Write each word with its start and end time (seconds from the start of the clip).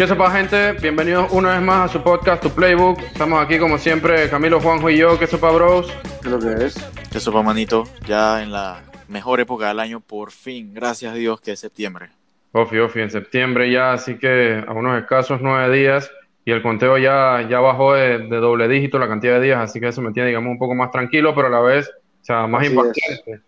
¿Qué 0.00 0.06
sopa 0.06 0.30
gente? 0.30 0.72
Bienvenidos 0.80 1.30
una 1.32 1.50
vez 1.50 1.60
más 1.60 1.90
a 1.90 1.92
su 1.92 2.02
podcast, 2.02 2.42
tu 2.42 2.48
Playbook. 2.50 3.00
Estamos 3.02 3.44
aquí 3.44 3.58
como 3.58 3.76
siempre, 3.76 4.30
Camilo, 4.30 4.58
Juanjo 4.60 4.88
y 4.88 4.96
yo. 4.96 5.18
¿Qué 5.18 5.26
sopa, 5.26 5.50
bros? 5.50 5.92
¿Qué 6.22 6.30
lo 6.30 6.38
que 6.38 6.64
es? 6.64 6.99
¿Qué 7.10 7.18
sopa, 7.18 7.42
manito? 7.42 7.88
Ya 8.06 8.40
en 8.40 8.52
la 8.52 8.84
mejor 9.08 9.40
época 9.40 9.66
del 9.66 9.80
año, 9.80 9.98
por 9.98 10.30
fin, 10.30 10.72
gracias 10.72 11.12
a 11.12 11.16
Dios 11.16 11.40
que 11.40 11.50
es 11.50 11.58
septiembre. 11.58 12.10
Ofi, 12.52 12.78
ofi, 12.78 13.00
en 13.00 13.10
septiembre 13.10 13.68
ya, 13.68 13.92
así 13.92 14.16
que 14.16 14.62
a 14.64 14.72
unos 14.72 14.96
escasos 15.00 15.40
nueve 15.42 15.76
días 15.76 16.08
y 16.44 16.52
el 16.52 16.62
conteo 16.62 16.98
ya, 16.98 17.44
ya 17.50 17.58
bajó 17.58 17.94
de, 17.94 18.18
doble 18.28 18.68
dígito 18.68 19.00
la 19.00 19.08
cantidad 19.08 19.40
de 19.40 19.46
días, 19.46 19.58
así 19.58 19.80
que 19.80 19.88
eso 19.88 20.00
me 20.02 20.12
tiene, 20.12 20.28
digamos, 20.28 20.52
un 20.52 20.58
poco 20.58 20.76
más 20.76 20.92
tranquilo, 20.92 21.34
pero 21.34 21.48
a 21.48 21.50
la 21.50 21.60
vez, 21.60 21.88
o 21.88 22.24
sea, 22.24 22.46
más 22.46 22.64
importante. 22.64 23.40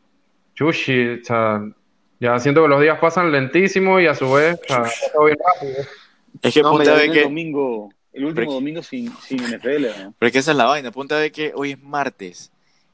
Chushi, 0.56 1.20
o 1.20 1.24
sea, 1.24 1.62
ya 2.18 2.38
siento 2.40 2.62
que 2.62 2.68
los 2.68 2.80
días 2.80 2.98
pasan 2.98 3.30
lentísimo 3.30 4.00
y 4.00 4.06
a 4.08 4.16
su 4.16 4.32
vez, 4.32 4.58
o 4.60 4.66
sea, 4.66 4.82
todo 5.12 5.26
bien 5.26 5.38
rápido. 5.38 5.84
Es 6.42 6.52
que 6.52 6.62
ponte 6.62 6.90
a 6.90 6.94
ver 6.94 7.12
que. 7.12 7.18
El, 7.18 7.24
domingo, 7.24 7.92
el 8.12 8.24
último 8.24 8.54
domingo 8.54 8.82
sin, 8.82 9.12
sin 9.18 9.38
NFL. 9.38 9.86
¿no? 10.02 10.14
Pero 10.18 10.26
es 10.26 10.32
que 10.32 10.38
esa 10.38 10.50
es 10.50 10.56
la 10.56 10.64
vaina. 10.64 10.90
Ponte 10.90 11.14
a 11.14 11.18
ver 11.18 11.30
que 11.30 11.52
hoy 11.54 11.72
es 11.72 11.80
martes. 11.80 12.52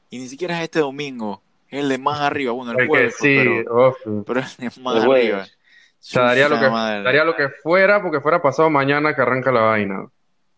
Y 0.09 0.19
ni 0.19 0.27
siquiera 0.27 0.57
es 0.57 0.63
este 0.63 0.79
domingo. 0.79 1.41
Es 1.69 1.81
el 1.81 1.89
de 1.89 1.97
más 1.97 2.19
arriba. 2.19 2.51
Bueno, 2.53 2.71
el 2.77 2.87
jueves. 2.87 3.15
Sí, 3.19 3.37
pero, 3.37 3.95
pero 4.25 4.39
es 4.39 4.59
el 4.59 4.69
de 4.69 4.81
más 4.81 5.03
arriba. 5.03 5.43
O 5.43 6.01
sea, 6.01 6.23
daría 6.23 6.47
lo, 6.47 6.57
que, 6.57 6.65
daría 6.65 7.23
lo 7.25 7.35
que 7.35 7.49
fuera, 7.49 8.01
porque 8.01 8.21
fuera 8.21 8.41
pasado 8.41 8.69
mañana 8.69 9.13
que 9.13 9.21
arranca 9.21 9.51
la 9.51 9.61
vaina. 9.61 10.07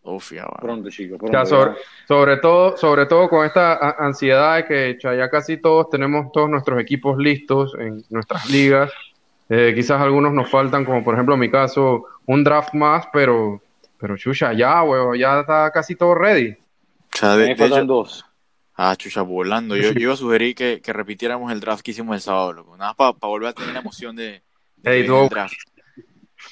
Uf, 0.03 0.33
ya, 0.33 0.47
Pronto, 0.59 0.89
chicos. 0.89 1.17
Pronto, 1.17 1.45
sobre, 1.45 1.71
sobre, 2.07 2.37
todo, 2.37 2.77
sobre 2.77 3.05
todo 3.07 3.27
con 3.27 3.45
esta 3.45 3.91
ansiedad 3.99 4.57
de 4.57 4.65
que 4.65 4.97
ya 5.01 5.29
casi 5.29 5.57
todos 5.57 5.89
tenemos 5.89 6.31
todos 6.31 6.49
nuestros 6.49 6.79
equipos 6.79 7.17
listos 7.17 7.75
en 7.77 8.03
nuestras 8.09 8.49
ligas. 8.49 8.91
Eh, 9.49 9.73
quizás 9.75 9.99
algunos 9.99 10.31
nos 10.31 10.49
faltan, 10.49 10.85
como 10.85 11.03
por 11.03 11.13
ejemplo 11.13 11.33
en 11.33 11.41
mi 11.41 11.51
caso, 11.51 12.05
un 12.25 12.43
draft 12.43 12.73
más, 12.73 13.05
pero, 13.11 13.61
pero 13.99 14.15
chucha, 14.17 14.53
ya, 14.53 14.81
weón, 14.81 15.17
ya 15.17 15.41
está 15.41 15.69
casi 15.71 15.95
todo 15.95 16.15
ready. 16.15 16.51
O 16.51 17.17
sea, 17.17 17.35
de, 17.35 17.55
faltan 17.55 17.85
dos. 17.85 18.25
Ah, 18.83 18.95
chucha, 18.95 19.21
volando. 19.21 19.75
Yo, 19.75 19.91
yo 19.93 19.99
iba 19.99 20.13
a 20.13 20.17
sugerir 20.17 20.55
que, 20.55 20.81
que, 20.81 20.91
repitiéramos 20.91 21.51
el 21.51 21.59
draft 21.59 21.83
que 21.83 21.91
hicimos 21.91 22.15
el 22.15 22.21
sábado, 22.21 22.51
loco. 22.51 22.75
Nada 22.75 22.95
más 22.97 23.15
para 23.15 23.29
volver 23.29 23.49
a 23.49 23.53
tener 23.53 23.73
la 23.73 23.79
emoción 23.79 24.15
de, 24.15 24.41
de 24.77 25.03
draft. 25.03 25.53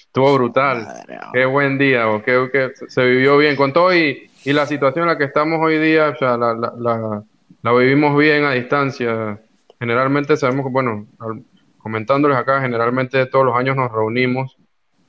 Estuvo 0.02 0.36
brutal. 0.36 0.88
qué 1.34 1.46
buen 1.46 1.80
día, 1.80 2.08
o 2.08 2.22
qué, 2.22 2.50
qué, 2.52 2.72
se 2.88 3.04
vivió 3.04 3.36
bien 3.40 3.56
con 3.56 3.74
todo 3.74 3.96
y, 3.96 4.30
y, 4.46 4.54
la 4.54 4.68
situación 4.68 5.04
en 5.04 5.10
la 5.10 5.18
que 5.18 5.24
estamos 5.24 5.60
hoy 5.60 5.80
día, 5.80 6.10
o 6.10 6.16
sea, 6.18 6.38
la, 6.38 6.54
la, 6.54 6.74
la, 6.78 7.24
la 7.64 7.74
vivimos 7.74 8.16
bien 8.16 8.46
a 8.46 8.52
distancia. 8.52 9.42
Generalmente 9.80 10.38
sabemos 10.38 10.68
que, 10.68 10.72
bueno, 10.72 11.08
comentándoles 11.80 12.38
acá, 12.38 12.62
generalmente 12.62 13.26
todos 13.26 13.46
los 13.46 13.56
años 13.56 13.76
nos 13.76 13.92
reunimos 13.92 14.56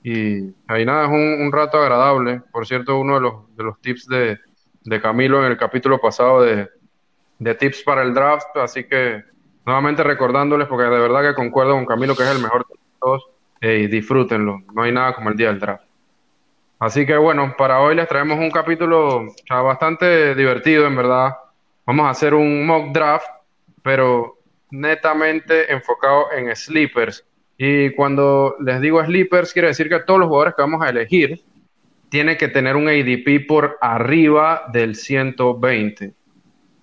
y 0.03 0.55
ahí 0.67 0.87
nada, 0.87 1.05
es 1.05 1.11
un, 1.11 1.53
rato 1.53 1.77
agradable. 1.77 2.41
Por 2.51 2.67
cierto, 2.67 2.99
uno 2.99 3.17
de 3.17 3.21
los, 3.21 3.57
de 3.57 3.65
los 3.65 3.79
tips 3.83 4.07
de, 4.07 4.39
de 4.85 5.01
Camilo 5.03 5.45
en 5.45 5.53
el 5.53 5.59
capítulo 5.59 6.01
pasado 6.01 6.41
de, 6.41 6.69
de, 7.41 7.55
tips 7.55 7.83
para 7.83 8.03
el 8.03 8.15
draft, 8.15 8.57
así 8.57 8.85
que 8.85 9.25
nuevamente 9.67 10.05
recordándoles, 10.05 10.69
porque 10.69 10.85
de 10.85 11.01
verdad 11.01 11.23
que 11.23 11.35
concuerdo 11.35 11.73
con 11.73 11.87
Camilo 11.87 12.15
que 12.15 12.23
es 12.23 12.31
el 12.31 12.43
mejor 12.43 12.67
de 12.69 12.77
todos, 13.01 13.27
y 13.61 13.89
disfrútenlo, 13.89 14.61
no 14.73 14.83
hay 14.83 14.93
nada 14.93 15.15
como 15.15 15.31
el 15.31 15.37
día 15.37 15.49
del 15.49 15.59
draft. 15.59 15.85
Así 16.79 17.05
que 17.05 17.17
bueno, 17.17 17.55
para 17.59 17.81
hoy 17.81 17.95
les 17.95 18.09
traemos 18.09 18.39
un 18.39 18.51
capítulo 18.51 19.27
bastante 19.49 20.35
divertido, 20.35 20.87
en 20.87 20.97
verdad. 20.97 21.37
Vamos 21.85 22.07
a 22.07 22.11
hacer 22.11 22.33
un 22.33 22.65
mock 22.67 22.93
draft, 22.93 23.27
pero 23.83 24.39
netamente 24.71 25.71
enfocado 25.71 26.33
en 26.33 26.55
sleepers. 26.57 27.27
Y 27.59 27.91
cuando 27.91 28.57
les 28.61 28.81
digo 28.81 29.05
sleepers, 29.05 29.53
quiere 29.53 29.69
decir 29.69 29.91
que 29.91 30.01
todos 30.01 30.21
los 30.21 30.29
jugadores 30.29 30.55
que 30.55 30.63
vamos 30.63 30.83
a 30.83 30.89
elegir 30.89 31.43
tienen 32.09 32.39
que 32.39 32.49
tener 32.49 32.77
un 32.77 32.89
ADP 32.89 33.47
por 33.47 33.77
arriba 33.83 34.65
del 34.73 34.95
120. 34.95 36.15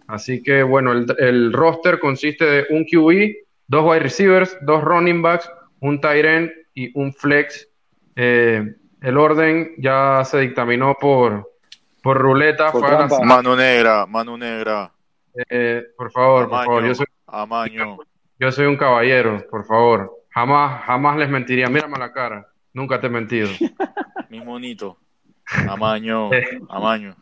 Así 0.07 0.41
que 0.41 0.63
bueno, 0.63 0.93
el, 0.93 1.53
roster 1.53 1.99
consiste 1.99 2.45
de 2.45 2.65
un 2.69 2.85
QB, 2.85 3.47
dos 3.67 3.85
wide 3.85 3.99
receivers, 3.99 4.57
dos 4.61 4.83
running 4.83 5.21
backs, 5.21 5.49
un 5.81 5.99
tight 5.99 6.25
end 6.25 6.51
y 6.73 6.97
un 6.97 7.13
flex. 7.13 7.67
Eh, 8.15 8.75
el 9.01 9.17
orden 9.17 9.75
ya 9.77 10.23
se 10.23 10.39
dictaminó 10.39 10.95
por, 10.99 11.51
por 12.01 12.17
ruleta. 12.17 12.71
Mano 13.23 13.55
negra, 13.55 14.05
mano 14.05 14.37
negra. 14.37 14.91
Eh, 15.49 15.83
por 15.95 16.11
favor, 16.11 16.49
por 16.49 16.65
favor. 16.65 16.85
Yo 16.85 16.95
soy, 16.95 17.05
Amaño. 17.27 17.97
Yo 18.39 18.51
soy 18.51 18.65
un 18.65 18.77
caballero, 18.77 19.45
por 19.49 19.65
favor. 19.65 20.23
Jamás, 20.29 20.83
jamás 20.83 21.17
les 21.17 21.29
mentiría. 21.29 21.67
Mírame 21.67 21.97
la 21.97 22.13
cara. 22.13 22.47
Nunca 22.73 23.01
te 23.01 23.07
he 23.07 23.09
mentido. 23.09 23.49
Mi 24.29 24.39
monito. 24.39 24.99
Amaño. 25.67 26.29
Amaño. 26.69 27.15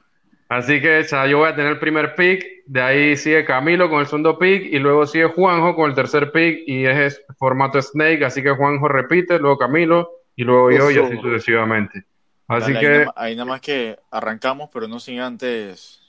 Así 0.47 0.79
que 0.79 1.03
yo 1.29 1.39
voy 1.39 1.49
a 1.49 1.55
tener 1.55 1.71
el 1.73 1.79
primer 1.79 2.15
pick. 2.15 2.45
De 2.65 2.81
ahí 2.81 3.17
sigue 3.17 3.45
Camilo 3.45 3.89
con 3.89 3.99
el 3.99 4.05
segundo 4.05 4.37
pick. 4.37 4.63
Y 4.71 4.79
luego 4.79 5.05
sigue 5.05 5.25
Juanjo 5.25 5.75
con 5.75 5.89
el 5.89 5.95
tercer 5.95 6.31
pick. 6.31 6.63
Y 6.67 6.85
es 6.85 7.21
formato 7.37 7.81
Snake. 7.81 8.23
Así 8.25 8.43
que 8.43 8.51
Juanjo 8.51 8.87
repite. 8.87 9.39
Luego 9.39 9.57
Camilo. 9.57 10.09
Y 10.35 10.43
luego 10.43 10.71
yo. 10.71 10.91
Y 10.91 10.97
así 10.97 11.17
sucesivamente. 11.17 12.03
Así 12.47 12.73
que. 12.73 13.07
ahí 13.15 13.35
nada 13.35 13.45
más 13.45 13.61
que 13.61 13.97
arrancamos, 14.11 14.69
pero 14.71 14.87
no 14.87 14.99
sin 14.99 15.19
antes 15.19 16.01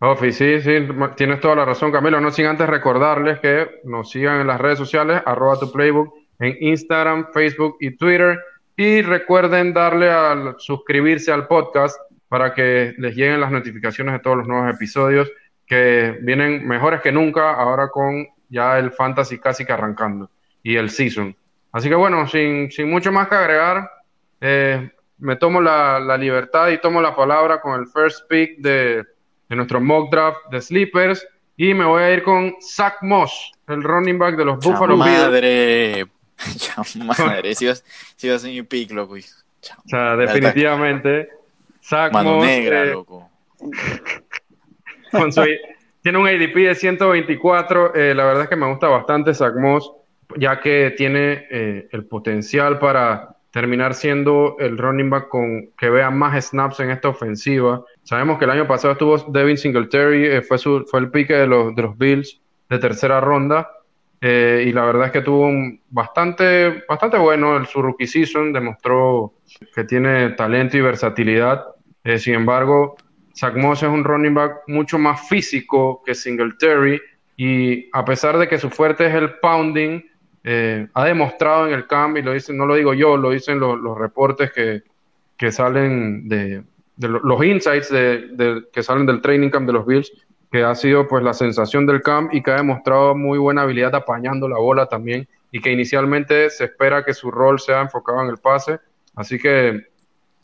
Ofi, 0.00 0.30
sí, 0.30 0.60
sí, 0.60 0.86
tienes 1.16 1.40
toda 1.40 1.56
la 1.56 1.64
razón, 1.64 1.90
Camilo. 1.90 2.20
No 2.20 2.30
sin 2.30 2.46
antes 2.46 2.68
recordarles 2.68 3.40
que 3.40 3.80
nos 3.82 4.10
sigan 4.10 4.40
en 4.40 4.46
las 4.46 4.60
redes 4.60 4.78
sociales, 4.78 5.20
arroba 5.26 5.58
tu 5.58 5.72
playbook, 5.72 6.14
en 6.38 6.56
Instagram, 6.60 7.32
Facebook 7.32 7.78
y 7.80 7.96
Twitter. 7.96 8.38
Y 8.76 9.02
recuerden 9.02 9.72
darle 9.72 10.08
al 10.08 10.54
suscribirse 10.58 11.32
al 11.32 11.48
podcast 11.48 11.98
para 12.28 12.54
que 12.54 12.94
les 12.98 13.14
lleguen 13.14 13.40
las 13.40 13.50
notificaciones 13.50 14.14
de 14.14 14.20
todos 14.20 14.36
los 14.36 14.48
nuevos 14.48 14.72
episodios 14.74 15.30
que 15.66 16.18
vienen 16.22 16.66
mejores 16.66 17.00
que 17.00 17.12
nunca, 17.12 17.52
ahora 17.52 17.88
con 17.88 18.26
ya 18.48 18.78
el 18.78 18.92
fantasy 18.92 19.38
casi 19.38 19.64
que 19.64 19.72
arrancando 19.72 20.30
y 20.62 20.76
el 20.76 20.90
season. 20.90 21.36
Así 21.72 21.88
que 21.88 21.94
bueno, 21.94 22.26
sin, 22.26 22.70
sin 22.70 22.90
mucho 22.90 23.12
más 23.12 23.28
que 23.28 23.34
agregar, 23.34 23.90
eh, 24.40 24.90
me 25.18 25.36
tomo 25.36 25.60
la, 25.60 26.00
la 26.00 26.16
libertad 26.16 26.68
y 26.68 26.80
tomo 26.80 27.02
la 27.02 27.14
palabra 27.14 27.60
con 27.60 27.78
el 27.78 27.86
first 27.86 28.28
pick 28.28 28.58
de 28.58 29.04
de 29.48 29.56
nuestro 29.56 29.80
mock 29.80 30.10
draft 30.10 30.38
de 30.50 30.60
sleepers. 30.60 31.26
Y 31.56 31.74
me 31.74 31.84
voy 31.84 32.02
a 32.02 32.12
ir 32.12 32.22
con 32.22 32.54
Zach 32.60 32.98
Moss, 33.02 33.52
el 33.66 33.82
running 33.82 34.16
back 34.16 34.36
de 34.36 34.44
los 34.44 34.64
Buffalo 34.64 34.94
Bills. 34.94 35.18
Madre, 35.18 36.06
madre, 37.18 37.54
si 37.56 37.66
vas, 37.66 37.84
si 38.14 38.28
vas 38.28 38.44
en 38.44 38.50
mi 38.52 38.62
pick, 38.62 38.92
loco. 38.92 39.14
O 39.14 39.88
sea, 39.88 40.14
definitivamente, 40.14 41.28
Mano 42.12 42.40
negra, 42.40 42.82
eh, 42.82 42.92
loco. 42.92 43.30
tiene 46.02 46.18
un 46.18 46.26
ADP 46.26 46.54
de 46.54 46.74
124. 46.74 47.94
Eh, 47.94 48.14
la 48.14 48.24
verdad 48.24 48.42
es 48.44 48.48
que 48.48 48.56
me 48.56 48.68
gusta 48.68 48.88
bastante 48.88 49.34
Zach 49.34 49.54
Moss, 49.56 49.90
ya 50.36 50.60
que 50.60 50.94
tiene 50.96 51.46
eh, 51.50 51.88
el 51.92 52.04
potencial 52.04 52.78
para 52.78 53.36
terminar 53.50 53.94
siendo 53.94 54.56
el 54.58 54.76
running 54.76 55.08
back 55.08 55.28
con 55.28 55.70
que 55.78 55.88
vea 55.88 56.10
más 56.10 56.44
snaps 56.46 56.80
en 56.80 56.90
esta 56.90 57.08
ofensiva. 57.08 57.82
Sabemos 58.02 58.38
que 58.38 58.44
el 58.44 58.50
año 58.50 58.66
pasado 58.66 58.92
estuvo 58.92 59.16
Devin 59.32 59.56
Singletary, 59.56 60.26
eh, 60.26 60.42
fue, 60.42 60.58
su, 60.58 60.84
fue 60.90 61.00
el 61.00 61.10
pique 61.10 61.34
de 61.34 61.46
los, 61.46 61.74
de 61.74 61.82
los 61.82 61.96
Bills 61.96 62.40
de 62.68 62.78
tercera 62.78 63.20
ronda. 63.20 63.70
Y 64.20 64.72
la 64.72 64.84
verdad 64.84 65.06
es 65.06 65.12
que 65.12 65.20
tuvo 65.20 65.46
un 65.46 65.80
bastante, 65.90 66.82
bastante 66.88 67.16
bueno 67.16 67.56
el, 67.56 67.66
su 67.66 67.80
rookie 67.80 68.08
season, 68.08 68.52
demostró 68.52 69.34
que 69.72 69.84
tiene 69.84 70.30
talento 70.30 70.76
y 70.76 70.80
versatilidad. 70.80 71.64
Eh, 72.04 72.18
sin 72.18 72.34
embargo, 72.34 72.96
Zach 73.34 73.54
Moss 73.54 73.82
es 73.82 73.88
un 73.88 74.04
running 74.04 74.34
back 74.34 74.62
mucho 74.66 74.98
más 74.98 75.28
físico 75.28 76.02
que 76.04 76.14
Singletary 76.14 77.00
y 77.36 77.88
a 77.92 78.04
pesar 78.04 78.38
de 78.38 78.48
que 78.48 78.58
su 78.58 78.70
fuerte 78.70 79.06
es 79.06 79.14
el 79.14 79.34
pounding, 79.38 80.02
ha 80.94 81.04
demostrado 81.04 81.68
en 81.68 81.74
el 81.74 81.86
camp, 81.86 82.16
y 82.16 82.22
lo 82.22 82.32
dicen, 82.32 82.56
no 82.56 82.64
lo 82.64 82.74
digo 82.74 82.94
yo, 82.94 83.18
lo 83.18 83.30
dicen 83.30 83.60
los, 83.60 83.78
los 83.78 83.98
reportes 83.98 84.50
que, 84.50 84.82
que 85.36 85.52
salen 85.52 86.26
de, 86.26 86.62
de 86.98 87.08
los 87.08 87.44
insights 87.44 87.90
de, 87.90 88.64
que 88.72 88.82
salen 88.82 89.06
del 89.06 89.22
training 89.22 89.50
camp 89.50 89.66
de 89.66 89.72
los 89.72 89.86
Bills, 89.86 90.12
que 90.50 90.64
ha 90.64 90.74
sido 90.74 91.06
pues 91.06 91.22
la 91.22 91.32
sensación 91.32 91.86
del 91.86 92.02
camp 92.02 92.34
y 92.34 92.42
que 92.42 92.50
ha 92.50 92.56
demostrado 92.56 93.14
muy 93.14 93.38
buena 93.38 93.62
habilidad 93.62 93.94
apañando 93.94 94.48
la 94.48 94.58
bola 94.58 94.86
también 94.86 95.28
y 95.52 95.60
que 95.60 95.70
inicialmente 95.70 96.50
se 96.50 96.64
espera 96.64 97.04
que 97.04 97.14
su 97.14 97.30
rol 97.30 97.60
sea 97.60 97.82
enfocado 97.82 98.22
en 98.22 98.28
el 98.28 98.38
pase. 98.38 98.80
Así 99.14 99.38
que 99.38 99.86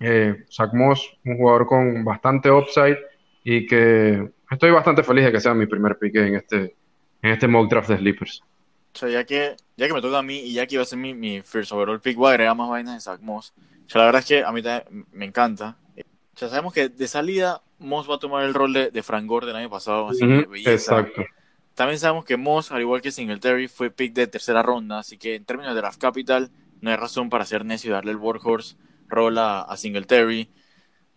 eh, 0.05 0.45
Zach 0.51 0.73
Moss, 0.75 1.17
un 1.25 1.39
jugador 1.39 1.67
con 1.67 2.05
bastante 2.05 2.51
upside 2.51 2.99
y 3.43 3.67
que 3.67 4.31
estoy 4.51 4.71
bastante 4.71 5.03
feliz 5.03 5.25
de 5.25 5.33
que 5.33 5.41
sea 5.41 5.55
mi 5.55 5.67
primer 5.67 5.99
pique 5.99 6.27
en 6.27 6.37
este, 6.37 6.77
en 7.23 7.31
este 7.31 7.49
mock 7.49 7.71
draft 7.71 7.89
de 7.89 7.97
Sleepers. 7.97 8.43
o 8.95 8.99
sea, 8.99 9.09
ya 9.09 9.25
que, 9.25 9.57
ya 9.77 9.87
que 9.87 9.95
me 9.95 10.03
toca 10.03 10.19
a 10.19 10.23
mí 10.23 10.41
y 10.41 10.53
ya 10.53 10.67
que 10.67 10.75
iba 10.75 10.83
a 10.83 10.87
ser 10.87 10.99
mi, 10.99 11.15
mi 11.15 11.41
first 11.41 11.73
overall 11.73 12.01
pick, 12.01 12.17
voy 12.17 12.29
a 12.29 12.31
agregar 12.33 12.55
más 12.55 12.69
vainas 12.69 12.95
de 12.95 13.01
Zach 13.01 13.21
Moss. 13.21 13.55
O 13.87 13.91
sea, 13.91 14.01
la 14.01 14.07
verdad 14.07 14.21
es 14.21 14.27
que 14.27 14.45
a 14.45 14.53
mí 14.53 14.63
también 14.63 15.07
me 15.13 15.25
encanta. 15.25 15.77
O 15.97 16.39
sea, 16.39 16.49
sabemos 16.49 16.75
que 16.75 16.89
de 16.91 17.09
salida 17.09 17.63
Moss 17.79 18.09
va 18.09 18.17
a 18.17 18.19
tomar 18.19 18.45
el 18.45 18.53
rol 18.53 18.73
de, 18.73 18.91
de 18.91 19.03
Frank 19.03 19.27
Gore 19.27 19.47
del 19.47 19.57
año 19.57 19.71
pasado, 19.71 20.09
así 20.09 20.21
que 20.21 20.47
belleza. 20.47 21.01
Exacto. 21.01 21.25
También 21.75 21.99
sabemos 21.99 22.25
que 22.25 22.37
Moss, 22.37 22.73
al 22.73 22.81
igual 22.83 23.01
que 23.01 23.11
Singletary, 23.11 23.69
fue 23.69 23.91
pick 23.91 24.13
de 24.13 24.27
tercera 24.27 24.63
ronda, 24.63 24.99
así 24.99 25.17
que 25.17 25.35
en 25.37 25.45
términos 25.45 25.75
de 25.75 25.81
draft 25.81 26.01
capital, 26.01 26.51
no 26.81 26.91
hay 26.91 26.97
razón 26.97 27.31
para 27.31 27.45
ser 27.45 27.65
necio 27.65 27.91
y 27.91 27.93
darle 27.93 28.13
el 28.13 28.17
workhorse 28.19 28.77
rol 29.09 29.39
a, 29.39 29.63
a 29.63 29.77
Singletary. 29.77 30.49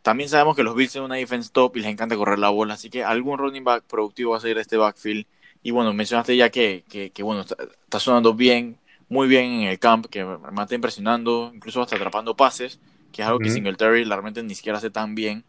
También 0.01 0.29
sabemos 0.29 0.55
que 0.55 0.63
los 0.63 0.75
Bills 0.75 0.93
son 0.93 1.03
una 1.03 1.15
defense 1.15 1.49
top 1.51 1.75
y 1.77 1.81
les 1.81 1.91
encanta 1.91 2.15
correr 2.15 2.39
la 2.39 2.49
bola, 2.49 2.75
así 2.75 2.89
que 2.89 3.03
algún 3.03 3.37
running 3.37 3.63
back 3.63 3.83
productivo 3.83 4.31
va 4.31 4.37
a 4.37 4.39
ser 4.39 4.57
este 4.57 4.77
backfield. 4.77 5.25
Y 5.63 5.71
bueno, 5.71 5.93
mencionaste 5.93 6.37
ya 6.37 6.49
que, 6.49 6.85
que, 6.87 7.23
bueno, 7.23 7.41
está, 7.41 7.99
sonando 7.99 8.33
bien, 8.33 8.77
muy 9.09 9.27
bien 9.27 9.51
en 9.51 9.61
el 9.63 9.79
camp, 9.79 10.05
que 10.05 10.23
me 10.23 10.61
está 10.61 10.75
impresionando, 10.75 11.51
incluso 11.53 11.81
hasta 11.81 11.97
atrapando 11.97 12.37
pases, 12.37 12.79
que 13.11 13.21
es 13.21 13.27
algo 13.27 13.39
que 13.39 13.49
Singletary 13.49 14.05
realmente 14.05 14.41
ni 14.43 14.55
siquiera 14.55 14.77
hace 14.77 14.89
tan 14.89 15.13
bien. 15.13 15.43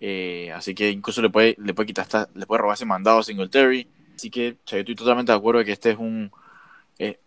Eh, 0.00 0.52
así 0.54 0.74
que 0.74 0.90
incluso 0.90 1.20
le 1.22 1.30
puede, 1.30 1.56
le 1.58 1.74
puede 1.74 1.86
quitar 1.86 2.28
le 2.34 2.46
puede 2.46 2.60
robar 2.62 2.76
ese 2.76 2.84
mandado 2.84 3.18
a 3.18 3.22
Singletary. 3.24 3.88
Así 4.14 4.30
que 4.30 4.56
yo 4.66 4.78
estoy 4.78 4.94
totalmente 4.94 5.32
de 5.32 5.38
acuerdo 5.38 5.58
de 5.58 5.64
que 5.64 5.72
este 5.72 5.90
es 5.90 5.98
un 5.98 6.30
eh, 6.98 7.18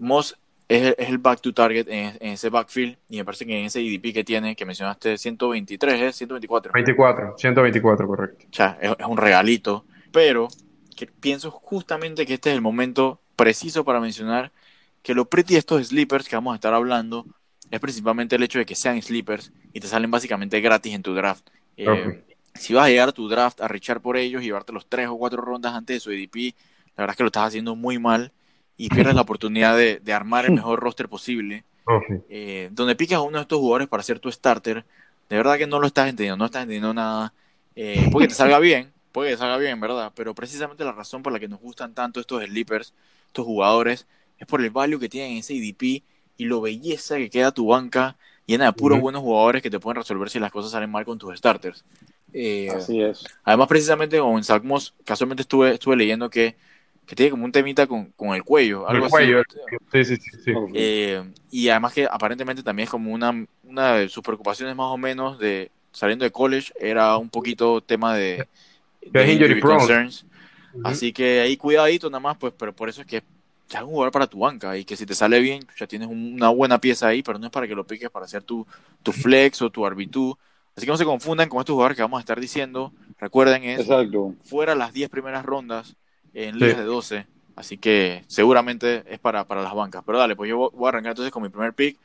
es, 0.69 0.95
el 0.99 1.17
back 1.17 1.41
to 1.41 1.51
target 1.51 1.87
en, 1.89 2.15
ese 2.21 2.49
backfield 2.49 2.97
y 3.09 3.17
me 3.17 3.25
parece 3.25 3.45
que 3.45 3.59
en 3.59 3.65
ese 3.65 3.81
IDP 3.81 4.13
que 4.13 4.23
tiene, 4.23 4.55
que 4.55 4.65
mencionaste 4.65 5.17
123, 5.17 6.01
¿es? 6.01 6.15
124. 6.15 6.71
24, 6.71 7.35
124, 7.37 8.07
correcto. 8.07 8.45
O 8.49 8.55
sea, 8.55 8.77
es, 8.79 8.95
un 9.07 9.17
regalito, 9.17 9.85
pero 10.11 10.47
que 10.95 11.07
pienso 11.07 11.49
justamente 11.51 12.25
que 12.25 12.35
este 12.35 12.51
es 12.51 12.55
el 12.55 12.61
momento 12.61 13.19
preciso 13.35 13.83
para 13.83 13.99
mencionar 13.99 14.51
que 15.01 15.15
lo 15.15 15.25
pretty 15.25 15.53
de 15.53 15.59
estos 15.59 15.87
sleepers 15.87 16.27
que 16.27 16.35
vamos 16.35 16.53
a 16.53 16.55
estar 16.55 16.73
hablando 16.73 17.25
es 17.71 17.79
principalmente 17.79 18.35
el 18.35 18.43
hecho 18.43 18.59
de 18.59 18.65
que 18.65 18.75
sean 18.75 19.01
sleepers 19.01 19.51
y 19.73 19.79
te 19.79 19.87
salen 19.87 20.11
básicamente 20.11 20.61
gratis 20.61 20.93
en 20.93 21.01
tu 21.01 21.15
draft. 21.15 21.49
Eh, 21.77 22.23
si 22.53 22.73
vas 22.73 22.85
a 22.85 22.89
llegar 22.89 23.09
a 23.09 23.11
tu 23.11 23.29
draft 23.29 23.61
a 23.61 23.67
richar 23.67 24.01
por 24.01 24.17
ellos 24.17 24.41
y 24.41 24.45
llevarte 24.45 24.73
los 24.73 24.87
tres 24.87 25.07
o 25.07 25.17
cuatro 25.17 25.41
rondas 25.41 25.73
antes 25.73 25.95
de 25.95 25.99
su 25.99 26.11
IDP, 26.11 26.55
la 26.95 27.03
verdad 27.03 27.13
es 27.13 27.17
que 27.17 27.23
lo 27.23 27.27
estás 27.27 27.47
haciendo 27.47 27.75
muy 27.75 27.97
mal 27.97 28.33
y 28.79 28.89
pierdes 28.89 29.13
la 29.13 29.21
oportunidad 29.27 29.77
de, 29.77 30.13
armar 30.13 30.45
el 30.45 30.53
mejor 30.53 30.79
roster 30.79 31.07
posible. 31.07 31.65
Eh, 32.29 32.69
donde 32.71 32.95
piques 32.95 33.17
a 33.17 33.21
uno 33.21 33.39
de 33.39 33.41
estos 33.41 33.57
jugadores 33.59 33.87
para 33.87 34.03
ser 34.03 34.19
tu 34.19 34.31
starter, 34.31 34.85
de 35.27 35.35
verdad 35.35 35.57
que 35.57 35.67
no 35.67 35.79
lo 35.79 35.87
estás 35.87 36.07
entendiendo, 36.07 36.37
no 36.37 36.45
estás 36.45 36.61
entendiendo 36.61 36.93
nada. 36.93 37.33
Eh, 37.75 38.09
puede 38.11 38.27
que 38.27 38.29
te 38.29 38.35
salga 38.35 38.59
bien, 38.59 38.91
puede 39.11 39.29
que 39.29 39.35
te 39.35 39.39
salga 39.39 39.57
bien, 39.57 39.79
¿verdad? 39.81 40.11
Pero 40.15 40.33
precisamente 40.33 40.85
la 40.85 40.91
razón 40.91 41.23
por 41.23 41.33
la 41.33 41.39
que 41.39 41.47
nos 41.47 41.59
gustan 41.59 41.93
tanto 41.93 42.19
estos 42.19 42.43
sleepers, 42.43 42.93
estos 43.27 43.45
jugadores, 43.45 44.07
es 44.37 44.47
por 44.47 44.61
el 44.61 44.69
value 44.69 44.99
que 44.99 45.09
tienen 45.09 45.31
en 45.31 45.37
ese 45.39 45.55
IDP 45.55 46.03
y 46.37 46.45
lo 46.45 46.61
belleza 46.61 47.17
que 47.17 47.29
queda 47.29 47.51
tu 47.51 47.67
banca 47.67 48.15
llena 48.45 48.65
de 48.65 48.73
puros 48.73 48.99
buenos 48.99 49.21
jugadores 49.21 49.61
que 49.61 49.69
te 49.69 49.79
pueden 49.79 49.97
resolver 49.97 50.29
si 50.29 50.39
las 50.39 50.51
cosas 50.51 50.71
salen 50.71 50.89
mal 50.89 51.05
con 51.05 51.17
tus 51.17 51.37
starters. 51.37 51.83
Eh, 52.33 52.69
Así 52.69 53.01
es. 53.01 53.25
Además, 53.43 53.67
precisamente 53.67 54.19
como 54.19 54.37
en 54.37 54.43
Sagmos, 54.43 54.93
casualmente 55.03 55.41
estuve, 55.41 55.73
estuve 55.73 55.95
leyendo 55.95 56.29
que, 56.29 56.55
que 57.09 57.15
tiene 57.15 57.31
como 57.31 57.43
un 57.43 57.51
temita 57.51 57.87
con, 57.87 58.11
con 58.11 58.35
el 58.35 58.43
cuello. 58.43 58.87
Algo 58.87 59.05
el 59.05 59.09
cuello, 59.11 59.41
sí, 59.91 60.05
sí, 60.05 60.15
sí. 60.17 60.53
Eh, 60.75 61.23
y 61.49 61.69
además 61.69 61.91
que 61.91 62.05
aparentemente 62.05 62.61
también 62.61 62.83
es 62.83 62.91
como 62.91 63.11
una, 63.11 63.47
una 63.63 63.93
de 63.95 64.09
sus 64.09 64.23
preocupaciones 64.23 64.75
más 64.75 64.91
o 64.91 64.97
menos 64.97 65.39
de 65.39 65.71
saliendo 65.91 66.23
de 66.23 66.29
college 66.29 66.71
era 66.79 67.17
un 67.17 67.29
poquito 67.29 67.81
tema 67.81 68.15
de, 68.15 68.47
de 69.01 69.33
injury, 69.33 69.59
concerns. 69.59 70.23
Así 70.83 71.11
que 71.11 71.39
ahí 71.39 71.57
cuidadito 71.57 72.11
nada 72.11 72.19
más, 72.19 72.37
pues, 72.37 72.53
pero 72.55 72.75
por 72.75 72.89
eso 72.89 73.01
es 73.01 73.07
que 73.07 73.23
ya 73.69 73.79
es 73.79 73.85
un 73.85 73.89
jugador 73.89 74.11
para 74.11 74.27
tu 74.27 74.37
banca 74.37 74.77
y 74.77 74.85
que 74.85 74.95
si 74.95 75.07
te 75.07 75.15
sale 75.15 75.39
bien, 75.39 75.65
ya 75.79 75.87
tienes 75.87 76.09
una 76.11 76.49
buena 76.49 76.79
pieza 76.79 77.07
ahí, 77.07 77.23
pero 77.23 77.39
no 77.39 77.47
es 77.47 77.51
para 77.51 77.67
que 77.67 77.73
lo 77.73 77.87
piques 77.87 78.11
para 78.11 78.25
hacer 78.25 78.43
tu, 78.43 78.67
tu 79.01 79.11
flex 79.11 79.63
o 79.63 79.71
tu 79.71 79.83
arbitrú 79.83 80.37
Así 80.75 80.85
que 80.85 80.91
no 80.91 80.97
se 80.97 81.05
confundan 81.05 81.49
con 81.49 81.59
estos 81.59 81.73
jugadores 81.73 81.95
que 81.97 82.03
vamos 82.03 82.19
a 82.19 82.21
estar 82.21 82.39
diciendo. 82.39 82.93
Recuerden, 83.19 83.63
es 83.63 83.87
fuera 84.43 84.75
las 84.75 84.93
10 84.93 85.09
primeras 85.09 85.43
rondas 85.43 85.95
en 86.33 86.59
ligas 86.59 86.77
de 86.77 86.83
12. 86.83 87.25
Así 87.55 87.77
que 87.77 88.23
seguramente 88.27 89.03
es 89.07 89.19
para, 89.19 89.45
para 89.45 89.61
las 89.61 89.73
bancas. 89.73 90.03
Pero 90.05 90.17
dale, 90.17 90.35
pues 90.35 90.49
yo 90.49 90.71
voy 90.71 90.85
a 90.85 90.89
arrancar 90.89 91.11
entonces 91.11 91.31
con 91.31 91.43
mi 91.43 91.49
primer 91.49 91.73
pick. 91.73 91.97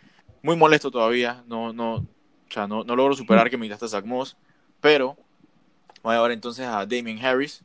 Muy 0.43 0.57
molesto 0.57 0.91
todavía. 0.91 1.43
No, 1.47 1.73
no, 1.73 1.95
o 1.95 2.07
sea, 2.51 2.67
no, 2.67 2.85
no 2.85 2.97
logro 2.97 3.15
superar 3.15 3.49
que 3.51 3.57
me 3.57 3.67
quitaste 3.67 3.85
a 3.85 3.89
Zach 3.89 4.05
Moss. 4.05 4.37
Pero 4.81 5.17
voy 6.03 6.17
a 6.17 6.21
ver 6.23 6.33
entonces 6.33 6.67
a 6.67 6.85
Damien 6.87 7.25
Harris. 7.25 7.63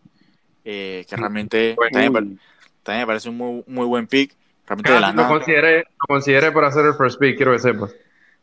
Eh, 0.65 1.05
que 1.09 1.15
realmente 1.15 1.75
también, 1.91 2.39
me 2.85 3.07
parece 3.07 3.29
un 3.29 3.37
muy, 3.37 3.63
muy 3.65 3.85
buen 3.85 4.07
pick. 4.07 4.35
Realmente 4.67 4.91
de 4.91 4.99
la 4.99 5.11
lo, 5.11 5.27
consideré, 5.27 5.77
lo 5.79 6.07
consideré 6.07 6.51
para 6.51 6.67
hacer 6.67 6.85
el 6.85 6.93
first 6.93 7.19
pick, 7.19 7.37
quiero 7.37 7.53
que 7.53 7.59
sepas. 7.59 7.91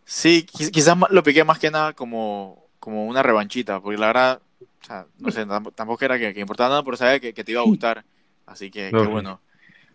Sí, 0.04 0.44
quizás 0.44 0.96
lo 1.10 1.22
piqué 1.22 1.44
más 1.44 1.58
que 1.58 1.70
nada 1.70 1.92
como, 1.92 2.66
como 2.80 3.06
una 3.06 3.22
revanchita, 3.22 3.80
porque 3.80 3.98
la 3.98 4.08
verdad, 4.08 4.40
o 4.82 4.84
sea, 4.86 5.06
no 5.18 5.30
sé, 5.30 5.46
tampoco 5.74 6.04
era 6.04 6.18
que, 6.18 6.38
importaba 6.40 6.70
nada, 6.70 6.82
pero 6.82 6.96
sabía 6.96 7.20
que, 7.20 7.32
te 7.32 7.52
iba 7.52 7.60
a 7.60 7.64
gustar. 7.64 8.04
Así 8.46 8.70
que, 8.70 8.90
qué 8.90 9.06
bueno. 9.06 9.40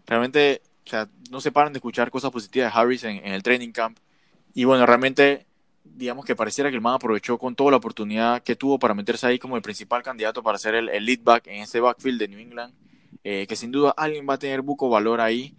Realmente, 0.05 0.61
o 0.85 0.89
sea, 0.89 1.07
no 1.29 1.39
se 1.41 1.51
paran 1.51 1.73
de 1.73 1.77
escuchar 1.77 2.11
cosas 2.11 2.31
positivas 2.31 2.73
de 2.73 2.79
Harris 2.79 3.03
en, 3.03 3.25
el 3.25 3.43
training 3.43 3.71
camp. 3.71 3.97
Y 4.53 4.65
bueno, 4.65 4.85
realmente, 4.85 5.45
digamos 5.83 6.25
que 6.25 6.35
pareciera 6.35 6.69
que 6.69 6.75
el 6.75 6.81
man 6.81 6.95
aprovechó 6.95 7.37
con 7.37 7.55
toda 7.55 7.71
la 7.71 7.77
oportunidad 7.77 8.43
que 8.43 8.55
tuvo 8.55 8.79
para 8.79 8.93
meterse 8.93 9.27
ahí 9.27 9.39
como 9.39 9.55
el 9.55 9.61
principal 9.61 10.03
candidato 10.03 10.43
para 10.43 10.57
ser 10.57 10.75
el, 10.75 10.89
el 10.89 11.05
lead 11.05 11.19
back 11.23 11.47
en 11.47 11.61
ese 11.61 11.79
backfield 11.79 12.19
de 12.19 12.27
New 12.27 12.39
England. 12.39 12.73
Eh, 13.23 13.45
que 13.47 13.55
sin 13.55 13.71
duda 13.71 13.93
alguien 13.95 14.27
va 14.27 14.33
a 14.33 14.39
tener 14.39 14.61
buco 14.61 14.89
valor 14.89 15.21
ahí. 15.21 15.55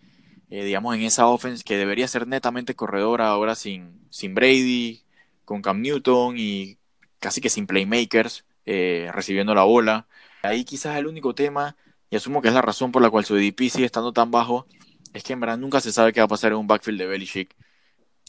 Eh, 0.51 0.65
digamos, 0.65 0.95
en 0.95 1.03
esa 1.03 1.29
offense 1.29 1.65
que 1.65 1.79
debería 1.79 2.07
ser 2.09 2.27
netamente 2.27 2.75
corredora 2.75 3.29
ahora 3.29 3.55
sin, 3.55 4.07
sin 4.11 4.35
Brady, 4.35 5.03
con 5.45 5.63
Cam 5.63 5.81
Newton 5.81 6.35
y 6.37 6.77
casi 7.19 7.41
que 7.41 7.49
sin 7.49 7.67
playmakers 7.67 8.45
eh, 8.67 9.11
recibiendo 9.13 9.55
la 9.55 9.65
bola. 9.65 10.07
Ahí 10.43 10.65
quizás 10.65 10.97
el 10.97 11.07
único 11.07 11.35
tema, 11.35 11.77
y 12.11 12.17
asumo 12.17 12.43
que 12.43 12.49
es 12.49 12.55
la 12.55 12.63
razón 12.63 12.93
por 12.93 13.03
la 13.03 13.11
cual 13.11 13.25
su 13.25 13.35
DP 13.35 13.71
sigue 13.71 13.87
estando 13.87 14.13
tan 14.13 14.31
bajo, 14.31 14.67
es 15.13 15.23
que 15.23 15.33
en 15.33 15.41
verdad 15.41 15.59
nunca 15.59 15.81
se 15.81 15.93
sabe 15.93 16.13
qué 16.13 16.21
va 16.21 16.25
a 16.27 16.29
pasar 16.29 16.53
en 16.53 16.59
un 16.59 16.67
backfield 16.67 16.99
de 16.99 17.07
Belichick. 17.07 17.55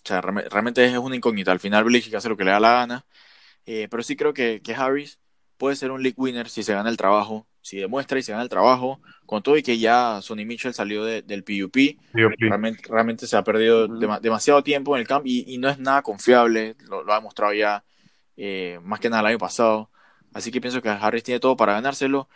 O 0.04 0.08
sea, 0.08 0.22
realmente 0.22 0.86
es 0.86 0.98
una 0.98 1.16
incógnita. 1.16 1.52
Al 1.52 1.60
final 1.60 1.84
Belichick 1.86 2.14
hace 2.16 2.30
lo 2.30 2.38
que 2.38 2.44
le 2.44 2.52
da 2.52 2.60
la 2.60 2.74
gana. 2.74 3.06
Eh, 3.66 3.88
pero 3.90 4.04
sí 4.04 4.16
creo 4.16 4.34
que, 4.34 4.62
que 4.62 4.76
Harris 4.76 5.20
puede 5.58 5.76
ser 5.76 5.92
un 5.92 6.04
league 6.04 6.16
winner 6.18 6.50
si 6.50 6.64
se 6.64 6.74
gana 6.74 6.90
el 6.90 6.98
trabajo 6.98 7.48
si 7.64 7.78
demuestra 7.78 8.20
y 8.20 8.24
se 8.24 8.34
gana 8.34 8.44
el 8.44 8.50
trabajo, 8.50 9.02
con 9.26 9.42
todo 9.42 9.58
y 9.58 9.64
que 9.64 9.80
ya 9.80 10.22
Sonny 10.22 10.46
Mitchell 10.46 10.74
salió 10.74 11.06
del 11.06 11.44
PUP, 11.44 11.98
realmente, 12.14 12.84
realmente, 12.90 13.26
se 13.26 13.38
ha 13.38 13.44
perdido 13.44 13.88
demasiado 14.20 14.62
tiempo 14.64 14.96
en 14.96 15.02
el 15.02 15.08
camp 15.08 15.26
y, 15.26 15.58
no 15.58 15.70
es 15.70 15.80
nada 15.80 16.02
confiable, 16.02 16.76
lo, 16.90 17.10
ha 17.12 17.16
demostrado 17.16 17.54
ya 17.54 17.84
eh, 18.36 18.80
más 18.84 19.00
que 19.00 19.10
nada 19.10 19.22
el 19.22 19.28
año 19.28 19.38
pasado. 19.38 19.90
Así 20.34 20.52
que 20.52 20.62
pienso 20.62 20.82
que 20.82 20.90
Harris 20.90 21.24
tiene 21.24 21.40
todo 21.40 21.56
para 21.56 21.74
ganárselo. 21.74 22.28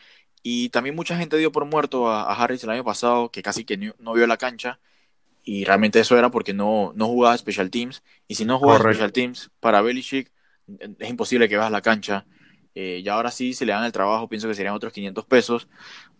Y 0.43 0.69
también 0.69 0.95
mucha 0.95 1.17
gente 1.17 1.37
dio 1.37 1.51
por 1.51 1.65
muerto 1.65 2.09
a, 2.09 2.33
Harris 2.33 2.63
el 2.63 2.69
año 2.69 2.83
pasado, 2.83 3.29
que 3.31 3.41
casi 3.41 3.65
que 3.65 3.77
no, 3.77 4.13
vio 4.13 4.27
la 4.27 4.37
cancha. 4.37 4.79
Y 5.43 5.63
realmente 5.65 5.99
eso 5.99 6.17
era 6.17 6.29
porque 6.29 6.53
no, 6.53 6.93
no 6.95 7.07
jugaba 7.07 7.37
Special 7.37 7.69
Teams. 7.69 8.03
Y 8.27 8.35
si 8.35 8.45
no 8.45 8.59
jugaba 8.59 8.79
Special 8.79 9.11
Teams 9.11 9.51
para 9.59 9.81
Belichick, 9.81 10.31
es 10.99 11.09
imposible 11.09 11.49
que 11.49 11.57
veas 11.57 11.71
la 11.71 11.81
cancha. 11.81 12.25
Eh, 12.75 13.01
y 13.03 13.09
ahora 13.09 13.31
sí, 13.31 13.53
se 13.53 13.65
le 13.65 13.73
dan 13.73 13.85
el 13.85 13.91
trabajo, 13.91 14.29
pienso 14.29 14.47
que 14.47 14.53
serían 14.53 14.75
otros 14.75 14.93
500 14.93 15.25
pesos. 15.25 15.67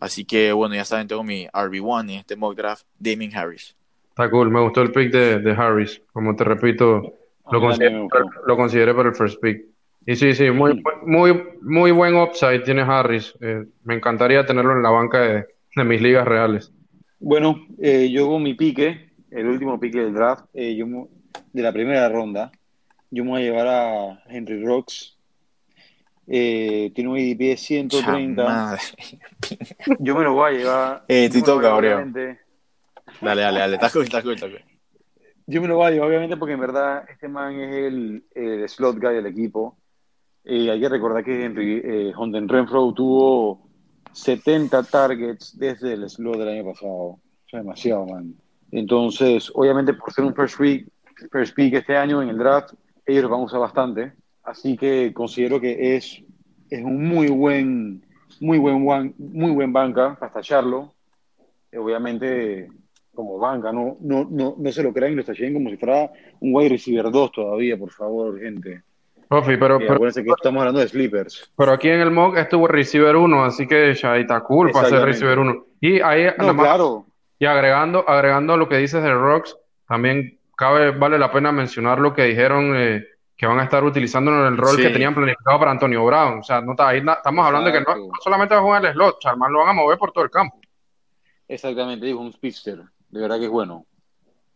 Así 0.00 0.24
que 0.24 0.52
bueno, 0.52 0.74
ya 0.74 0.84
saben, 0.84 1.06
tengo 1.06 1.22
mi 1.22 1.46
RB1 1.46 2.00
en 2.00 2.10
este 2.10 2.34
mock 2.34 2.56
draft, 2.56 2.84
Damien 2.98 3.36
Harris. 3.36 3.76
Está 4.08 4.28
cool, 4.28 4.50
me 4.50 4.60
gustó 4.60 4.82
el 4.82 4.90
pick 4.90 5.12
de, 5.12 5.52
Harris. 5.52 6.02
Como 6.12 6.34
te 6.34 6.42
repito, 6.42 7.14
lo 7.52 7.60
consideré, 7.60 8.08
lo 8.44 8.56
consideré 8.56 8.92
para 8.92 9.10
el 9.10 9.14
first 9.14 9.40
pick. 9.40 9.66
Y 10.10 10.16
sí, 10.16 10.32
sí, 10.32 10.50
muy, 10.50 10.82
muy, 11.04 11.42
muy 11.60 11.90
buen 11.90 12.16
upside 12.16 12.60
tiene 12.60 12.80
Harris. 12.80 13.34
Eh, 13.42 13.66
me 13.84 13.94
encantaría 13.94 14.46
tenerlo 14.46 14.72
en 14.72 14.82
la 14.82 14.88
banca 14.88 15.20
de, 15.20 15.46
mis 15.84 16.00
ligas 16.00 16.26
reales. 16.26 16.72
Bueno, 17.20 17.66
eh, 17.78 18.08
yo 18.10 18.26
con 18.26 18.42
mi 18.42 18.54
pique, 18.54 19.10
el 19.30 19.46
último 19.46 19.78
pique 19.78 20.00
del 20.00 20.14
draft, 20.14 20.46
yo, 20.54 21.08
de 21.52 21.62
la 21.62 21.72
primera 21.74 22.08
ronda, 22.08 22.50
yo 23.10 23.22
me 23.22 23.32
voy 23.32 23.42
a 23.42 23.44
llevar 23.44 23.66
a 23.66 24.22
Henry 24.30 24.64
Rocks 24.64 25.18
eh, 26.26 26.90
tiene 26.94 27.10
un 27.10 27.18
IDP 27.18 27.38
de 27.38 27.56
130. 27.58 28.78
Yo 29.98 30.14
me 30.14 30.24
lo 30.24 30.32
voy 30.32 30.54
a 30.54 30.58
llevar. 30.58 31.04
Eh, 31.08 31.28
te 31.30 31.42
toca, 31.42 31.74
obviamente. 31.74 32.40
Dale, 33.20 33.42
dale, 33.42 33.58
dale. 33.60 33.74
Está 33.74 33.90
cool, 33.90 34.04
está 34.04 34.22
cool, 34.22 34.36
Yo 35.46 35.60
me 35.60 35.68
lo 35.68 35.76
voy 35.76 35.86
a 35.86 35.90
llevar, 35.90 36.08
obviamente, 36.08 36.38
porque 36.38 36.54
en 36.54 36.60
verdad 36.60 37.04
este 37.10 37.28
man 37.28 37.60
es 37.60 37.74
el, 37.74 38.24
el 38.34 38.68
slot 38.70 38.98
guy 38.98 39.14
del 39.14 39.26
equipo. 39.26 39.78
Eh, 40.50 40.70
hay 40.70 40.80
que 40.80 40.88
recordar 40.88 41.22
que 41.22 41.44
Henry, 41.44 41.82
eh, 41.84 42.12
Renfro 42.46 42.90
tuvo 42.94 43.68
70 44.12 44.82
targets 44.84 45.58
desde 45.58 45.92
el 45.92 46.08
slot 46.08 46.38
del 46.38 46.48
año 46.48 46.72
pasado. 46.72 46.90
O 46.90 47.20
sea, 47.50 47.60
demasiado, 47.60 48.06
man. 48.06 48.34
Entonces, 48.70 49.52
obviamente, 49.54 49.92
por 49.92 50.10
ser 50.10 50.24
un 50.24 50.34
first 50.34 50.58
pick, 50.58 50.88
first 51.30 51.54
pick 51.54 51.74
este 51.74 51.98
año 51.98 52.22
en 52.22 52.30
el 52.30 52.38
draft, 52.38 52.72
ellos 53.04 53.24
lo 53.24 53.28
van 53.28 53.40
a 53.40 53.44
usar 53.44 53.60
bastante. 53.60 54.14
Así 54.42 54.78
que 54.78 55.12
considero 55.12 55.60
que 55.60 55.96
es, 55.96 56.24
es 56.70 56.82
un 56.82 57.06
muy 57.06 57.28
buen, 57.28 58.02
muy 58.40 58.56
buen, 58.56 59.14
muy 59.18 59.50
buen 59.50 59.70
banca 59.70 60.16
para 60.18 60.32
tacharlo. 60.32 60.94
Obviamente, 61.76 62.70
como 63.14 63.38
banca, 63.38 63.70
no, 63.70 63.98
no, 64.00 64.26
no, 64.30 64.54
no 64.56 64.72
se 64.72 64.82
lo 64.82 64.94
crean 64.94 65.12
y 65.12 65.16
lo 65.16 65.22
lleven 65.24 65.52
como 65.52 65.68
si 65.68 65.76
fuera 65.76 66.10
un 66.40 66.54
wide 66.54 66.70
receiver 66.70 67.10
2 67.10 67.32
todavía, 67.32 67.76
por 67.76 67.90
favor, 67.90 68.40
gente. 68.40 68.82
Profi, 69.28 69.58
pero, 69.58 69.78
pero 69.78 70.00
que 70.00 70.06
estamos 70.08 70.60
hablando 70.60 70.80
de 70.80 70.88
sleepers. 70.88 71.50
Pero 71.56 71.72
aquí 71.72 71.88
en 71.88 72.00
el 72.00 72.10
mock 72.10 72.38
estuvo 72.38 72.66
receiver 72.66 73.14
1, 73.14 73.44
así 73.44 73.66
que 73.66 73.94
ya 73.94 74.16
está 74.16 74.40
cool 74.40 74.70
para 74.70 74.88
ser 74.88 75.02
receiver 75.02 75.38
1. 75.38 75.66
Y 75.80 76.00
ahí, 76.00 76.28
claro. 76.36 77.06
Y 77.38 77.44
agregando, 77.44 78.08
agregando 78.08 78.56
lo 78.56 78.68
que 78.68 78.78
dices 78.78 79.02
de 79.02 79.12
Rocks, 79.12 79.56
también 79.86 80.38
cabe, 80.56 80.90
vale 80.90 81.18
la 81.18 81.30
pena 81.30 81.52
mencionar 81.52 82.00
lo 82.00 82.12
que 82.14 82.24
dijeron 82.24 82.74
eh, 82.74 83.04
que 83.36 83.46
van 83.46 83.60
a 83.60 83.64
estar 83.64 83.84
utilizando 83.84 84.32
en 84.32 84.46
el 84.46 84.56
rol 84.56 84.76
que 84.76 84.90
tenían 84.90 85.14
planificado 85.14 85.58
para 85.58 85.70
Antonio 85.70 86.04
Brown. 86.04 86.40
O 86.40 86.42
sea, 86.42 86.60
no 86.60 86.72
está, 86.72 86.88
ahí 86.88 86.98
estamos 86.98 87.46
hablando 87.46 87.70
de 87.70 87.78
que 87.78 87.84
no, 87.84 88.08
solamente 88.24 88.54
va 88.54 88.60
a 88.60 88.64
jugar 88.64 88.84
el 88.84 88.92
slot, 88.92 89.20
Charman 89.20 89.52
lo 89.52 89.60
van 89.60 89.68
a 89.68 89.72
mover 89.74 89.98
por 89.98 90.10
todo 90.10 90.24
el 90.24 90.30
campo. 90.30 90.58
Exactamente, 91.46 92.06
dijo 92.06 92.18
un 92.18 92.32
speedster. 92.32 92.82
De 93.08 93.20
verdad 93.20 93.38
que 93.38 93.44
es 93.44 93.50
bueno. 93.50 93.86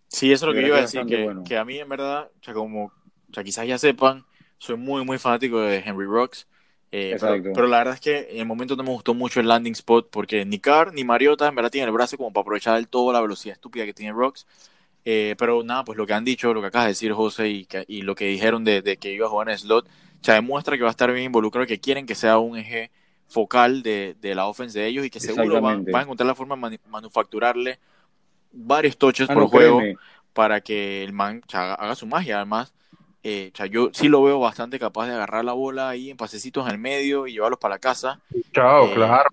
Sí, 0.09 0.33
eso 0.33 0.47
es 0.47 0.49
lo 0.49 0.55
que 0.55 0.63
yo 0.63 0.69
iba 0.69 0.79
a 0.79 0.83
decir, 0.83 1.07
que, 1.07 1.35
que, 1.47 1.57
a 1.57 1.65
mí 1.65 1.79
en 1.79 1.89
verdad, 1.89 2.29
o 2.35 2.45
sea, 2.45 2.53
como, 2.53 2.87
o 2.87 2.93
sea, 3.33 3.45
quizás 3.45 3.67
ya 3.67 3.79
sepan, 3.79 4.25
soy 4.63 4.77
muy, 4.77 5.05
muy 5.05 5.19
fanático 5.19 5.61
de 5.61 5.79
Henry 5.79 6.07
Rocks. 6.07 6.47
Eh, 6.93 7.17
pero, 7.21 7.67
la 7.67 7.79
verdad 7.79 7.95
es 7.95 8.01
que 8.01 8.29
en 8.31 8.39
el 8.39 8.47
momento 8.47 8.77
no 8.77 8.83
me 8.83 8.91
gustó 8.91 9.13
mucho 9.13 9.41
el 9.41 9.49
landing 9.49 9.73
spot 9.73 10.09
porque 10.11 10.45
ni 10.45 10.59
Carr 10.59 10.93
ni 10.93 11.05
Mariota 11.05 11.49
en 11.49 11.55
verdad 11.55 11.71
tienen 11.71 11.89
el 11.89 11.95
brazo 11.95 12.19
como 12.19 12.33
para 12.33 12.43
aprovechar 12.43 12.75
del 12.77 12.87
todo 12.87 13.13
la 13.13 13.21
velocidad 13.21 13.55
estúpida 13.55 13.87
que 13.87 13.95
tiene 13.95 14.13
Rocks. 14.13 14.47
Eh, 15.05 15.35
pero 15.37 15.65
nada, 15.65 15.85
pues 15.85 15.99
lo 15.99 16.07
que 16.07 16.13
han 16.13 16.25
dicho, 16.25 16.55
lo 16.55 16.61
que 16.61 16.69
acabas 16.69 16.87
de 16.87 16.91
decir 16.91 17.13
José 17.13 17.49
y, 17.49 17.67
y 17.89 18.03
lo 18.03 18.15
que 18.15 18.27
dijeron 18.27 18.63
de, 18.63 18.83
de, 18.83 18.99
que 18.99 19.13
iba 19.13 19.27
a 19.27 19.31
jugar 19.31 19.49
en 19.49 19.59
slot, 19.59 19.89
ya 20.23 20.35
demuestra 20.35 20.77
que 20.77 20.85
va 20.85 20.91
a 20.91 20.93
estar 20.93 21.11
bien 21.11 21.27
involucrado, 21.27 21.67
que 21.67 21.81
quieren 21.81 22.07
que 22.07 22.15
sea 22.15 22.39
un 22.39 22.57
eje 22.57 22.93
focal 23.27 23.83
de, 23.83 24.15
de 24.21 24.35
la 24.37 24.47
offense 24.47 24.79
de 24.79 24.87
ellos 24.87 25.05
y 25.05 25.11
que 25.11 25.19
seguro 25.19 25.61
van, 25.61 25.85
van, 25.87 25.97
a 25.97 26.03
encontrar 26.03 26.27
la 26.29 26.37
forma 26.37 26.71
de 26.71 26.79
manufacturarle 26.87 27.81
varios 28.53 28.97
touches 28.97 29.29
ah, 29.29 29.35
por 29.35 29.49
juego 29.49 29.81
para 30.33 30.61
que 30.61 31.03
el 31.03 31.13
man 31.13 31.43
haga 31.53 31.97
su 31.97 32.07
magia. 32.07 32.37
Además, 32.37 32.73
eh, 33.25 33.53
yo 33.71 33.91
sí 33.93 34.09
lo 34.09 34.23
veo 34.23 34.41
bastante 34.41 34.81
capaz 34.81 35.07
de 35.07 35.15
agarrar 35.15 35.45
la 35.45 35.53
bola 35.53 35.89
ahí 35.89 36.11
en 36.11 36.17
pasecitos 36.17 36.67
en 36.67 36.73
el 36.73 36.79
medio 36.79 37.27
y 37.27 37.33
llevarlos 37.33 37.61
para 37.61 37.77
la 37.77 37.79
casa. 37.79 38.21
Chao, 38.53 38.87
eh, 38.87 38.95
claro. 38.95 39.31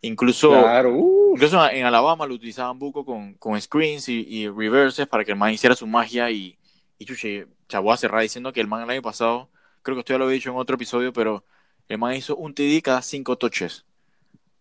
Incluso, 0.00 0.50
uh. 0.50 1.34
incluso 1.34 1.70
en 1.70 1.84
Alabama 1.84 2.26
lo 2.26 2.34
utilizaban 2.34 2.78
buco 2.78 3.04
con, 3.04 3.34
con 3.34 3.60
screens 3.60 4.08
y, 4.08 4.48
reverses 4.48 5.06
para 5.06 5.24
que 5.24 5.32
el 5.32 5.36
man 5.36 5.52
hiciera 5.52 5.74
su 5.74 5.86
magia 5.86 6.30
y, 6.30 6.56
y 6.98 7.04
chuche, 7.04 7.46
voy 7.82 7.92
a 7.92 7.96
cerrar 7.96 8.22
diciendo 8.22 8.52
que 8.52 8.60
el 8.60 8.68
man 8.68 8.82
el 8.84 8.90
año 8.90 9.02
pasado, 9.02 9.50
creo 9.82 9.96
que 9.96 10.00
usted 10.00 10.14
ya 10.14 10.18
lo 10.18 10.24
había 10.24 10.36
dicho 10.36 10.50
en 10.50 10.56
otro 10.56 10.76
episodio, 10.76 11.12
pero 11.12 11.44
el 11.88 11.98
man 11.98 12.14
hizo 12.14 12.36
un 12.36 12.54
TD 12.54 12.80
cada 12.82 13.02
cinco 13.02 13.36
touches. 13.36 13.84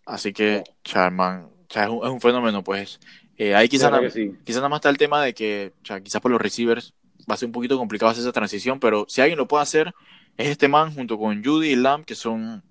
Así 0.06 0.34
que, 0.34 0.64
cha, 0.84 1.08
el 1.08 1.14
man, 1.14 1.50
es, 1.70 1.88
un, 1.88 2.20
fenómeno, 2.20 2.64
pues. 2.64 3.00
Eh, 3.38 3.56
ahí 3.56 3.68
quizás 3.68 3.92
quizá 4.44 4.60
nada 4.60 4.70
más 4.70 4.78
está 4.78 4.90
el 4.90 4.98
tema 4.98 5.22
de 5.22 5.34
que, 5.34 5.74
quizás 6.04 6.22
por 6.22 6.32
los 6.32 6.42
receivers 6.42 6.94
va 7.30 7.36
a 7.36 7.38
ser 7.38 7.48
un 7.48 7.52
poquito 7.52 7.78
complicado 7.78 8.12
hacer 8.12 8.22
esa 8.22 8.32
transición, 8.32 8.80
pero 8.80 9.06
si 9.08 9.22
alguien 9.22 9.38
lo 9.38 9.48
puede 9.48 9.64
hacer, 9.64 9.94
es 10.38 10.50
este 10.50 10.68
man 10.68 10.94
junto 10.94 11.18
con 11.18 11.44
Judy 11.44 11.70
y 11.70 11.76
Lamb, 11.76 12.06
que 12.06 12.16
son, 12.16 12.64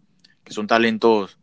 que 0.44 0.52
son 0.52 0.66
talentos 0.66 1.38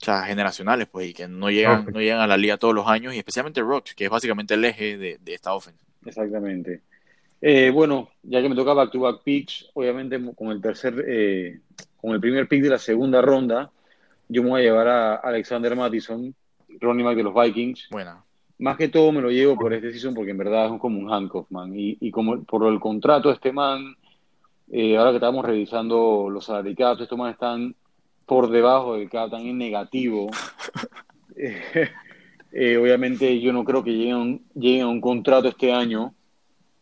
generacionales, 0.00 0.88
pues, 0.88 1.10
y 1.10 1.14
que 1.14 1.28
no 1.28 1.50
llegan, 1.50 1.86
no 1.92 2.00
llegan 2.00 2.20
a 2.20 2.26
la 2.26 2.36
liga 2.36 2.56
todos 2.56 2.74
los 2.74 2.88
años, 2.88 3.14
y 3.14 3.18
especialmente 3.18 3.60
Rocks, 3.60 3.94
que 3.94 4.04
es 4.04 4.10
básicamente 4.10 4.54
el 4.54 4.64
eje 4.64 4.98
de, 4.98 5.18
esta 5.26 5.54
offense. 5.54 5.84
Exactamente. 6.04 6.80
Eh, 7.40 7.70
bueno, 7.70 8.10
ya 8.22 8.42
que 8.42 8.48
me 8.48 8.56
toca 8.56 8.72
back-to-back 8.72 9.22
picks, 9.22 9.70
obviamente 9.74 10.20
con 10.34 10.50
el 10.50 10.60
tercer, 10.60 11.04
eh, 11.06 11.60
con 11.96 12.12
el 12.12 12.20
primer 12.20 12.48
pick 12.48 12.62
de 12.62 12.70
la 12.70 12.78
segunda 12.78 13.22
ronda, 13.22 13.70
yo 14.28 14.42
me 14.42 14.50
voy 14.50 14.60
a 14.60 14.64
llevar 14.64 14.88
a 14.88 15.14
Alexander 15.16 15.76
Mattison, 15.76 16.34
Ronnie 16.80 17.04
Mac 17.04 17.16
de 17.16 17.22
los 17.22 17.34
Vikings. 17.34 17.88
Buena 17.90 18.24
más 18.58 18.76
que 18.76 18.88
todo 18.88 19.10
me 19.12 19.20
lo 19.20 19.30
llevo 19.30 19.56
por 19.56 19.72
este 19.72 19.90
season 19.92 20.14
porque 20.14 20.30
en 20.30 20.38
verdad 20.38 20.72
es 20.72 20.80
como 20.80 20.98
un 20.98 21.12
handcuff, 21.12 21.50
man. 21.50 21.72
Y, 21.74 22.10
como 22.10 22.42
por 22.44 22.66
el 22.66 22.78
contrato 22.78 23.28
de 23.28 23.34
este 23.34 23.52
man, 23.52 23.96
eh, 24.70 24.96
ahora 24.96 25.10
que 25.10 25.16
estamos 25.16 25.44
revisando 25.44 26.28
los 26.30 26.44
salary 26.44 26.74
caps, 26.74 27.02
estos 27.02 27.18
man 27.18 27.32
están 27.32 27.74
por 28.26 28.50
debajo 28.50 28.96
del 28.96 29.10
cap, 29.10 29.26
están 29.26 29.42
en 29.42 29.58
negativo. 29.58 30.30
Eh, 32.54 32.76
obviamente 32.76 33.40
yo 33.40 33.50
no 33.50 33.64
creo 33.64 33.82
que 33.82 33.92
lleguen, 33.92 34.82
a 34.82 34.86
un 34.86 35.00
contrato 35.00 35.48
este 35.48 35.72
año, 35.72 36.14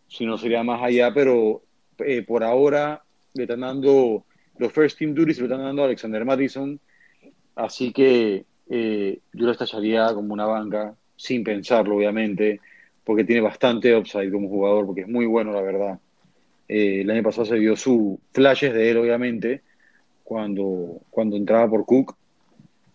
si 0.09 0.27
no 0.27 0.37
sería 0.37 0.65
más 0.65 0.83
allá, 0.83 1.15
pero 1.15 1.63
eh, 1.99 2.25
por 2.27 2.43
ahora 2.43 3.05
le 3.35 3.45
están 3.45 3.61
dando 3.61 4.25
los 4.59 4.73
first 4.73 4.99
team 4.99 5.15
duties, 5.15 5.39
le 5.39 5.45
están 5.45 5.63
dando 5.63 5.83
a 5.83 5.85
Alexander 5.85 6.25
Madison, 6.25 6.81
así 7.55 7.93
que 7.93 8.47
yo 8.69 9.47
lo 9.47 9.53
estacharía 9.53 10.13
como 10.13 10.35
una 10.35 10.47
banca 10.47 10.97
sin 11.21 11.45
pensarlo, 11.45 11.97
obviamente, 11.97 12.61
porque 13.05 13.25
tiene 13.25 13.43
bastante 13.43 13.95
upside 13.95 14.33
como 14.33 14.49
jugador, 14.49 14.87
porque 14.87 15.03
es 15.03 15.09
muy 15.09 15.27
bueno, 15.27 15.53
la 15.53 15.61
verdad. 15.61 15.99
Eh, 16.67 17.03
el 17.03 17.11
año 17.11 17.23
pasado 17.23 17.45
se 17.45 17.59
vio 17.59 17.77
sus 17.77 18.19
flashes 18.33 18.73
de 18.73 18.91
él, 18.91 18.97
obviamente, 18.97 19.61
cuando, 20.25 21.03
cuando 21.11 21.37
entraba 21.37 21.69
por 21.69 21.85
Cook. 21.85 22.17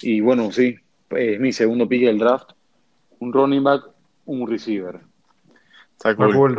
Y 0.02 0.22
bueno, 0.22 0.52
sí, 0.52 0.76
es 1.12 1.40
mi 1.40 1.54
segundo 1.54 1.88
pick 1.88 2.04
del 2.04 2.18
draft. 2.18 2.54
Un 3.20 3.32
running 3.32 3.64
back, 3.64 3.84
un 4.26 4.50
receiver. 4.50 5.02
Está 5.96 6.16
cool. 6.16 6.58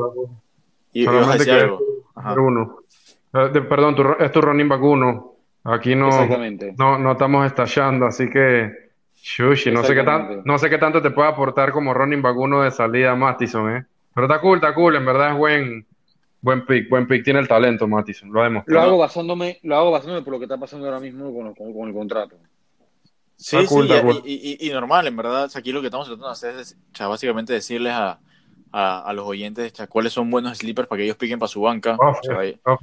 Y, 0.93 1.05
Solamente 1.05 1.45
que 1.47 1.69
uno. 2.41 2.79
Eh, 3.35 3.61
perdón, 3.69 3.97
es 4.21 4.31
tu 4.31 4.41
running 4.41 4.69
back 4.69 4.83
uno. 4.83 5.35
Aquí 5.65 5.97
no, 5.97 6.11
no, 6.79 6.99
no 6.99 7.13
estamos 7.13 7.45
estallando, 7.45 8.07
así 8.07 8.31
que 8.31 8.86
Shushi, 9.23 9.71
no 9.73 9.83
sé, 9.83 9.95
qué 9.95 10.03
tan, 10.03 10.43
no 10.45 10.59
sé 10.59 10.71
qué 10.71 10.79
tanto 10.79 11.03
te 11.03 11.11
puede 11.11 11.29
aportar 11.29 11.73
como 11.73 11.93
running 11.93 12.23
back 12.23 12.37
uno 12.37 12.63
de 12.63 12.71
salida 12.71 13.15
Mattison, 13.15 13.77
¿eh? 13.77 13.87
Pero 14.15 14.27
está 14.27 14.41
cool, 14.41 14.57
está 14.59 14.75
cool, 14.75 14.97
en 14.97 15.05
verdad 15.05 15.33
es 15.33 15.37
buen, 15.37 15.87
buen 16.41 16.65
pick, 16.65 16.89
buen 16.89 17.07
pick, 17.07 17.25
tiene 17.25 17.41
el 17.41 17.49
talento 17.49 17.89
Mattison, 17.89 18.33
lo 18.33 18.41
ha 18.41 18.45
demostrado. 18.45 18.81
Lo 18.81 18.87
hago 18.87 18.99
basándome, 18.99 19.59
lo 19.63 19.77
hago 19.77 19.91
basándome 19.91 20.23
por 20.23 20.35
lo 20.35 20.39
que 20.39 20.45
está 20.45 20.59
pasando 20.59 20.87
ahora 20.87 21.01
mismo 21.01 21.33
con, 21.35 21.55
con, 21.55 21.89
el 21.89 21.95
contrato. 21.95 22.37
Sí, 23.37 23.67
sí, 23.67 24.59
y, 24.61 24.71
normal, 24.71 25.07
en 25.07 25.17
verdad, 25.17 25.51
aquí 25.55 25.73
lo 25.73 25.81
que 25.81 25.89
estamos 25.89 26.07
tratando 26.07 26.29
de 26.29 26.33
hacer 26.33 26.59
es 26.59 26.77
básicamente 26.99 27.53
decirles 27.53 27.93
a, 27.93 28.19
a, 28.73 29.13
los 29.13 29.27
oyentes 29.27 29.73
cuáles 29.89 30.13
son 30.13 30.31
buenos 30.31 30.59
sleepers 30.59 30.89
para 30.89 30.99
que 30.99 31.05
ellos 31.05 31.17
piquen 31.17 31.39
para 31.39 31.49
su 31.49 31.61
banca. 31.63 31.97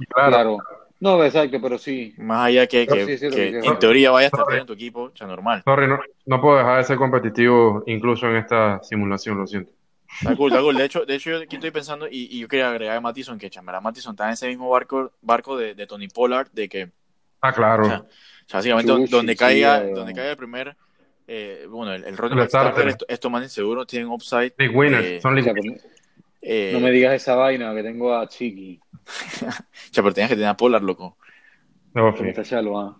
claro. 0.08 0.58
No, 1.00 1.22
exacto, 1.22 1.58
pero 1.60 1.76
sí. 1.76 2.14
Más 2.18 2.46
allá 2.46 2.66
que, 2.66 2.86
que, 2.86 3.60
en 3.62 3.78
teoría 3.78 4.10
vaya 4.10 4.26
a 4.26 4.36
estar 4.36 4.58
en 4.58 4.66
tu 4.66 4.72
equipo, 4.72 5.12
ya 5.14 5.26
normal. 5.26 5.62
Sorry, 5.64 5.86
no, 5.86 5.98
no, 6.26 6.40
puedo 6.40 6.58
dejar 6.58 6.78
de 6.78 6.84
ser 6.84 6.96
competitivo 6.96 7.82
incluso 7.86 8.26
en 8.28 8.36
esta 8.36 8.82
simulación, 8.82 9.38
lo 9.38 9.46
siento. 9.46 9.72
Está 10.20 10.36
cool, 10.36 10.50
está 10.50 10.62
cool. 10.62 10.76
De 10.76 10.84
hecho, 10.84 11.04
de 11.04 11.14
hecho 11.16 11.30
yo 11.30 11.42
aquí 11.42 11.56
estoy 11.56 11.72
pensando, 11.72 12.06
y, 12.08 12.28
y 12.30 12.40
yo 12.40 12.48
quería 12.48 12.70
agregar 12.70 12.96
a 12.96 13.00
Mattison, 13.00 13.38
que 13.38 13.50
Chamara 13.50 13.80
Mattison 13.80 14.12
está 14.12 14.26
en 14.26 14.32
ese 14.32 14.48
mismo 14.48 14.70
barco, 14.70 15.12
barco 15.20 15.56
de, 15.56 15.74
de 15.74 15.86
Tony 15.86 16.08
Pollard, 16.08 16.50
de 16.52 16.68
que... 16.68 16.90
Ah, 17.40 17.52
claro. 17.52 17.84
O 17.84 17.88
sea, 17.88 18.04
básicamente 18.52 18.92
donde, 19.10 19.36
caiga, 19.36 19.82
donde 19.82 20.14
caiga 20.14 20.30
el 20.30 20.36
primer... 20.36 20.76
Eh, 21.26 21.66
bueno, 21.70 21.94
el, 21.94 22.04
el 22.04 22.16
running 22.16 22.46
starter, 22.46 22.96
estos 23.08 23.30
manes 23.30 23.50
seguro 23.50 23.86
tienen 23.86 24.08
upside. 24.08 24.52
Big 24.58 24.76
winners, 24.76 25.06
eh, 25.06 25.20
son 25.22 25.38
eh, 26.46 26.70
no 26.74 26.80
me 26.80 26.90
digas 26.90 27.14
esa 27.14 27.34
vaina 27.36 27.74
que 27.74 27.82
tengo 27.82 28.14
a 28.14 28.28
Chiqui. 28.28 28.78
ya, 29.92 30.02
pero 30.02 30.12
tenías 30.12 30.30
que 30.30 30.36
tener 30.36 30.50
a 30.50 30.56
Polar, 30.56 30.82
loco. 30.82 31.16
No, 31.94 32.16
sí. 32.16 32.24
Está 32.26 32.42
ah. 32.58 32.96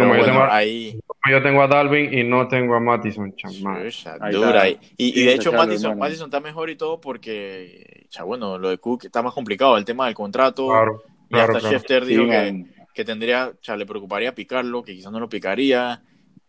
como 0.00 0.16
yo, 0.16 0.24
tengo, 0.24 0.42
ahí... 0.44 0.98
yo 1.30 1.42
tengo 1.42 1.62
a 1.62 1.68
Dalvin 1.68 2.12
y 2.12 2.24
no 2.24 2.48
tengo 2.48 2.74
a 2.74 2.80
Mattison, 2.80 3.34
chamán. 3.36 3.88
Dura. 4.32 4.68
Y, 4.68 4.78
y, 4.96 5.24
de 5.24 5.34
hecho, 5.34 5.52
Mattison, 5.52 6.00
está 6.00 6.40
mejor 6.40 6.70
y 6.70 6.76
todo 6.76 7.00
porque, 7.00 8.06
ya, 8.10 8.24
bueno, 8.24 8.58
lo 8.58 8.70
de 8.70 8.78
Cook 8.78 9.04
está 9.04 9.22
más 9.22 9.34
complicado, 9.34 9.76
el 9.76 9.84
tema 9.84 10.06
del 10.06 10.14
contrato. 10.14 10.68
Claro, 10.68 11.02
y 11.28 11.38
hasta 11.38 11.60
Schefter 11.60 12.04
dijo 12.04 12.26
que, 12.26 12.66
que, 12.94 13.04
tendría, 13.04 13.48
o 13.48 13.58
sea, 13.60 13.76
le 13.76 13.86
preocuparía 13.86 14.34
picarlo, 14.34 14.82
que 14.82 14.94
quizás 14.94 15.12
no 15.12 15.20
lo 15.20 15.28
picaría. 15.28 16.02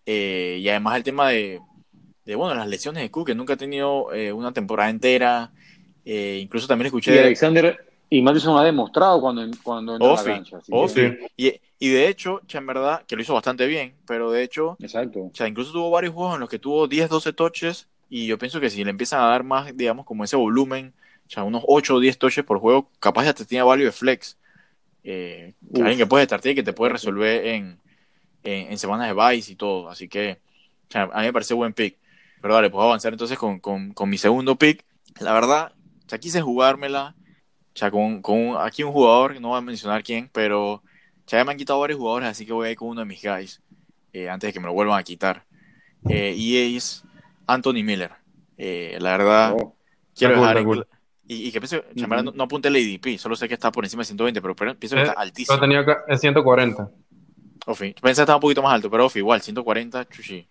Eh, 0.05 0.59
y 0.61 0.69
además 0.69 0.97
el 0.97 1.03
tema 1.03 1.29
de, 1.29 1.59
de, 2.25 2.35
bueno, 2.35 2.55
las 2.55 2.67
lesiones 2.67 3.03
de 3.03 3.11
Cook, 3.11 3.27
que 3.27 3.35
nunca 3.35 3.53
ha 3.53 3.57
tenido 3.57 4.13
eh, 4.13 4.31
una 4.31 4.53
temporada 4.53 4.89
entera. 4.89 5.51
Eh, 6.03 6.39
incluso 6.41 6.67
también 6.67 6.87
escuché. 6.87 7.15
Y 7.15 7.19
Alexander 7.19 7.94
y 8.09 8.21
Madison 8.21 8.57
ha 8.57 8.63
demostrado 8.63 9.19
cuando, 9.19 9.45
cuando 9.63 9.93
entra 9.95 10.13
la 10.13 10.23
cancha. 10.23 10.59
y, 11.37 11.53
y, 11.79 11.89
de 11.89 12.07
hecho, 12.07 12.41
en 12.51 12.67
verdad, 12.67 13.03
que 13.07 13.15
lo 13.15 13.21
hizo 13.21 13.33
bastante 13.33 13.65
bien, 13.65 13.95
pero 14.05 14.31
de 14.31 14.43
hecho, 14.43 14.77
Exacto. 14.79 15.31
O 15.39 15.45
incluso 15.45 15.71
tuvo 15.71 15.89
varios 15.89 16.13
juegos 16.13 16.35
en 16.35 16.41
los 16.41 16.49
que 16.49 16.59
tuvo 16.59 16.87
10, 16.87 17.09
12 17.09 17.33
touches. 17.33 17.87
Y 18.09 18.27
yo 18.27 18.37
pienso 18.37 18.59
que 18.59 18.69
si 18.69 18.83
le 18.83 18.91
empiezan 18.91 19.21
a 19.21 19.27
dar 19.27 19.43
más, 19.43 19.75
digamos, 19.75 20.05
como 20.05 20.23
ese 20.23 20.35
volumen, 20.35 20.93
o 21.27 21.29
sea, 21.29 21.43
unos 21.43 21.63
8 21.67 21.95
o 21.95 21.99
10 21.99 22.17
touches 22.19 22.45
por 22.45 22.59
juego, 22.59 22.89
capaz 22.99 23.25
ya 23.25 23.33
te 23.33 23.45
tiene 23.45 23.63
value 23.63 23.85
de 23.85 23.91
flex. 23.91 24.37
Eh, 25.03 25.53
alguien 25.73 25.97
que 25.97 26.05
puede 26.05 26.23
estar 26.23 26.39
y 26.43 26.55
que 26.55 26.63
te 26.63 26.73
puede 26.73 26.93
resolver 26.93 27.45
en, 27.47 27.79
en, 28.43 28.77
semanas 28.77 29.07
de 29.07 29.35
vice 29.35 29.53
y 29.53 29.55
todo. 29.55 29.89
Así 29.89 30.07
que 30.07 30.39
a 30.93 31.05
mí 31.05 31.25
me 31.25 31.33
parece 31.33 31.55
buen 31.55 31.73
pick. 31.73 31.97
Pero 32.41 32.53
dale, 32.53 32.69
puedo 32.69 32.85
avanzar 32.85 33.11
entonces 33.11 33.37
con, 33.37 33.59
con, 33.59 33.93
con 33.93 34.09
mi 34.09 34.19
segundo 34.19 34.55
pick. 34.55 34.85
La 35.19 35.33
verdad, 35.33 35.73
sea, 36.07 36.19
quise 36.19 36.41
jugármela. 36.41 37.15
O 37.75 37.77
sea, 37.77 37.91
con, 37.91 38.21
con 38.21 38.55
aquí 38.57 38.83
un 38.83 38.93
jugador, 38.93 39.39
no 39.41 39.49
voy 39.49 39.57
a 39.57 39.61
mencionar 39.61 40.01
quién, 40.01 40.29
pero 40.31 40.81
ya 41.27 41.43
me 41.43 41.51
han 41.51 41.57
quitado 41.57 41.81
varios 41.81 41.99
jugadores, 41.99 42.29
así 42.29 42.45
que 42.45 42.53
voy 42.53 42.69
a 42.69 42.71
ir 42.71 42.77
con 42.77 42.87
uno 42.87 43.01
de 43.01 43.05
mis 43.05 43.21
guys 43.21 43.61
eh, 44.13 44.29
antes 44.29 44.47
de 44.47 44.53
que 44.53 44.61
me 44.61 44.67
lo 44.67 44.73
vuelvan 44.73 44.97
a 44.97 45.03
quitar. 45.03 45.43
Eh, 46.07 46.33
y 46.37 46.77
es 46.77 47.03
Anthony 47.45 47.83
Miller. 47.83 48.11
Eh, 48.57 48.97
la 49.01 49.17
verdad, 49.17 49.55
oh. 49.59 49.75
quiero 50.15 50.35
dejar 50.35 50.87
y, 51.27 51.51
que 51.51 51.59
pienso, 51.59 51.83
Chamberlain 51.95 52.31
no, 52.35 52.43
apunte 52.43 52.67
el 52.67 52.75
ADP, 52.75 53.17
solo 53.17 53.35
sé 53.35 53.47
que 53.47 53.55
está 53.55 53.71
por 53.71 53.83
encima 53.83 54.01
de 54.01 54.05
120, 54.05 54.41
pero, 54.41 54.55
pienso 54.77 54.95
que 54.95 55.01
está 55.01 55.19
altísimo. 55.19 55.55
Lo 55.55 55.61
tenía 55.61 55.83
en 56.07 56.19
140. 56.19 56.91
Ofi, 57.65 57.95
pensé 57.99 58.19
que 58.19 58.21
estaba 58.21 58.35
un 58.35 58.41
poquito 58.41 58.61
más 58.61 58.73
alto, 58.73 58.91
pero 58.91 59.07
Ofi, 59.07 59.19
igual, 59.19 59.41
140, 59.41 60.07
chuchi. 60.07 60.47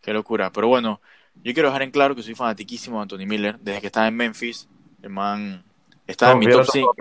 Qué 0.00 0.14
locura. 0.14 0.50
Pero 0.50 0.68
bueno, 0.68 1.02
yo 1.34 1.52
quiero 1.52 1.68
dejar 1.68 1.82
en 1.82 1.90
claro 1.90 2.16
que 2.16 2.22
soy 2.22 2.34
fanatiquísimo 2.34 2.96
de 2.96 3.02
Anthony 3.02 3.26
Miller. 3.26 3.58
Desde 3.60 3.82
que 3.82 3.88
estaba 3.88 4.08
en 4.08 4.16
Memphis, 4.16 4.68
el 5.02 5.10
man 5.10 5.65
estaba 6.06 6.32
en 6.32 6.38
mi 6.38 6.46
top 6.48 6.66
5. 6.70 6.94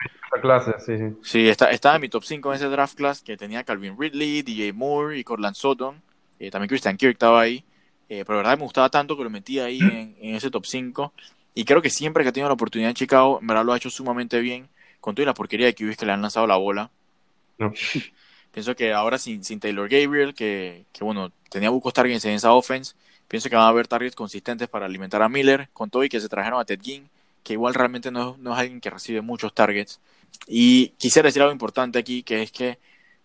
sí, 0.79 0.97
sí. 0.97 1.15
sí 1.21 1.47
está, 1.47 1.71
estaba 1.71 1.95
en 1.95 2.01
mi 2.01 2.09
top 2.09 2.23
5 2.23 2.49
en 2.49 2.55
ese 2.55 2.65
draft 2.67 2.95
class 2.95 3.21
que 3.21 3.37
tenía 3.37 3.63
Calvin 3.63 3.95
Ridley, 3.97 4.41
DJ 4.41 4.73
Moore 4.73 5.17
y 5.17 5.23
Cortland 5.23 5.55
Sutton. 5.55 6.01
Eh, 6.39 6.51
también 6.51 6.67
Christian 6.67 6.97
Kirk 6.97 7.13
estaba 7.13 7.41
ahí. 7.41 7.63
Eh, 8.09 8.23
pero 8.25 8.35
la 8.35 8.43
verdad 8.43 8.57
me 8.57 8.63
gustaba 8.63 8.89
tanto 8.89 9.17
que 9.17 9.23
lo 9.23 9.29
metí 9.29 9.59
ahí 9.59 9.79
en, 9.79 10.15
en, 10.19 10.35
ese 10.35 10.49
top 10.49 10.65
5. 10.65 11.13
Y 11.53 11.65
creo 11.65 11.81
que 11.81 11.89
siempre 11.89 12.23
que 12.23 12.29
ha 12.29 12.33
tenido 12.33 12.49
la 12.49 12.53
oportunidad 12.53 12.89
en 12.89 12.95
Chicago, 12.95 13.39
en 13.41 13.47
verdad 13.47 13.65
lo 13.65 13.73
ha 13.73 13.77
hecho 13.77 13.89
sumamente 13.89 14.39
bien. 14.39 14.67
Con 14.99 15.15
toda 15.15 15.27
la 15.27 15.33
porquería 15.33 15.67
de 15.67 15.75
QBs 15.75 15.97
que 15.97 16.05
le 16.05 16.11
han 16.11 16.21
lanzado 16.21 16.47
la 16.47 16.55
bola. 16.55 16.89
No. 17.57 17.73
Pienso 18.55 18.73
que 18.73 18.93
ahora 18.93 19.17
sin, 19.17 19.43
sin 19.43 19.59
Taylor 19.59 19.89
Gabriel, 19.89 20.33
que, 20.33 20.85
que, 20.93 21.03
bueno, 21.03 21.29
tenía 21.49 21.69
bucos 21.69 21.93
targets 21.93 22.23
en 22.23 22.31
esa 22.31 22.53
offense, 22.53 22.95
pienso 23.27 23.49
que 23.49 23.57
van 23.57 23.65
a 23.65 23.67
haber 23.67 23.85
targets 23.85 24.15
consistentes 24.15 24.69
para 24.69 24.85
alimentar 24.85 25.21
a 25.21 25.27
Miller, 25.27 25.67
con 25.73 25.89
todo 25.89 26.05
y 26.05 26.09
que 26.09 26.21
se 26.21 26.29
trajeron 26.29 26.61
a 26.61 26.63
Ted 26.63 26.79
Ginn, 26.81 27.09
que 27.45 27.53
igual 27.53 27.73
realmente 27.75 28.11
no, 28.11 28.35
no 28.39 28.53
es 28.53 28.59
alguien 28.59 28.81
que 28.81 28.89
recibe 28.89 29.21
muchos 29.21 29.53
targets. 29.53 30.01
Y 30.47 30.89
quisiera 30.97 31.27
decir 31.27 31.41
algo 31.41 31.53
importante 31.53 31.99
aquí, 31.99 32.23
que 32.23 32.43
es 32.43 32.51
que 32.51 32.79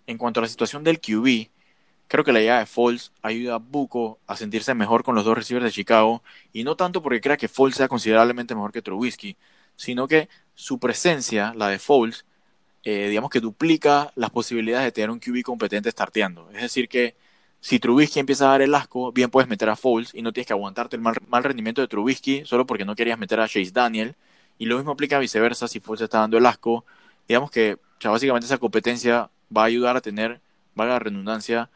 en 0.07 0.19
cuanto 0.19 0.41
a 0.41 0.43
la 0.45 0.49
situación 0.49 0.85
del 0.85 1.01
QB, 1.01 1.51
Creo 2.11 2.25
que 2.25 2.33
la 2.33 2.41
idea 2.41 2.59
de 2.59 2.67
Foles 2.67 3.13
ayuda 3.23 3.55
a 3.55 3.59
Buco 3.59 4.19
a 4.27 4.37
sentirse 4.37 4.75
mejor 4.75 5.05
con 5.05 5.15
los 5.15 5.25
dos 5.25 5.39
receivers 5.39 5.65
de 5.65 5.71
Chicago, 5.71 6.25
y 6.53 6.65
no 6.65 6.75
tanto 6.75 7.03
porque 7.03 7.21
crea 7.21 7.37
que 7.37 7.47
Foles 7.47 7.77
sea 7.77 7.87
considerablemente 7.87 8.53
mejor 8.53 8.73
que 8.73 8.83
Trubisky, 8.83 9.37
sino 9.77 10.09
que 10.09 10.29
su 10.57 10.81
presencia, 10.81 11.55
la 11.55 11.69
de 11.69 11.79
Foles, 11.79 12.27
eh, 12.83 13.09
digamos 13.11 13.31
que 13.31 13.39
duplica 13.39 14.13
las 14.17 14.31
posibilidades 14.31 14.87
de 14.87 14.93
tener 14.93 15.11
un 15.11 15.21
QB 15.21 15.43
competente 15.45 15.89
starteando. 15.93 16.51
Es 16.51 16.63
decir, 16.63 16.89
que 16.89 17.15
si 17.61 17.79
Trubisky 17.79 18.21
empieza 18.21 18.47
a 18.47 18.51
dar 18.53 18.63
el 18.63 18.75
asco, 18.75 19.13
bien 19.13 19.31
puedes 19.31 19.49
meter 19.49 19.69
a 19.69 19.77
Foles 19.77 20.15
y 20.15 20.23
no 20.23 20.33
tienes 20.33 20.47
que 20.47 20.53
aguantarte 20.53 20.97
el 20.97 21.03
mal, 21.03 21.45
rendimiento 21.45 21.81
de 21.81 21.89
Trubisky 21.89 22.45
solo 22.45 22.67
porque 22.67 22.85
no 22.85 22.97
querías 22.97 23.19
meter 23.19 23.41
a 23.41 23.49
Chase 23.49 23.71
Daniel. 23.73 24.17
Y 24.59 24.67
lo 24.67 24.77
mismo 24.77 24.93
aplica 24.93 25.19
viceversa 25.19 25.69
si 25.69 25.81
Foles 25.81 26.03
está 26.03 26.21
dando 26.21 26.39
el 26.39 26.47
asco. 26.47 26.85
Digamos 27.29 27.51
que 27.51 27.79
básicamente 28.03 28.47
esa 28.47 28.59
competencia 28.59 29.31
va 29.55 29.63
a 29.63 29.67
ayudar 29.67 29.97
a 29.97 30.01
tener, 30.01 30.41
valga 30.75 30.95
la 30.95 30.99
redundancia, 31.01 31.71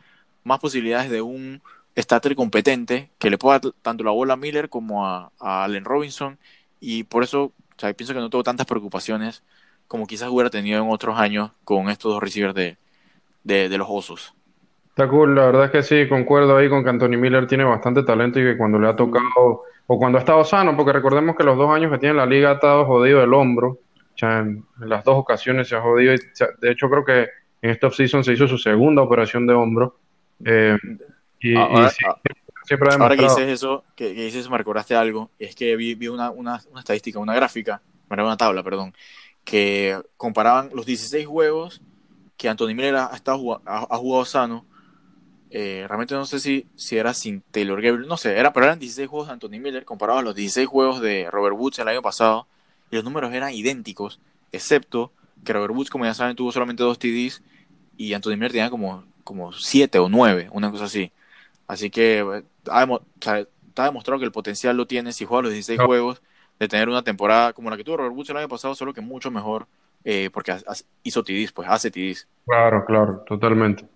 más 0.44 0.60
posibilidades 0.60 1.10
de 1.10 1.22
un 1.22 1.62
starter 1.96 2.34
competente 2.34 3.10
que 3.18 3.30
le 3.30 3.38
pueda 3.38 3.60
tanto 3.82 4.04
la 4.04 4.10
bola 4.10 4.34
a 4.34 4.36
Miller 4.36 4.68
como 4.68 5.06
a, 5.06 5.30
Allen 5.38 5.84
Robinson 5.84 6.38
y 6.80 7.04
por 7.04 7.22
eso 7.22 7.52
pienso 7.96 8.14
que 8.14 8.20
no 8.20 8.30
tengo 8.30 8.42
tantas 8.42 8.66
preocupaciones 8.66 9.42
como 9.88 10.06
quizás 10.06 10.28
hubiera 10.30 10.50
tenido 10.50 10.82
en 10.82 10.90
otros 10.90 11.18
años 11.18 11.50
con 11.64 11.88
estos 11.88 12.12
dos 12.12 12.22
receivers 12.22 12.54
de, 12.54 13.78
los 13.78 13.86
Osos. 13.90 14.34
Está 14.94 15.08
cool, 15.08 15.34
la 15.34 15.46
verdad 15.46 15.64
es 15.64 15.70
que 15.72 15.82
sí, 15.82 16.08
concuerdo 16.08 16.56
ahí 16.56 16.68
con 16.68 16.84
que 16.84 16.90
Anthony 16.90 17.18
Miller 17.18 17.48
tiene 17.48 17.64
bastante 17.64 18.04
talento 18.04 18.38
y 18.38 18.44
que 18.44 18.56
cuando 18.56 18.78
le 18.78 18.88
ha 18.88 18.94
tocado, 18.94 19.62
o 19.86 19.98
cuando 19.98 20.18
ha 20.18 20.20
estado 20.20 20.44
sano, 20.44 20.76
porque 20.76 20.92
recordemos 20.92 21.34
que 21.34 21.42
los 21.42 21.58
dos 21.58 21.68
años 21.70 21.90
que 21.90 21.98
tiene 21.98 22.14
la 22.14 22.26
liga 22.26 22.50
ha 22.50 22.54
estado 22.54 22.84
jodido 22.86 23.22
el 23.22 23.34
hombro, 23.34 23.80
ya 24.16 24.38
en, 24.38 24.64
las 24.78 25.02
dos 25.02 25.16
ocasiones 25.16 25.68
se 25.68 25.74
ha 25.74 25.80
jodido, 25.80 26.14
y 26.14 26.18
de 26.60 26.70
hecho 26.70 26.88
creo 26.88 27.04
que 27.04 27.28
en 27.60 27.70
esta 27.70 27.88
offseason 27.88 28.22
se 28.22 28.34
hizo 28.34 28.46
su 28.46 28.56
segunda 28.56 29.02
operación 29.02 29.48
de 29.48 29.54
hombro, 29.54 29.98
eh, 30.44 30.78
y, 31.40 31.56
ahora, 31.56 31.90
ahora 32.98 33.16
que 33.16 33.24
dices 33.24 33.48
eso, 33.48 33.84
que, 33.96 34.10
dices 34.10 34.42
eso, 34.42 34.50
me 34.50 34.58
recordaste 34.58 34.94
algo, 34.94 35.30
es 35.38 35.56
que 35.56 35.74
vi, 35.74 35.96
vi 35.96 36.06
una, 36.06 36.30
una, 36.30 36.60
una, 36.70 36.80
estadística, 36.80 37.18
una 37.18 37.34
gráfica, 37.34 37.82
una 38.08 38.36
tabla, 38.36 38.62
perdón, 38.62 38.94
que 39.42 40.00
comparaban 40.16 40.70
los 40.72 40.86
16 40.86 41.26
juegos 41.26 41.82
que 42.36 42.48
Anthony 42.48 42.74
Miller 42.74 42.96
ha, 42.96 43.10
estado, 43.14 43.60
ha, 43.64 43.96
jugado 43.96 44.24
sano. 44.24 44.66
Eh, 45.56 45.84
realmente 45.86 46.14
no 46.14 46.26
sé 46.26 46.40
si, 46.40 46.66
si 46.74 46.96
era 46.96 47.14
sin 47.14 47.40
Taylor 47.52 47.80
Gabriel, 47.80 48.08
no 48.08 48.16
sé, 48.16 48.36
era, 48.36 48.52
pero 48.52 48.66
eran 48.66 48.80
16 48.80 49.08
juegos 49.08 49.28
de 49.28 49.34
Anthony 49.34 49.60
Miller 49.60 49.84
comparados 49.84 50.20
a 50.20 50.24
los 50.24 50.34
16 50.34 50.66
juegos 50.66 51.00
de 51.00 51.28
Robert 51.30 51.54
Woods 51.56 51.78
el 51.78 51.86
año 51.86 52.02
pasado, 52.02 52.48
y 52.90 52.96
los 52.96 53.04
números 53.04 53.32
eran 53.32 53.52
idénticos, 53.52 54.18
excepto 54.50 55.12
que 55.44 55.52
Robert 55.52 55.72
Woods, 55.72 55.90
como 55.90 56.06
ya 56.06 56.14
saben, 56.14 56.34
tuvo 56.34 56.50
solamente 56.50 56.82
dos 56.82 56.98
TDs 56.98 57.40
y 57.96 58.14
Anthony 58.14 58.30
Miller 58.30 58.50
tenía 58.50 58.70
como 58.70 59.04
como 59.22 59.52
siete 59.52 59.98
o 59.98 60.08
nueve, 60.08 60.48
una 60.52 60.70
cosa 60.70 60.84
así. 60.84 61.10
Así 61.66 61.90
que 61.90 62.44
está 62.64 63.84
demostrado 63.84 64.18
que 64.18 64.26
el 64.26 64.32
potencial 64.32 64.76
lo 64.76 64.86
tiene 64.86 65.12
si 65.12 65.24
juega 65.24 65.42
los 65.42 65.52
16 65.52 65.80
juegos 65.80 66.22
de 66.58 66.68
tener 66.68 66.88
una 66.88 67.02
temporada 67.02 67.52
como 67.52 67.70
la 67.70 67.76
que 67.76 67.84
tuvo 67.84 67.96
Robert 67.96 68.14
Woods 68.14 68.30
el 68.30 68.36
año 68.36 68.48
pasado, 68.48 68.74
solo 68.74 68.92
que 68.92 69.00
mucho 69.00 69.30
mejor 69.30 69.66
eh, 70.04 70.30
porque 70.32 70.54
hizo 71.02 71.24
TDs, 71.24 71.52
pues 71.52 71.68
hace 71.68 71.90
TDs. 71.90 72.28
Claro, 72.44 72.84
claro, 72.84 73.24
totalmente. 73.26 73.86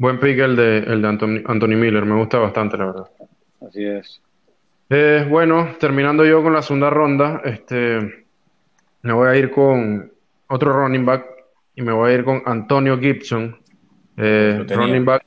Buen 0.00 0.18
pick 0.18 0.38
el 0.38 0.56
de, 0.56 0.78
el 0.78 1.02
de 1.02 1.08
Anthony, 1.08 1.76
Miller, 1.76 2.06
me 2.06 2.16
gusta 2.16 2.38
bastante, 2.38 2.78
la 2.78 2.86
verdad. 2.86 3.04
Así 3.60 3.84
es. 3.84 4.22
Eh, 4.88 5.26
bueno, 5.28 5.74
terminando 5.78 6.24
yo 6.24 6.42
con 6.42 6.54
la 6.54 6.62
segunda 6.62 6.88
ronda, 6.88 7.42
este, 7.44 8.24
me 9.02 9.12
voy 9.12 9.28
a 9.28 9.36
ir 9.36 9.50
con 9.50 10.10
otro 10.48 10.72
running 10.72 11.04
back 11.04 11.26
y 11.76 11.82
me 11.82 11.92
voy 11.92 12.12
a 12.12 12.14
ir 12.14 12.24
con 12.24 12.42
Antonio 12.46 12.98
Gibson, 12.98 13.58
eh, 14.16 14.64
running 14.70 15.04
back 15.04 15.26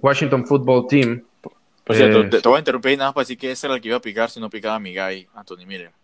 Washington 0.00 0.46
Football 0.46 0.86
Team. 0.86 1.24
Por 1.82 1.96
cierto, 1.96 2.20
eh, 2.20 2.40
te, 2.40 2.48
voy 2.48 2.58
a 2.58 2.58
interrumpir 2.60 2.96
nada 2.96 3.08
más 3.08 3.14
para 3.14 3.22
decir 3.22 3.36
que 3.36 3.50
ese 3.50 3.66
era 3.66 3.74
el 3.74 3.80
que 3.80 3.88
iba 3.88 3.96
a 3.96 4.00
picar 4.00 4.30
si 4.30 4.38
no 4.38 4.48
picaba 4.48 4.78
mi 4.78 4.94
guy, 4.94 5.26
Anthony 5.34 5.66
Miller. 5.66 5.90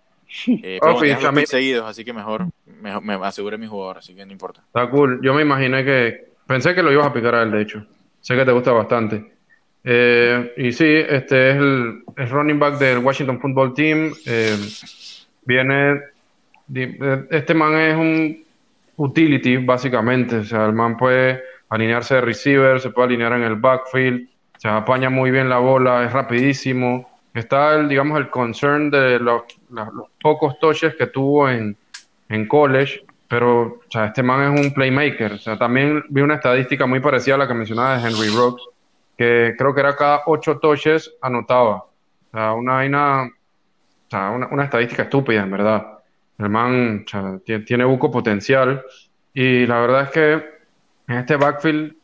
Eh, 0.49 0.79
pero 0.81 0.95
bueno, 0.95 1.47
seguidos, 1.47 1.89
así 1.89 2.05
que 2.05 2.13
mejor, 2.13 2.47
me 2.65 3.15
aseguré 3.23 3.59
mi 3.59 3.69
jugador, 3.69 3.99
así 3.99 4.13
que 4.13 4.27
no 4.27 4.33
importa. 4.33 4.61
Está 4.67 4.91
cool. 4.91 5.21
Yo 5.23 5.35
me 5.35 5.43
imaginé 5.43 5.85
que. 5.85 6.32
Pensé 6.53 6.75
que 6.75 6.83
lo 6.83 6.93
ibas 6.93 7.07
a 7.07 7.13
picar 7.15 7.35
a 7.35 7.45
él, 7.45 7.51
de 7.51 7.63
hecho. 7.63 7.87
Sé 8.21 8.37
que 8.37 8.45
te 8.45 8.53
gusta 8.53 8.73
bastante. 8.73 9.25
Eh, 9.83 10.53
y 10.59 10.71
sí, 10.71 10.85
este 10.87 11.53
es 11.53 11.57
el, 11.57 12.03
running 12.29 12.59
back 12.59 12.75
del 12.75 12.99
Washington 12.99 13.41
Football 13.41 13.73
Team. 13.73 14.13
Eh, 14.27 14.59
viene. 15.47 15.99
Este 17.31 17.55
man 17.55 17.75
es 17.77 17.97
un 17.97 18.45
utility, 18.97 19.57
básicamente. 19.65 20.37
O 20.37 20.45
sea, 20.45 20.67
el 20.67 20.75
man 20.75 20.99
puede 20.99 21.43
alinearse 21.71 22.17
de 22.17 22.21
receiver, 22.21 22.79
se 22.81 22.91
puede 22.91 23.07
alinear 23.07 23.33
en 23.33 23.45
el 23.45 23.57
backfield, 23.57 24.29
se 24.59 24.69
apaña 24.69 25.09
muy 25.09 25.31
bien 25.31 25.49
la 25.49 25.57
bola, 25.57 26.05
es 26.05 26.13
rapidísimo. 26.13 27.19
Está, 27.33 27.77
el, 27.77 27.89
digamos, 27.89 28.19
el 28.19 28.29
concern 28.29 28.91
de 28.91 29.19
los, 29.19 29.45
pocos 30.21 30.59
touches 30.59 30.97
que 30.97 31.07
tuvo 31.07 31.49
en, 31.49 31.75
en 32.29 32.47
college, 32.47 33.07
pero 33.33 33.81
o 33.95 33.99
este 34.05 34.23
man 34.23 34.53
es 34.53 34.61
un 34.61 34.75
playmaker. 34.75 35.33
O 35.33 35.39
sea, 35.39 35.57
también 35.57 36.05
vi 36.11 36.21
una 36.21 36.35
estadística 36.35 36.85
muy 36.85 37.01
parecida 37.01 37.37
a 37.37 37.39
la 37.39 37.49
que 37.49 37.55
mencionaba 37.55 37.97
de 37.97 38.07
Henry 38.07 38.29
Rocks, 38.29 38.63
que 39.17 39.55
creo 39.57 39.75
que 39.75 39.81
era 39.81 39.97
cada 39.97 40.21
ocho 40.27 40.59
touches 40.59 41.15
anotaba. 41.23 41.77
O 41.77 42.31
sea, 42.31 42.53
una 42.53 42.75
vaina, 42.75 43.23
o 43.23 44.11
sea, 44.11 44.33
una, 44.33 44.49
una 44.49 44.65
estadística 44.65 45.05
estúpida, 45.05 45.45
en 45.45 45.51
verdad. 45.51 46.01
El 46.37 46.51
man 46.51 47.07
tiene, 47.65 47.87
buco 47.87 48.11
potencial 48.11 48.85
y 49.33 49.65
la 49.65 49.81
verdad 49.81 50.03
es 50.03 50.11
que 50.11 50.33
en 51.09 51.17
este 51.17 51.37
backfield, 51.37 51.95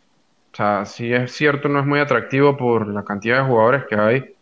o 0.55 0.57
sea, 0.57 0.87
si 0.87 1.13
es 1.13 1.31
cierto, 1.33 1.69
no 1.69 1.81
es 1.81 1.85
muy 1.85 2.01
atractivo 2.01 2.57
por 2.57 2.89
la 2.89 3.05
cantidad 3.05 3.43
de 3.43 3.49
jugadores 3.51 3.85
que 3.85 3.97
hay. 3.97 4.35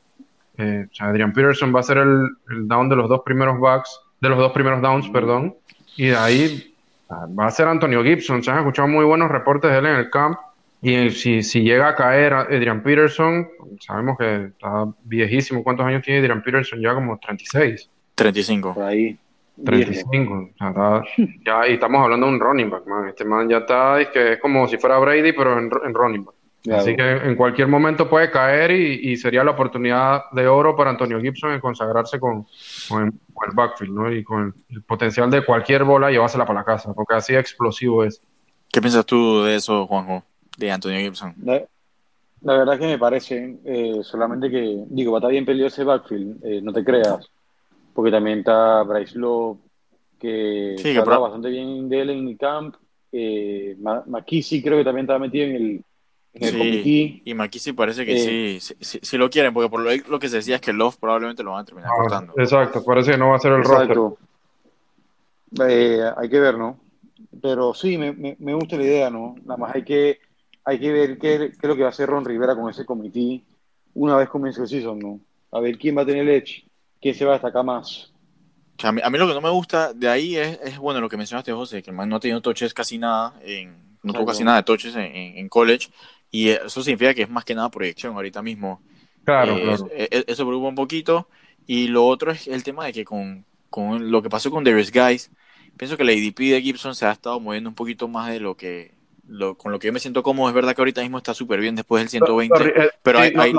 Eh, 0.57 0.87
o 0.89 0.95
sea, 0.95 1.09
Adrian 1.09 1.33
Peterson 1.33 1.75
va 1.75 1.81
a 1.81 1.83
ser 1.83 1.99
el, 1.99 2.29
down 2.69 2.89
de 2.89 2.95
los 2.95 3.09
dos 3.09 3.23
primeros 3.25 3.59
backs, 3.59 4.03
de 4.21 4.29
los 4.29 4.39
dos 4.39 4.53
primeros 4.53 4.81
downs, 4.81 5.09
perdón. 5.09 5.57
Y 5.97 6.09
de 6.09 6.17
ahí 6.17 6.76
va 7.11 7.47
a 7.47 7.51
ser 7.51 7.69
Antonio 7.69 8.03
Gibson. 8.03 8.43
Se 8.43 8.51
han 8.51 8.59
escuchado 8.59 8.89
muy 8.89 9.05
buenos 9.05 9.31
reportes 9.31 9.71
de 9.71 9.79
él 9.79 9.87
en 9.87 9.97
el 9.97 10.11
camp. 10.11 10.39
Y 10.83 11.11
si, 11.11 11.43
si 11.43 11.63
llega 11.63 11.89
a 11.89 11.95
caer 11.95 12.33
Adrian 12.35 12.83
Peterson, 12.83 13.49
sabemos 13.81 14.19
que 14.19 14.47
está 14.47 14.87
viejísimo. 15.05 15.65
¿Cuántos 15.65 15.87
años 15.87 16.03
tiene 16.03 16.21
Adrian 16.21 16.43
Peterson? 16.43 16.81
Ya 16.81 16.95
como 16.95 17.19
36. 17.19 17.91
35. 18.15 18.75
Por 18.75 18.83
ahí. 18.85 19.19
35. 19.65 20.51
ya, 21.45 21.69
y 21.69 21.75
estamos 21.75 22.03
hablando 22.03 22.27
de 22.27 22.33
un 22.35 22.41
running 22.41 22.71
back, 22.71 22.87
man. 22.87 23.09
Este 23.09 23.25
man 23.25 23.49
ya 23.49 23.59
está, 23.59 24.01
es 24.01 24.09
que 24.09 24.33
es 24.35 24.41
como 24.41 24.69
si 24.69 24.77
fuera 24.77 24.99
Brady, 24.99 25.33
pero 25.33 25.59
en, 25.59 25.71
running 25.95 26.25
back. 26.25 26.36
Así 26.73 26.97
que 26.97 27.11
en 27.11 27.37
cualquier 27.37 27.69
momento 27.69 28.09
puede 28.09 28.31
caer 28.31 28.71
y, 28.71 29.17
sería 29.17 29.45
la 29.45 29.53
oportunidad 29.53 30.31
de 30.33 30.47
oro 30.49 30.77
para 30.77 30.91
Antonio 30.91 31.21
Gibson 31.21 31.53
en 31.53 31.61
consagrarse 31.61 32.19
con, 32.19 32.47
el, 32.91 33.13
backfield, 33.55 33.93
¿no? 33.93 34.13
Y 34.13 34.25
con 34.25 34.55
el, 34.69 34.83
potencial 34.83 35.31
de 35.31 35.45
cualquier 35.45 35.85
bola 35.85 36.11
llevársela 36.11 36.47
para 36.47 36.61
la 36.61 36.65
casa, 36.65 36.93
porque 36.95 37.15
así 37.15 37.35
explosivo 37.35 38.05
es. 38.05 38.21
¿Qué 38.73 38.81
piensas 38.81 39.07
tú 39.07 39.43
de 39.43 39.57
eso, 39.57 39.87
Juanjo, 39.87 40.25
de 40.59 40.71
Antonio 40.71 40.99
Gibson? 40.99 41.35
La, 42.43 42.59
verdad 42.59 42.79
que 42.79 42.87
me 42.87 42.99
parece, 42.99 43.57
eh, 43.65 44.01
solamente 44.03 44.51
que, 44.51 44.85
digo, 44.89 45.13
va 45.13 45.19
a 45.19 45.21
estar 45.21 45.31
bien 45.31 45.47
peleado 45.47 45.69
ese 45.69 45.85
backfield, 45.85 46.45
eh, 46.45 46.61
no 46.63 46.73
te 46.73 46.85
creas 46.85 47.31
porque 47.97 48.11
también 48.11 48.41
está 48.41 48.83
Bryce 48.83 49.19
Love, 49.19 49.59
que 50.21 50.75
sí, 50.77 50.93
se 50.93 51.01
bastante 51.01 51.49
bien 51.49 51.89
de 51.89 52.01
él 52.03 52.11
en 52.11 52.29
el 52.29 52.37
camp. 52.37 52.77
Eh, 53.11 53.75
McKissick 53.79 54.63
creo 54.63 54.77
que 54.77 54.85
también 54.85 55.05
estaba 55.05 55.19
metido 55.19 55.47
en 55.47 55.57
el, 55.57 55.85
sí, 56.41 57.23
y 57.25 57.35
McKissick 57.35 57.75
parece 57.75 58.05
que 58.05 58.57
eh, 58.57 58.61
sí, 58.61 58.99
sí, 59.03 59.17
lo 59.17 59.31
quieren, 59.31 59.53
porque 59.53 59.71
por 59.71 59.81
lo, 59.81 60.19
que 60.19 60.29
se 60.29 60.37
decía 60.37 60.57
es 60.57 60.61
que 60.61 60.73
Love 60.73 60.97
probablemente 60.97 61.43
lo 61.43 61.53
van 61.53 61.63
a 61.63 61.65
terminar 61.65 61.91
ah, 61.93 61.97
cortando. 62.03 62.35
Exacto, 62.37 62.85
parece 62.85 63.13
que 63.13 63.19
no 63.19 63.31
va 63.31 63.37
a 63.37 63.41
ser 63.41 63.53
el 63.53 63.61
exacto. 63.61 64.19
Eh, 65.67 66.03
hay 66.17 66.29
que 66.29 66.41
ver, 66.41 66.59
¿no? 66.59 66.79
Pero 67.41 67.75
sí, 67.75 67.97
me, 67.97 68.37
me, 68.39 68.55
gusta 68.55 68.77
la 68.77 68.83
idea, 68.83 69.11
¿no? 69.11 69.37
Nada 69.45 69.57
más 69.57 69.75
hay 69.75 69.85
que, 69.85 70.19
hay 70.65 70.79
que 70.79 70.93
ver 70.93 71.19
qué, 71.19 71.39
qué, 71.39 71.45
es 71.45 71.69
lo 71.69 71.77
que 71.77 71.83
va 71.83 71.89
a 71.89 71.91
hacer 71.91 72.09
Ron 72.09 72.25
Rivera 72.25 72.55
con 72.55 72.71
ese 72.71 72.85
comité 72.85 73.43
una 73.97 74.17
vez 74.17 74.29
comience 74.29 74.61
el 74.61 74.69
season, 74.69 74.99
¿no? 74.99 75.21
A 75.51 75.61
ver 75.61 75.79
quién 75.79 75.97
va 75.97 76.03
a 76.03 76.07
tener 76.07 76.23
el 76.23 76.29
edge, 76.29 76.65
quién 77.01 77.15
se 77.15 77.25
va 77.25 77.33
a 77.33 77.35
destacar 77.35 77.65
más. 77.65 78.13
a, 78.83 78.93
mí, 78.93 79.19
lo 79.19 79.27
que 79.27 79.35
no 79.35 79.41
me 79.41 79.51
gusta 79.51 79.93
de 79.95 80.09
ahí 80.09 80.37
es, 80.37 80.61
es, 80.63 80.79
bueno, 80.79 81.01
lo 81.01 81.09
que 81.09 81.17
mencionaste, 81.17 81.53
José, 81.53 81.83
que 81.83 81.91
el 81.91 81.97
man 81.97 82.09
no 82.09 82.17
ha 82.17 82.21
tenido 82.21 82.43
toches 82.43 82.75
casi 82.75 82.99
nada, 82.99 83.35
en, 83.43 83.75
no 84.03 84.13
tuvo 84.13 84.27
casi 84.27 84.45
nada 84.45 84.59
de 84.59 84.63
toches 84.65 84.95
en, 84.97 85.39
en, 85.39 85.49
college, 85.49 85.89
y 86.31 86.49
eso 86.49 86.83
significa 86.83 87.15
que 87.15 87.23
es 87.23 87.31
más 87.31 87.45
que 87.45 87.55
nada 87.55 87.71
proyección 87.71 88.15
ahorita 88.15 88.43
mismo. 88.43 88.83
Claro, 89.25 89.57
eh, 89.57 89.63
claro. 89.63 89.89
E, 89.93 90.09
e, 90.11 90.25
eso 90.27 90.47
preocupa 90.47 90.69
un 90.69 90.75
poquito, 90.75 91.29
y 91.67 91.89
lo 91.89 92.07
otro 92.07 92.31
es 92.31 92.47
el 92.47 92.63
tema 92.63 92.87
de 92.87 92.93
que 92.93 93.05
con, 93.05 93.45
con 93.71 94.11
lo 94.11 94.23
que 94.23 94.31
pasó 94.31 94.51
con 94.51 94.65
Darius 94.65 94.93
Guys, 94.93 95.31
pienso 95.77 95.97
que 95.97 96.05
la 96.05 96.13
ADP 96.13 96.39
de 96.39 96.63
Gibson 96.63 96.95
se 96.95 97.07
ha 97.07 97.13
estado 97.13 97.41
moviendo 97.41 97.69
un 97.69 97.75
poquito 97.75 98.09
más 98.09 98.31
de 98.31 98.41
lo 98.41 98.57
que 98.57 98.95
lo, 99.29 99.57
con 99.57 99.73
lo 99.73 99.79
que 99.79 99.89
yo 99.89 99.93
me 99.93 100.01
siento 100.01 100.23
cómodo. 100.23 100.49
Es 100.49 100.55
verdad 100.55 100.75
que 100.75 100.81
ahorita 100.81 101.03
mismo 101.03 101.19
está 101.19 101.35
súper 101.35 101.61
bien 101.61 101.75
después 101.75 102.03
del 102.03 102.09
120, 102.09 102.65
eh, 102.65 102.91
pero 103.03 103.19
hay, 103.19 103.53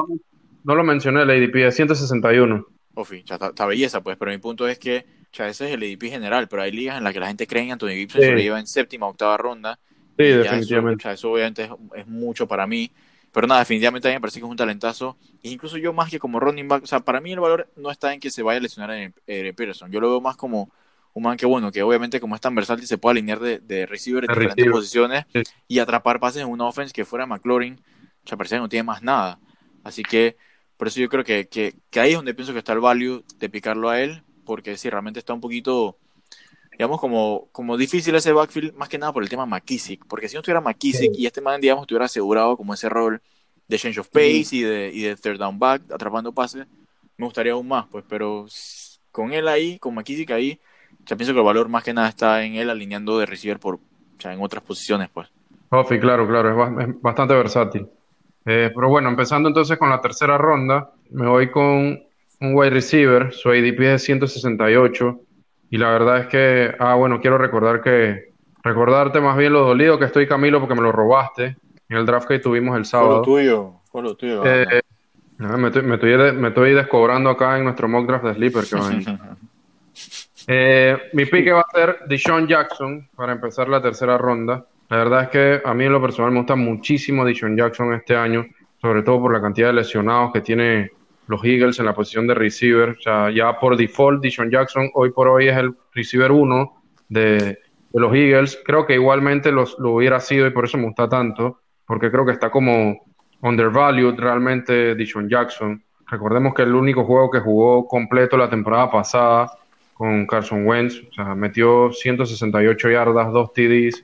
no, 0.64 0.76
lo 0.76 0.84
mencioné, 0.84 1.22
el 1.24 1.30
ADP 1.30 1.68
es 1.68 1.76
161. 1.76 2.66
Ofi, 2.96 3.24
ya 3.24 3.36
está, 3.36 3.66
belleza, 3.66 4.02
pues, 4.02 4.18
pero 4.18 4.32
mi 4.32 4.38
punto 4.38 4.68
es 4.68 4.80
que 4.80 5.06
ya 5.32 5.48
ese 5.48 5.68
es 5.68 5.72
el 5.72 5.84
ADP 5.84 6.10
general, 6.10 6.48
pero 6.48 6.64
hay 6.64 6.72
ligas 6.72 6.98
en 6.98 7.04
las 7.04 7.14
que 7.14 7.20
la 7.20 7.28
gente 7.28 7.46
cree 7.46 7.64
en 7.64 7.74
Anthony 7.74 7.90
Gibson 7.90 8.22
se 8.22 8.32
lo 8.32 8.38
lleva 8.40 8.60
en 8.60 8.68
séptima, 8.68 9.08
octava 9.08 9.38
ronda. 9.38 9.80
Sí, 10.18 10.24
definitivamente. 10.24 11.12
Eso, 11.12 11.32
obviamente 11.32 11.70
es, 11.96 12.08
mucho 12.08 12.48
para 12.48 12.68
mí. 12.68 12.92
Pero 13.32 13.46
nada, 13.46 13.60
definitivamente 13.60 14.08
a 14.08 14.12
mí 14.12 14.16
me 14.16 14.22
parece 14.22 14.40
que 14.40 14.46
es 14.46 14.50
un 14.50 14.58
talentazo. 14.58 15.18
E 15.44 15.50
incluso 15.50 15.78
yo 15.78 15.94
más 15.94 16.10
que 16.10 16.20
como 16.20 16.40
running 16.40 16.68
back, 16.68 16.84
o 16.84 16.88
sea, 16.88 17.02
para 17.02 17.22
mí 17.22 17.34
el 17.34 17.40
valor 17.40 17.70
no 17.76 17.92
está 17.92 18.14
en 18.14 18.20
que 18.20 18.32
se 18.32 18.42
vaya 18.42 18.58
a 18.58 18.62
lesionar 18.62 18.92
en, 18.92 19.14
en 19.28 19.56
Peterson. 19.56 19.92
Yo 19.92 20.00
lo 20.00 20.10
veo 20.10 20.22
más 20.22 20.38
como 20.38 20.72
un 21.14 21.24
man 21.24 21.38
que 21.38 21.46
bueno, 21.46 21.72
que 21.72 21.82
obviamente 21.82 22.20
como 22.20 22.36
es 22.36 22.42
tan 22.42 22.54
versátil 22.54 22.86
se 22.86 22.98
puede 22.98 23.14
alinear 23.14 23.40
de, 23.40 23.60
de 23.60 23.86
receiver 23.88 24.24
en 24.24 24.28
diferentes 24.28 24.68
posiciones 24.70 25.26
y 25.68 25.80
atrapar 25.80 26.20
pases 26.20 26.44
en 26.44 26.48
una 26.48 26.66
offense 26.66 26.94
que 26.94 27.06
fuera 27.06 27.26
McLaurin, 27.26 27.82
ya 28.24 28.38
parece 28.38 28.56
que 28.56 28.62
no 28.62 28.70
tiene 28.70 28.84
más 28.84 29.02
nada. 29.02 29.40
Así 29.84 30.04
que 30.04 30.38
por 30.78 30.88
eso 30.88 31.00
yo 31.00 31.10
creo 31.10 31.24
que, 31.24 31.48
que, 31.48 31.74
ahí 32.00 32.12
es 32.12 32.16
donde 32.16 32.36
pienso 32.36 32.54
que 32.54 32.60
está 32.60 32.74
el 32.74 32.80
value 32.80 33.24
de 33.38 33.50
picarlo 33.50 33.90
a 33.90 34.00
él, 34.00 34.22
porque 34.46 34.78
si 34.78 34.90
realmente 34.90 35.20
está 35.20 35.34
un 35.34 35.42
poquito, 35.42 35.98
digamos, 36.78 37.02
como, 37.02 37.50
como 37.52 37.76
difícil 37.76 38.14
ese 38.14 38.32
backfield, 38.32 38.76
más 38.76 38.88
que 38.88 39.00
nada 39.00 39.12
por 39.12 39.24
el 39.24 39.30
tema 39.30 39.48
McKissick, 39.48 40.06
porque 40.06 40.30
si 40.30 40.36
no 40.36 40.42
estuviera 40.42 40.62
McKissick 40.62 41.12
y 41.18 41.26
este 41.26 41.42
man, 41.42 41.60
digamos, 41.60 41.84
estuviera 41.84 42.06
asegurado 42.06 42.56
como 42.56 42.74
ese 42.74 42.88
rol 42.88 43.20
de 43.68 43.78
change 43.78 44.00
of 44.00 44.10
pace 44.10 44.50
y, 44.52 44.62
de, 44.62 44.92
y 44.94 45.02
de 45.02 45.16
third 45.16 45.40
down 45.40 45.58
back, 45.58 45.82
atrapando 45.92 46.32
pases, 46.32 46.68
me 47.18 47.26
gustaría 47.26 47.54
aún 47.54 47.68
más, 47.68 47.88
pues, 47.88 48.06
pero 48.08 48.46
con 49.12 49.34
él 49.34 49.48
ahí, 49.48 49.80
con 49.80 49.96
McKissick 49.96 50.30
ahí, 50.30 50.60
ya 51.06 51.16
pienso 51.16 51.34
que 51.34 51.40
el 51.40 51.46
valor 51.46 51.68
más 51.68 51.84
que 51.84 51.94
nada 51.94 52.10
está 52.10 52.44
en 52.44 52.56
él 52.56 52.70
alineando 52.70 53.18
de 53.18 53.26
receiver 53.26 53.60
por, 53.60 53.76
o 53.76 54.30
en 54.30 54.42
otras 54.42 54.64
posiciones, 54.64 55.10
pues. 55.12 55.28
Ofi, 55.70 56.00
claro, 56.00 56.28
claro, 56.28 56.80
es, 56.80 57.02
bastante 57.02 57.34
versátil. 57.34 57.88
Eh, 58.46 58.72
pero 58.74 58.88
bueno, 58.88 59.10
empezando 59.10 59.50
entonces 59.50 59.78
con 59.80 59.90
la 59.90 60.00
tercera 60.00 60.38
ronda, 60.38 60.92
me 61.10 61.28
voy 61.28 61.50
con 61.50 62.04
un 62.40 62.56
wide 62.56 62.70
receiver, 62.70 63.34
su 63.34 63.50
ADP 63.50 63.96
es 63.96 64.04
168, 64.04 65.22
y 65.70 65.78
la 65.78 65.90
verdad 65.90 66.20
es 66.20 66.28
que, 66.28 66.76
ah, 66.80 66.96
bueno, 66.96 67.20
quiero 67.20 67.38
recordar 67.38 67.82
que, 67.82 68.28
recordarte 68.68 69.20
más 69.20 69.38
bien 69.38 69.54
lo 69.54 69.62
dolido 69.62 69.98
que 69.98 70.06
estoy, 70.06 70.28
Camilo, 70.28 70.60
porque 70.60 70.76
me 70.76 70.82
lo 70.82 70.92
robaste 70.92 71.58
en 71.90 71.98
el 71.98 72.06
draft 72.06 72.28
que 72.28 72.40
tuvimos 72.40 72.78
el 72.78 72.86
sábado. 72.86 73.10
Fue 73.10 73.18
lo 73.18 73.24
tuyo, 73.24 73.74
fue 73.92 74.02
lo 74.04 74.16
tuyo. 74.16 74.44
Eh, 74.46 74.82
me, 75.38 75.68
estoy, 75.68 75.84
me, 75.84 75.96
estoy, 75.96 76.32
me 76.34 76.50
estoy 76.50 76.74
descobrando 76.74 77.30
acá 77.30 77.58
en 77.58 77.64
nuestro 77.64 77.88
mock 77.88 78.08
draft 78.08 78.26
de 78.26 78.34
Sleeper 78.36 78.64
que 78.66 79.18
Eh, 80.50 80.98
mi 81.12 81.26
pique 81.26 81.52
va 81.52 81.60
a 81.60 81.76
ser 81.76 82.00
Deshaun 82.08 82.48
Jackson 82.48 83.10
para 83.18 83.34
empezar 83.34 83.68
la 83.68 83.82
tercera 83.82 84.18
ronda. 84.18 84.66
La 84.88 84.98
verdad 84.98 85.24
es 85.24 85.30
que 85.30 85.62
a 85.68 85.74
mí 85.74 85.84
en 85.84 85.92
lo 85.92 86.02
personal 86.02 86.32
me 86.32 86.38
gusta 86.38 86.56
muchísimo 86.56 87.26
Deshaun 87.26 87.58
Jackson 87.58 87.94
este 87.94 88.16
año, 88.16 88.46
sobre 88.82 89.04
todo 89.04 89.20
por 89.20 89.34
la 89.34 89.42
cantidad 89.42 89.68
de 89.68 89.74
lesionados 89.74 90.32
que 90.32 90.40
tiene 90.40 90.92
los 91.28 91.44
Eagles 91.44 91.80
en 91.80 91.86
la 91.86 91.94
posición 91.94 92.28
de 92.28 92.34
receiver. 92.34 92.90
O 92.90 93.02
sea, 93.02 93.30
ya 93.30 93.60
por 93.60 93.78
default, 93.78 94.22
Deshaun 94.22 94.50
Jackson 94.50 94.90
hoy 94.94 95.12
por 95.12 95.28
hoy 95.28 95.48
es 95.48 95.58
el 95.58 95.74
receiver 95.94 96.32
uno 96.32 96.82
de, 97.10 97.60
los 97.94 98.14
Eagles. 98.14 98.60
Creo 98.66 98.86
que 98.86 98.96
igualmente 98.96 99.52
los, 99.52 99.78
lo 99.80 99.92
hubiera 99.92 100.20
sido 100.20 100.48
y 100.48 100.52
por 100.52 100.66
eso 100.66 100.78
me 100.78 100.86
gusta 100.86 101.08
tanto, 101.10 101.62
porque 101.86 102.12
creo 102.12 102.26
que 102.26 102.32
está 102.32 102.50
como 102.50 103.06
undervalued 103.42 104.16
realmente 104.16 104.96
Deshaun 104.96 105.30
Jackson. 105.30 105.84
Recordemos 106.08 106.54
que 106.54 106.64
el 106.64 106.74
único 106.74 107.04
juego 107.04 107.30
que 107.30 107.40
jugó 107.40 107.88
completo 107.88 108.38
la 108.38 108.50
temporada 108.50 108.90
pasada 108.92 109.52
con 109.94 110.28
Carson 110.28 110.66
Wentz, 110.66 111.02
o 111.10 111.14
sea, 111.14 111.36
metió 111.36 111.92
168 111.92 112.90
yardas, 112.90 113.32
dos 113.32 113.52
TDs, 113.52 114.04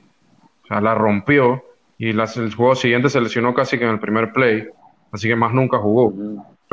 o 0.64 0.66
sea, 0.66 0.80
la 0.80 0.94
rompió 0.94 1.62
y 1.96 2.10
el 2.10 2.54
juego 2.54 2.74
siguiente 2.74 3.08
se 3.08 3.20
lesionó 3.20 3.54
casi 3.54 3.78
que 3.78 3.84
en 3.84 3.90
el 3.90 4.00
primer 4.00 4.32
play, 4.32 4.66
así 5.12 5.28
que 5.28 5.36
más 5.36 5.54
nunca 5.54 5.78
jugó. 5.78 6.12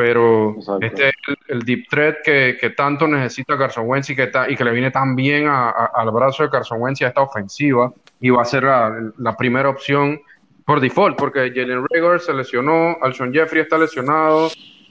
Pero 0.03 0.55
este 0.81 1.09
es 1.09 1.15
el, 1.47 1.61
deep 1.61 1.85
threat 1.87 2.15
que, 2.23 2.57
que, 2.59 2.71
tanto 2.71 3.07
necesita 3.07 3.55
Carson 3.55 3.87
Wentz 3.87 4.09
y 4.09 4.15
que, 4.15 4.31
y 4.49 4.55
que 4.55 4.63
le 4.63 4.71
viene 4.71 4.89
tan 4.89 5.15
bien 5.15 5.47
al 5.47 6.09
brazo 6.09 6.41
de 6.41 6.49
Carson 6.49 6.81
Wentz 6.81 7.01
y 7.01 7.03
a 7.03 7.09
esta 7.09 7.21
ofensiva 7.21 7.93
y 8.19 8.31
va 8.31 8.41
a 8.41 8.45
ser 8.45 8.63
la, 8.63 9.11
la 9.19 9.37
primera 9.37 9.69
opción 9.69 10.19
por 10.65 10.79
default, 10.79 11.17
porque 11.17 11.51
Jalen 11.53 11.85
Rager 11.87 12.19
se 12.19 12.33
lesionó, 12.33 12.97
Alshon 12.99 13.31
Jeffrey 13.31 13.61
está 13.61 13.77
lesionado, 13.77 14.47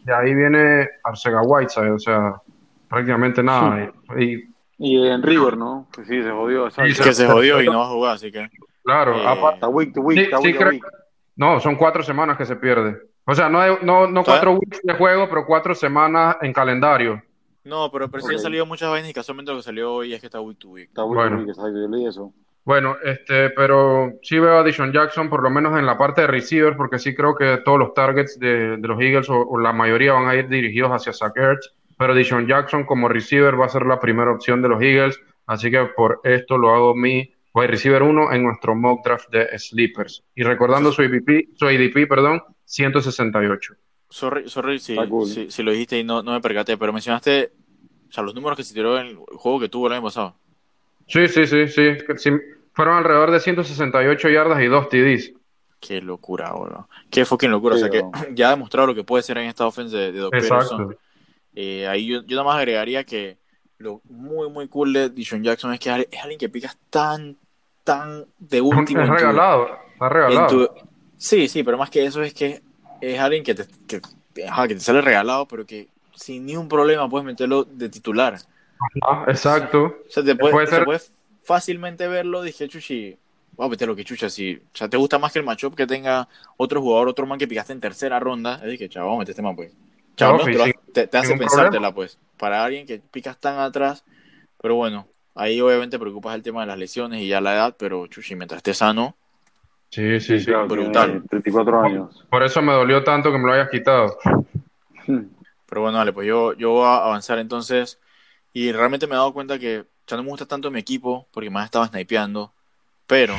y 0.06 0.10
ahí 0.12 0.32
viene 0.32 0.88
Arcega 1.02 1.42
Whiteside, 1.42 1.90
o 1.90 1.98
sea, 1.98 2.34
prácticamente 2.88 3.42
nada. 3.42 3.90
Y, 4.16 4.44
y 4.78 5.08
en 5.08 5.22
River, 5.24 5.56
¿no? 5.56 5.88
Que 5.92 6.04
sí, 6.04 6.22
se 6.22 6.30
jodió. 6.30 6.68
que 6.68 7.14
se 7.14 7.26
jodió 7.26 7.60
y 7.60 7.66
no 7.66 7.80
va 7.80 7.86
a 7.86 7.88
jugar, 7.88 8.14
así 8.14 8.30
que. 8.30 8.48
Claro, 8.84 9.16
eh, 9.16 9.26
aparte. 9.26 9.66
Week 9.66 9.92
to 9.92 10.02
week, 10.02 10.30
week, 10.40 10.82
No, 11.34 11.58
son 11.58 11.74
cuatro 11.74 12.04
semanas 12.04 12.36
que 12.36 12.46
se 12.46 12.54
pierde. 12.54 13.09
O 13.30 13.34
sea, 13.34 13.48
no, 13.48 13.78
no, 13.80 14.08
no 14.08 14.24
cuatro 14.24 14.54
weeks 14.54 14.80
de 14.82 14.94
juego, 14.94 15.28
pero 15.28 15.46
cuatro 15.46 15.72
semanas 15.72 16.36
en 16.42 16.52
calendario. 16.52 17.22
No, 17.62 17.88
pero, 17.92 18.10
pero 18.10 18.24
sí 18.24 18.34
han 18.34 18.40
salido 18.40 18.66
muchas 18.66 18.90
vainas 18.90 19.08
y 19.08 19.14
casualmente 19.14 19.52
lo 19.52 19.58
que 19.58 19.62
salió 19.62 19.94
hoy 19.94 20.14
es 20.14 20.20
que 20.20 20.26
está 20.26 20.40
week 20.40 20.58
to 20.58 20.70
week. 20.70 20.88
Está 20.88 21.04
week 21.04 21.14
bueno. 21.14 21.36
to 21.36 21.42
week, 21.42 21.50
exacto, 21.50 21.80
yo 21.80 21.88
leí 21.88 22.06
eso. 22.06 22.32
Bueno, 22.64 22.96
este, 23.04 23.50
pero 23.50 24.14
sí 24.22 24.38
veo 24.38 24.58
a 24.58 24.64
Dishon 24.64 24.92
Jackson, 24.92 25.30
por 25.30 25.44
lo 25.44 25.50
menos 25.50 25.78
en 25.78 25.86
la 25.86 25.96
parte 25.96 26.22
de 26.22 26.26
receiver, 26.26 26.76
porque 26.76 26.98
sí 26.98 27.14
creo 27.14 27.36
que 27.36 27.58
todos 27.64 27.78
los 27.78 27.94
targets 27.94 28.36
de, 28.40 28.76
de 28.76 28.88
los 28.88 29.00
Eagles, 29.00 29.28
o, 29.30 29.58
la 29.58 29.72
mayoría, 29.72 30.12
van 30.14 30.28
a 30.28 30.34
ir 30.34 30.48
dirigidos 30.48 30.90
hacia 30.90 31.12
Zach 31.12 31.36
Ertz 31.36 31.72
pero 32.00 32.14
Dishon 32.14 32.46
Jackson 32.46 32.84
como 32.84 33.10
receiver 33.10 33.60
va 33.60 33.66
a 33.66 33.68
ser 33.68 33.84
la 33.84 34.00
primera 34.00 34.32
opción 34.32 34.62
de 34.62 34.70
los 34.70 34.80
Eagles, 34.80 35.20
así 35.46 35.70
que 35.70 35.84
por 35.94 36.22
esto 36.24 36.56
lo 36.56 36.74
hago 36.74 36.94
mi 36.94 37.30
wide 37.52 37.66
receiver 37.68 38.02
1 38.02 38.32
en 38.32 38.42
nuestro 38.42 38.74
mock 38.74 39.04
draft 39.04 39.28
de 39.30 39.58
Sleepers. 39.58 40.24
Y 40.34 40.42
recordando 40.42 40.92
su 40.92 41.02
ADP, 41.02 41.50
su 41.56 41.66
ADP 41.66 42.08
perdón, 42.08 42.42
168. 42.70 43.74
Sorry, 44.08 44.48
sorry 44.48 44.78
si, 44.78 44.96
si, 45.50 45.62
lo 45.62 45.72
dijiste 45.72 45.98
y 45.98 46.04
no, 46.04 46.22
no 46.22 46.32
me 46.32 46.40
percaté, 46.40 46.76
pero 46.76 46.92
mencionaste 46.92 47.52
o 48.08 48.12
sea, 48.12 48.24
los 48.24 48.34
números 48.34 48.56
que 48.56 48.64
se 48.64 48.74
tiró 48.74 48.98
en 48.98 49.08
el 49.08 49.16
juego 49.16 49.60
que 49.60 49.68
tuvo 49.68 49.86
el 49.86 49.94
año 49.94 50.02
pasado. 50.02 50.34
Sí, 51.06 51.26
sí, 51.28 51.46
sí, 51.46 51.68
sí. 51.68 52.30
Fueron 52.72 52.96
alrededor 52.96 53.30
de 53.30 53.40
168 53.40 54.28
yardas 54.28 54.62
y 54.62 54.66
2 54.66 54.88
TDs. 54.88 55.32
Qué 55.80 56.00
locura, 56.00 56.52
boludo. 56.52 56.88
Qué 57.10 57.24
fucking 57.24 57.50
locura. 57.50 57.76
o 57.76 57.78
sea, 57.78 57.90
que 57.90 58.04
ya 58.32 58.48
ha 58.48 58.50
demostrado 58.50 58.88
lo 58.88 58.94
que 58.94 59.04
puede 59.04 59.22
ser 59.22 59.38
en 59.38 59.46
esta 59.46 59.66
ofensa 59.66 59.96
de, 59.96 60.12
de 60.12 60.18
Doc 60.18 60.34
Exacto. 60.34 60.94
Eh, 61.54 61.86
ahí 61.88 62.06
yo, 62.06 62.22
yo 62.22 62.36
nada 62.36 62.44
más 62.44 62.58
agregaría 62.58 63.02
que 63.04 63.38
lo 63.78 64.00
muy, 64.04 64.48
muy 64.50 64.68
cool 64.68 64.92
de 64.92 65.08
Dishon 65.08 65.42
Jackson 65.42 65.72
es 65.72 65.80
que 65.80 66.06
es 66.10 66.22
alguien 66.22 66.38
que 66.38 66.48
picas 66.48 66.78
tan, 66.90 67.36
tan 67.82 68.26
de 68.38 68.60
último. 68.60 69.02
Es 69.02 69.08
regalado, 69.08 69.68
está 69.92 70.08
regalado. 70.08 70.74
Sí, 71.20 71.48
sí, 71.48 71.62
pero 71.62 71.78
más 71.78 71.90
que 71.90 72.04
eso 72.04 72.22
es 72.22 72.32
que 72.32 72.62
es 73.00 73.20
alguien 73.20 73.44
que 73.44 73.54
te, 73.54 73.66
que, 73.86 74.00
que 74.34 74.74
te 74.74 74.80
sale 74.80 75.00
regalado, 75.00 75.46
pero 75.46 75.66
que 75.66 75.88
sin 76.14 76.46
ni 76.46 76.56
un 76.56 76.68
problema 76.68 77.08
puedes 77.08 77.24
meterlo 77.24 77.64
de 77.64 77.88
titular. 77.88 78.38
Ah, 79.02 79.24
exacto. 79.28 79.84
O 79.84 80.10
sea, 80.10 80.24
te 80.24 80.34
puedes 80.34 81.12
fácilmente 81.42 82.08
verlo, 82.08 82.42
dije, 82.42 82.68
chuchi, 82.68 83.16
voy 83.52 83.66
a 83.66 83.70
meterlo 83.70 83.94
que 83.94 84.04
chucha, 84.04 84.30
si 84.30 84.56
o 84.56 84.76
sea, 84.76 84.88
te 84.88 84.96
gusta 84.96 85.18
más 85.18 85.32
que 85.32 85.38
el 85.38 85.44
matchup 85.44 85.74
que 85.74 85.86
tenga 85.86 86.28
otro 86.56 86.80
jugador, 86.80 87.08
otro 87.08 87.26
man 87.26 87.38
que 87.38 87.48
picaste 87.48 87.72
en 87.72 87.80
tercera 87.80 88.18
ronda, 88.18 88.60
es 88.64 88.78
que 88.78 88.98
a 88.98 89.04
meter 89.18 89.30
este 89.30 89.42
man, 89.42 89.56
pues 89.56 89.72
te, 90.92 91.18
hace 91.18 91.36
pensártela, 91.36 91.94
pues. 91.94 92.18
Para 92.36 92.64
alguien 92.64 92.86
que 92.86 92.98
picas 92.98 93.38
tan 93.38 93.58
atrás, 93.58 94.04
pero 94.60 94.74
bueno, 94.74 95.06
ahí 95.34 95.60
obviamente 95.60 95.98
preocupas 95.98 96.34
el 96.34 96.42
tema 96.42 96.62
de 96.62 96.68
las 96.68 96.78
lesiones 96.78 97.22
y 97.22 97.28
ya 97.28 97.40
la 97.40 97.54
edad, 97.54 97.76
pero 97.78 98.06
Chuchi, 98.06 98.34
mientras 98.34 98.58
esté 98.58 98.74
sano. 98.74 99.16
Sí, 99.90 100.20
sí, 100.20 100.40
sí. 100.40 100.52
brutal. 100.68 101.24
34 101.28 101.82
años. 101.82 102.26
Por 102.30 102.42
eso 102.42 102.62
me 102.62 102.72
dolió 102.72 103.02
tanto 103.02 103.32
que 103.32 103.38
me 103.38 103.46
lo 103.46 103.52
hayas 103.52 103.70
quitado. 103.70 104.16
Pero 105.06 105.82
bueno, 105.82 105.98
dale, 105.98 106.12
pues 106.12 106.26
yo, 106.26 106.52
yo 106.54 106.70
voy 106.70 106.84
a 106.84 106.96
avanzar 107.04 107.38
entonces. 107.38 107.98
Y 108.52 108.72
realmente 108.72 109.06
me 109.06 109.14
he 109.14 109.16
dado 109.16 109.32
cuenta 109.32 109.58
que 109.58 109.84
ya 110.06 110.16
no 110.16 110.22
me 110.22 110.30
gusta 110.30 110.46
tanto 110.46 110.70
mi 110.70 110.80
equipo 110.80 111.28
porque 111.32 111.50
más 111.50 111.66
estaba 111.66 111.86
snipeando. 111.86 112.52
Pero 113.06 113.34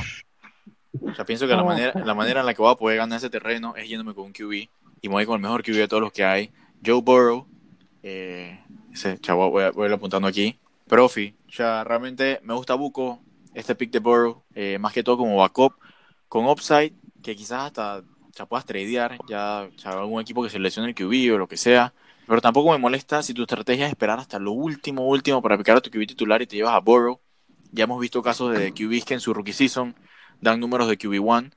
O 0.94 1.14
sea, 1.16 1.26
pienso 1.26 1.48
que 1.48 1.56
la 1.56 1.64
manera, 1.64 1.94
la 2.04 2.14
manera 2.14 2.42
en 2.42 2.46
la 2.46 2.54
que 2.54 2.62
voy 2.62 2.72
a 2.72 2.76
poder 2.76 2.98
ganar 2.98 3.18
ese 3.18 3.30
terreno 3.30 3.76
es 3.76 3.88
yéndome 3.88 4.14
con 4.14 4.26
un 4.26 4.34
QB 4.34 4.54
y 5.02 5.08
me 5.08 5.10
voy 5.10 5.26
con 5.26 5.36
el 5.36 5.42
mejor 5.42 5.64
QB 5.64 5.76
de 5.76 5.88
todos 5.88 6.02
los 6.02 6.12
que 6.12 6.24
hay. 6.26 6.52
Joe 6.86 7.02
Burrow, 7.02 7.48
eh, 8.04 8.60
ese 8.94 9.18
chavo, 9.20 9.50
voy 9.50 9.64
a, 9.64 9.72
voy 9.72 9.86
a 9.86 9.88
ir 9.88 9.94
apuntando 9.94 10.28
aquí. 10.28 10.60
Profi, 10.88 11.34
o 11.48 11.52
sea, 11.52 11.84
realmente 11.86 12.40
me 12.44 12.54
gusta 12.54 12.76
Buco, 12.76 13.22
este 13.54 13.76
pick 13.76 13.92
de 13.92 14.00
Burrow, 14.00 14.44
eh, 14.54 14.78
más 14.80 14.92
que 14.94 15.04
todo 15.04 15.18
como 15.18 15.38
backup, 15.38 15.74
con 16.32 16.48
upside, 16.48 16.94
que 17.22 17.36
quizás 17.36 17.64
hasta 17.64 18.06
ya 18.34 18.46
puedas 18.46 18.66
tradear, 18.66 19.18
ya, 19.28 19.70
algún 19.84 20.22
equipo 20.22 20.42
que 20.42 20.50
se 20.50 20.60
lesione 20.60 20.88
el 20.88 20.96
QB 20.96 21.36
o 21.36 21.38
lo 21.38 21.50
que 21.50 21.58
sea. 21.58 21.94
Pero 22.26 22.40
tampoco 22.40 22.72
me 22.72 22.78
molesta 22.78 23.22
si 23.22 23.34
tu 23.34 23.42
estrategia 23.42 23.86
es 23.86 23.92
esperar 23.92 24.18
hasta 24.18 24.40
lo 24.40 24.54
último, 24.54 25.06
último 25.06 25.42
para 25.42 25.58
picar 25.58 25.76
a 25.76 25.82
tu 25.82 25.92
QB 25.92 26.08
titular 26.08 26.42
y 26.42 26.48
te 26.48 26.56
llevas 26.56 26.74
a 26.74 26.80
Burrow. 26.80 27.20
Ya 27.74 27.84
hemos 27.84 28.00
visto 28.00 28.22
casos 28.22 28.58
de 28.58 28.72
QBs 28.72 29.04
que 29.04 29.14
en 29.16 29.20
su 29.20 29.34
rookie 29.34 29.52
season 29.52 29.94
dan 30.40 30.62
números 30.62 30.88
de 30.88 30.98
QB1. 30.98 31.52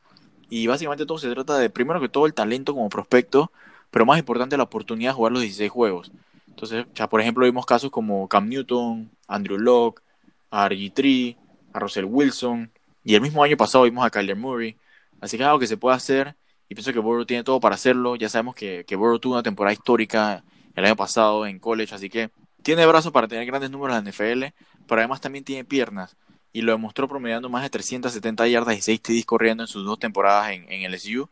Y 0.50 0.66
básicamente 0.66 1.06
todo 1.06 1.18
se 1.18 1.30
trata 1.30 1.56
de, 1.56 1.70
primero 1.70 2.00
que 2.00 2.08
todo, 2.08 2.26
el 2.26 2.34
talento 2.34 2.74
como 2.74 2.88
prospecto, 2.88 3.52
pero 3.92 4.04
más 4.04 4.18
importante, 4.18 4.56
la 4.56 4.64
oportunidad 4.64 5.10
de 5.10 5.14
jugar 5.14 5.30
los 5.30 5.42
16 5.42 5.70
juegos. 5.70 6.10
Entonces, 6.48 6.84
ya 6.96 7.08
por 7.08 7.20
ejemplo, 7.20 7.44
vimos 7.44 7.64
casos 7.64 7.92
como 7.92 8.26
Cam 8.26 8.48
Newton, 8.48 9.08
Andrew 9.28 9.56
Locke, 9.56 10.02
a 10.50 10.68
RG3, 10.68 11.36
a 11.72 11.78
Russell 11.78 12.06
Wilson, 12.06 12.72
y 13.04 13.14
el 13.14 13.20
mismo 13.20 13.42
año 13.44 13.56
pasado 13.56 13.84
vimos 13.84 14.04
a 14.04 14.10
Kyler 14.10 14.36
Murray. 14.36 14.76
Así 15.20 15.36
que 15.36 15.42
es 15.42 15.46
algo 15.46 15.58
que 15.58 15.66
se 15.66 15.76
puede 15.76 15.96
hacer, 15.96 16.36
y 16.68 16.74
pienso 16.74 16.92
que 16.92 16.98
Burrow 16.98 17.24
tiene 17.24 17.44
todo 17.44 17.60
para 17.60 17.74
hacerlo. 17.74 18.16
Ya 18.16 18.28
sabemos 18.28 18.54
que, 18.54 18.84
que 18.86 18.96
Burrow 18.96 19.18
tuvo 19.18 19.34
una 19.34 19.42
temporada 19.42 19.72
histórica 19.72 20.44
el 20.74 20.84
año 20.84 20.96
pasado 20.96 21.46
en 21.46 21.58
college, 21.58 21.94
así 21.94 22.08
que 22.08 22.30
tiene 22.62 22.86
brazos 22.86 23.12
para 23.12 23.28
tener 23.28 23.46
grandes 23.46 23.70
números 23.70 23.96
en 23.96 24.08
NFL, 24.08 24.44
pero 24.86 25.00
además 25.00 25.20
también 25.20 25.44
tiene 25.44 25.64
piernas 25.64 26.16
y 26.52 26.62
lo 26.62 26.72
demostró 26.72 27.08
promediando 27.08 27.48
más 27.48 27.62
de 27.62 27.70
370 27.70 28.46
yardas 28.48 28.76
y 28.78 28.80
6 28.80 29.02
TDs 29.02 29.26
corriendo 29.26 29.64
en 29.64 29.66
sus 29.68 29.84
dos 29.84 29.98
temporadas 29.98 30.52
en, 30.52 30.70
en 30.72 30.82
el 30.82 30.94
SU. 30.94 31.28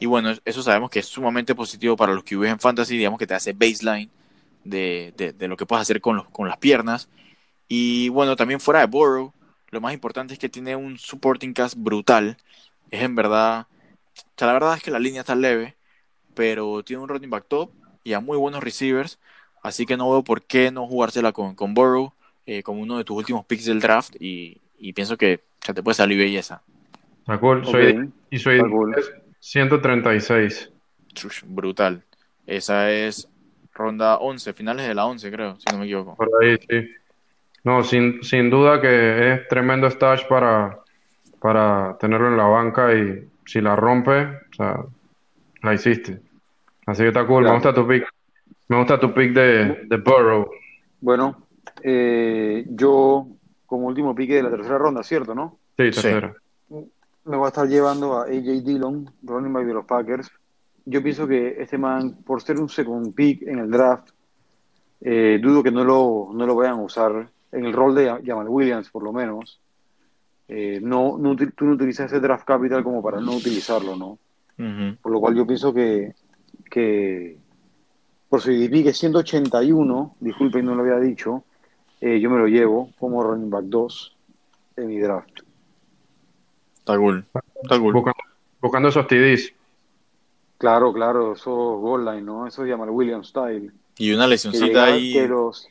Y 0.00 0.06
bueno, 0.06 0.34
eso 0.44 0.62
sabemos 0.62 0.90
que 0.90 0.98
es 1.00 1.06
sumamente 1.06 1.54
positivo 1.54 1.96
para 1.96 2.12
los 2.12 2.24
que 2.24 2.36
QBs 2.36 2.48
en 2.48 2.58
fantasy, 2.58 2.96
digamos 2.96 3.18
que 3.18 3.26
te 3.26 3.34
hace 3.34 3.52
baseline 3.52 4.10
de, 4.64 5.14
de, 5.16 5.32
de 5.32 5.48
lo 5.48 5.56
que 5.56 5.66
puedes 5.66 5.82
hacer 5.82 6.00
con, 6.00 6.16
los, 6.16 6.28
con 6.30 6.48
las 6.48 6.58
piernas. 6.58 7.08
Y 7.68 8.08
bueno, 8.10 8.36
también 8.36 8.60
fuera 8.60 8.80
de 8.80 8.86
Burrow, 8.86 9.32
lo 9.70 9.80
más 9.80 9.92
importante 9.94 10.34
es 10.34 10.38
que 10.38 10.48
tiene 10.48 10.76
un 10.76 10.98
supporting 10.98 11.52
cast 11.52 11.76
brutal. 11.76 12.36
Es 12.90 13.02
en 13.02 13.14
verdad, 13.14 13.66
o 14.14 14.24
sea, 14.36 14.46
la 14.46 14.52
verdad 14.52 14.76
es 14.76 14.82
que 14.82 14.90
la 14.90 14.98
línea 14.98 15.20
está 15.20 15.34
leve, 15.34 15.74
pero 16.34 16.82
tiene 16.82 17.02
un 17.02 17.08
running 17.08 17.30
back 17.30 17.46
top 17.48 17.70
y 18.04 18.12
a 18.12 18.20
muy 18.20 18.36
buenos 18.36 18.62
receivers. 18.62 19.18
Así 19.62 19.86
que 19.86 19.96
no 19.96 20.10
veo 20.10 20.22
por 20.22 20.42
qué 20.42 20.70
no 20.70 20.86
jugársela 20.86 21.32
con, 21.32 21.54
con 21.54 21.74
Burrow 21.74 22.12
eh, 22.46 22.62
como 22.62 22.80
uno 22.80 22.98
de 22.98 23.04
tus 23.04 23.16
últimos 23.16 23.44
picks 23.44 23.64
del 23.64 23.80
draft 23.80 24.14
y, 24.20 24.60
y 24.78 24.92
pienso 24.92 25.16
que 25.16 25.40
ya 25.66 25.74
te 25.74 25.82
puede 25.82 25.96
salir 25.96 26.18
belleza. 26.18 26.62
Soy, 27.64 28.12
y 28.30 28.38
soy 28.38 28.60
136. 29.40 30.70
brutal. 31.46 32.04
Esa 32.46 32.92
es 32.92 33.28
ronda 33.74 34.18
11, 34.18 34.52
finales 34.52 34.86
de 34.86 34.94
la 34.94 35.06
11 35.06 35.30
creo, 35.30 35.56
si 35.58 35.64
no 35.72 35.78
me 35.78 35.84
equivoco. 35.86 36.14
Por 36.14 36.30
ahí, 36.40 36.56
sí. 36.68 36.88
No, 37.66 37.82
sin, 37.82 38.22
sin 38.22 38.48
duda 38.48 38.80
que 38.80 39.32
es 39.32 39.48
tremendo 39.48 39.90
stash 39.90 40.28
para, 40.28 40.78
para 41.40 41.96
tenerlo 41.98 42.28
en 42.28 42.36
la 42.36 42.44
banca 42.44 42.94
y 42.94 43.28
si 43.44 43.60
la 43.60 43.74
rompe, 43.74 44.22
o 44.22 44.54
sea, 44.56 44.84
la 45.64 45.74
hiciste. 45.74 46.20
Así 46.86 47.02
que 47.02 47.08
está 47.08 47.26
cool, 47.26 47.42
me 47.42 47.52
gusta 47.52 47.74
tu 47.74 47.84
pick. 47.84 48.06
Me 48.68 48.78
gusta 48.78 49.00
tu 49.00 49.12
pick 49.12 49.32
de, 49.32 49.84
de 49.84 49.96
Burrow. 49.96 50.48
Bueno, 51.00 51.42
eh, 51.82 52.64
yo 52.68 53.26
como 53.66 53.88
último 53.88 54.14
pique 54.14 54.36
de 54.36 54.44
la 54.44 54.50
tercera 54.50 54.78
ronda, 54.78 55.02
¿cierto, 55.02 55.34
no? 55.34 55.58
Sí, 55.70 55.90
tercera. 55.90 56.34
Me 56.68 57.36
voy 57.36 57.46
a 57.46 57.48
estar 57.48 57.66
llevando 57.66 58.16
a 58.16 58.26
AJ 58.26 58.62
Dillon, 58.62 59.10
running 59.24 59.52
back 59.52 59.66
de 59.66 59.74
los 59.74 59.84
Packers. 59.84 60.30
Yo 60.84 61.02
pienso 61.02 61.26
que 61.26 61.60
este 61.60 61.78
man, 61.78 62.18
por 62.24 62.40
ser 62.40 62.60
un 62.60 62.68
second 62.68 63.12
pick 63.12 63.42
en 63.42 63.58
el 63.58 63.68
draft, 63.72 64.10
eh, 65.00 65.40
dudo 65.42 65.64
que 65.64 65.72
no 65.72 65.82
lo, 65.82 66.28
no 66.32 66.46
lo 66.46 66.54
vayan 66.54 66.74
a 66.74 66.82
usar 66.82 67.28
en 67.56 67.64
el 67.64 67.72
rol 67.72 67.94
de 67.94 68.22
Jamal 68.24 68.48
Williams, 68.48 68.90
por 68.90 69.02
lo 69.02 69.12
menos. 69.12 69.60
Eh, 70.48 70.78
no, 70.82 71.16
no, 71.18 71.34
tú 71.34 71.64
no 71.64 71.72
utilizas 71.72 72.12
ese 72.12 72.20
draft 72.20 72.46
capital 72.46 72.84
como 72.84 73.02
para 73.02 73.20
no 73.20 73.32
utilizarlo, 73.32 73.96
¿no? 73.96 74.18
Por 75.02 75.12
lo 75.12 75.20
cual 75.20 75.34
yo 75.34 75.46
pienso 75.46 75.72
que, 75.72 76.14
que 76.70 77.36
por 78.28 78.40
su 78.40 78.52
IDP, 78.52 78.84
que 78.84 78.88
es 78.90 78.98
181, 78.98 80.16
disculpen, 80.20 80.64
no 80.64 80.74
lo 80.74 80.82
había 80.82 80.98
dicho, 80.98 81.44
eh, 82.00 82.20
yo 82.20 82.30
me 82.30 82.38
lo 82.38 82.46
llevo 82.46 82.90
como 82.98 83.22
running 83.22 83.50
back 83.50 83.64
2 83.64 84.16
en 84.76 84.86
mi 84.86 84.98
draft. 84.98 85.40
Está 86.78 86.96
cool. 86.96 87.26
Está 87.62 87.78
cool. 87.78 87.94
Buscando, 88.60 88.88
esos 88.88 89.06
TDs. 89.06 89.52
Claro, 90.58 90.92
claro, 90.92 91.32
esos 91.34 91.80
goal 91.80 92.04
line, 92.04 92.22
¿no? 92.22 92.46
Eso 92.46 92.62
se 92.62 92.68
llama 92.68 92.84
el 92.84 92.90
Williams 92.90 93.28
style. 93.28 93.72
Y 93.98 94.12
una 94.12 94.26
lesioncita 94.26 94.84
ahí. 94.84 95.12
Que, 95.12 95.28
los, 95.28 95.68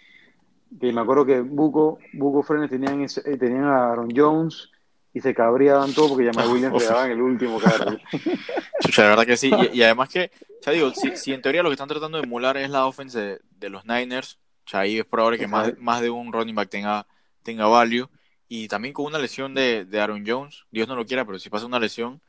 que 0.80 0.92
me 0.92 1.02
acuerdo 1.02 1.26
que 1.26 1.42
Buco, 1.42 2.00
Buco 2.14 2.44
Frenes 2.44 2.70
tenían, 2.70 3.02
ese, 3.02 3.22
eh, 3.30 3.38
tenían 3.38 3.66
a 3.66 3.92
Aaron 3.92 4.10
Jones 4.16 4.70
y 5.14 5.22
se 5.22 5.34
cabrían 5.34 5.94
todo 5.94 6.10
porque 6.10 6.26
Jamal 6.26 6.52
Williams 6.52 6.82
le 6.82 6.88
daban 6.88 7.12
el 7.12 7.22
último 7.22 7.60
carro. 7.60 7.98
la 8.98 9.04
verdad 9.04 9.26
que 9.26 9.38
sí. 9.38 9.52
Y, 9.72 9.82
además 9.82 10.10
que, 10.10 10.32
ya 10.62 10.72
digo, 10.72 10.92
si, 10.92 11.16
si, 11.16 11.34
en 11.34 11.42
teoría 11.42 11.64
lo 11.64 11.70
que 11.70 11.76
están 11.76 11.88
tratando 11.88 12.18
de 12.18 12.26
emular 12.26 12.58
es 12.58 12.70
la 12.70 12.86
offense 12.86 13.18
de, 13.18 13.40
de 13.58 13.70
los 13.70 13.86
Niners, 13.86 14.38
sea, 14.66 14.82
ahí 14.82 15.00
es 15.00 15.06
probable 15.06 15.38
que 15.38 15.48
más, 15.48 15.78
más 15.80 16.02
de 16.02 16.10
un 16.10 16.32
running 16.32 16.56
back 16.56 16.70
tenga, 16.70 17.06
tenga 17.44 17.68
value. 17.68 18.08
Y 18.48 18.68
también 18.68 18.94
con 18.94 19.06
una 19.06 19.20
lesión 19.20 19.54
de, 19.54 19.86
de 19.86 20.00
Aaron 20.00 20.24
Jones, 20.26 20.66
Dios 20.72 20.88
no 20.88 20.96
lo 20.96 21.06
quiera, 21.06 21.26
pero 21.26 21.40
si 21.40 21.50
pasa 21.50 21.66
una 21.66 21.80
lesión, 21.80 22.22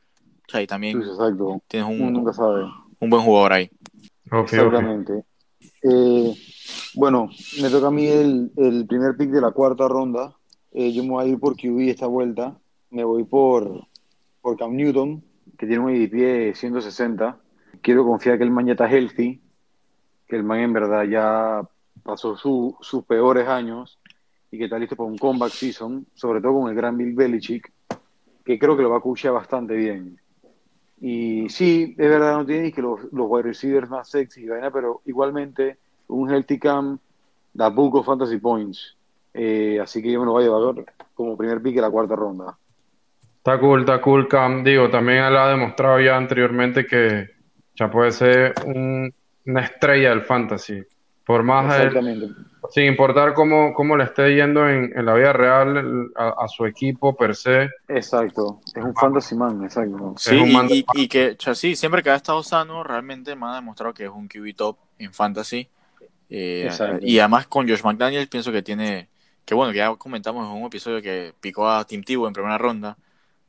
ahí 0.53 0.65
también 0.65 1.01
tienes 1.67 1.89
un, 1.89 2.13
nunca 2.13 2.33
sabe. 2.33 2.65
un 2.99 3.09
buen 3.09 3.23
jugador 3.23 3.53
ahí. 3.53 3.69
Exactamente. 4.31 5.23
Eh, 5.83 6.33
bueno, 6.93 7.29
me 7.61 7.69
toca 7.69 7.87
a 7.87 7.91
mí 7.91 8.07
el, 8.07 8.51
primer 8.87 9.15
pick 9.17 9.29
de 9.29 9.41
la 9.41 9.51
cuarta 9.51 9.87
ronda. 9.87 10.35
Eh, 10.71 10.91
yo 10.91 11.03
me 11.03 11.09
voy 11.09 11.25
a 11.25 11.27
ir 11.27 11.39
por 11.39 11.55
QB 11.55 11.89
esta 11.89 12.07
vuelta. 12.07 12.57
Me 12.89 13.03
voy 13.03 13.23
por, 13.23 13.85
por 14.41 14.57
Cam 14.57 14.75
Newton, 14.75 15.23
que 15.57 15.67
tiene 15.67 15.83
un 15.83 15.95
IDP 15.95 16.13
de 16.13 16.55
160. 16.55 17.37
Quiero 17.81 18.05
confiar 18.05 18.37
que 18.37 18.43
el 18.43 18.51
man 18.51 18.69
está 18.69 18.89
healthy, 18.89 19.41
que 20.27 20.35
el 20.35 20.43
man 20.43 20.59
en 20.59 20.73
verdad 20.73 21.03
ya 21.03 21.61
pasó 22.03 22.37
sus 22.37 23.03
peores 23.05 23.47
años 23.47 23.99
y 24.51 24.57
que 24.57 24.65
está 24.65 24.79
listo 24.79 24.95
para 24.95 25.09
un 25.09 25.17
comeback 25.17 25.51
season, 25.51 26.05
sobre 26.13 26.41
todo 26.41 26.61
con 26.61 26.69
el 26.69 26.75
gran 26.75 26.97
Bill 26.97 27.13
Belichick, 27.13 27.71
que 28.45 28.57
creo 28.57 28.77
que 28.77 28.83
lo 28.83 28.89
va 28.89 28.97
a 28.97 29.01
cuchar 29.01 29.33
bastante 29.33 29.75
bien. 29.75 30.19
Y 30.99 31.49
sí, 31.49 31.95
es 31.97 32.09
verdad, 32.09 32.37
no 32.37 32.45
tiene 32.45 32.71
que 32.71 32.81
los, 32.81 33.01
los 33.11 33.27
wide 33.29 33.43
receivers 33.43 33.89
más 33.89 34.09
sexy, 34.09 34.47
pero 34.73 35.01
igualmente 35.05 35.77
un 36.07 36.31
healthy 36.31 36.59
cam 36.59 36.97
da 37.53 37.73
poco 37.73 38.03
fantasy 38.03 38.37
points. 38.37 38.95
Eh, 39.33 39.79
así 39.81 40.01
que 40.01 40.11
yo 40.11 40.19
me 40.19 40.25
lo 40.25 40.31
voy 40.33 40.43
a 40.43 40.47
llevar 40.47 40.85
como 41.13 41.37
primer 41.37 41.61
pick 41.61 41.75
de 41.75 41.81
la 41.81 41.89
cuarta 41.89 42.15
ronda. 42.15 42.57
Está 43.37 43.59
cool, 43.59 43.81
está 43.81 44.01
cool, 44.01 44.27
Cam. 44.27 44.63
Digo, 44.63 44.89
también 44.89 45.23
él 45.23 45.37
ha 45.37 45.47
demostrado 45.47 46.01
ya 46.01 46.17
anteriormente 46.17 46.85
que 46.85 47.29
ya 47.75 47.89
puede 47.89 48.11
ser 48.11 48.53
una 48.65 49.61
estrella 49.61 50.09
del 50.09 50.23
fantasy. 50.23 50.83
Por 51.25 51.43
más 51.43 51.73
sin 52.69 52.85
importar 52.85 53.33
cómo, 53.33 53.73
cómo 53.73 53.95
le 53.95 54.05
esté 54.05 54.35
yendo 54.35 54.67
en, 54.67 54.93
la 55.05 55.13
vida 55.13 55.33
real 55.33 56.11
a, 56.15 56.47
su 56.47 56.65
equipo 56.65 57.15
per 57.15 57.35
se. 57.35 57.69
Exacto, 57.87 58.61
es 58.75 58.83
un 58.83 58.95
fantasy 58.95 59.35
man, 59.35 59.63
exacto. 59.63 60.15
Sí, 60.17 60.41
y, 60.93 61.07
que 61.07 61.37
sí, 61.53 61.75
siempre 61.75 62.03
que 62.03 62.09
ha 62.09 62.15
estado 62.15 62.43
sano, 62.43 62.83
realmente 62.83 63.35
me 63.35 63.45
ha 63.47 63.55
demostrado 63.55 63.93
que 63.93 64.05
es 64.05 64.09
un 64.09 64.27
QB 64.27 64.55
top 64.55 64.77
en 64.99 65.13
fantasy. 65.13 65.67
Eh, 66.29 66.69
y 67.01 67.19
además 67.19 67.47
con 67.47 67.67
Josh 67.67 67.83
McDaniels 67.83 68.27
pienso 68.27 68.51
que 68.51 68.61
tiene, 68.61 69.07
que 69.45 69.55
bueno, 69.55 69.71
que 69.71 69.77
ya 69.79 69.95
comentamos 69.95 70.45
en 70.45 70.61
un 70.61 70.67
episodio 70.67 71.01
que 71.01 71.33
picó 71.39 71.69
a 71.69 71.85
Tim 71.85 72.03
Tebow 72.03 72.27
en 72.27 72.33
primera 72.33 72.57
ronda. 72.57 72.97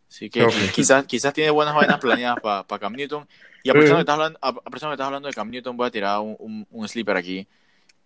Así 0.09 0.31
que 0.31 0.47
quizás, 0.75 1.05
quizás 1.07 1.35
tiene 1.35 1.51
buenas 1.51 1.75
vainas 1.75 1.99
planeadas 1.99 2.41
para 2.41 2.79
Cam 2.81 2.95
Newton. 2.95 3.27
Y 3.63 3.71
a 3.71 3.73
pesar 3.75 3.89
de 3.89 3.95
que 3.95 4.01
estás 4.01 5.01
hablando, 5.01 5.29
de 5.29 5.35
Cam 5.35 5.51
Newton, 5.51 5.77
voy 5.77 5.89
a 5.89 5.91
tirar 5.91 6.21
un, 6.21 6.37
un, 6.39 6.67
un 6.71 6.89
sleeper 6.89 7.17
aquí 7.17 7.47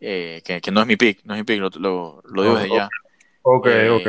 eh, 0.04 0.42
que, 0.44 0.60
que, 0.60 0.72
no 0.72 0.80
es 0.80 0.86
mi 0.88 0.96
pick, 0.96 1.20
no 1.24 1.34
es 1.34 1.38
mi 1.38 1.44
pick, 1.44 1.60
lo, 1.60 1.70
lo, 1.78 2.22
lo 2.24 2.42
digo 2.42 2.56
desde 2.56 2.74
ya. 2.74 2.88
Ok, 3.42 3.66
eh, 3.68 3.88
ok. 3.88 4.08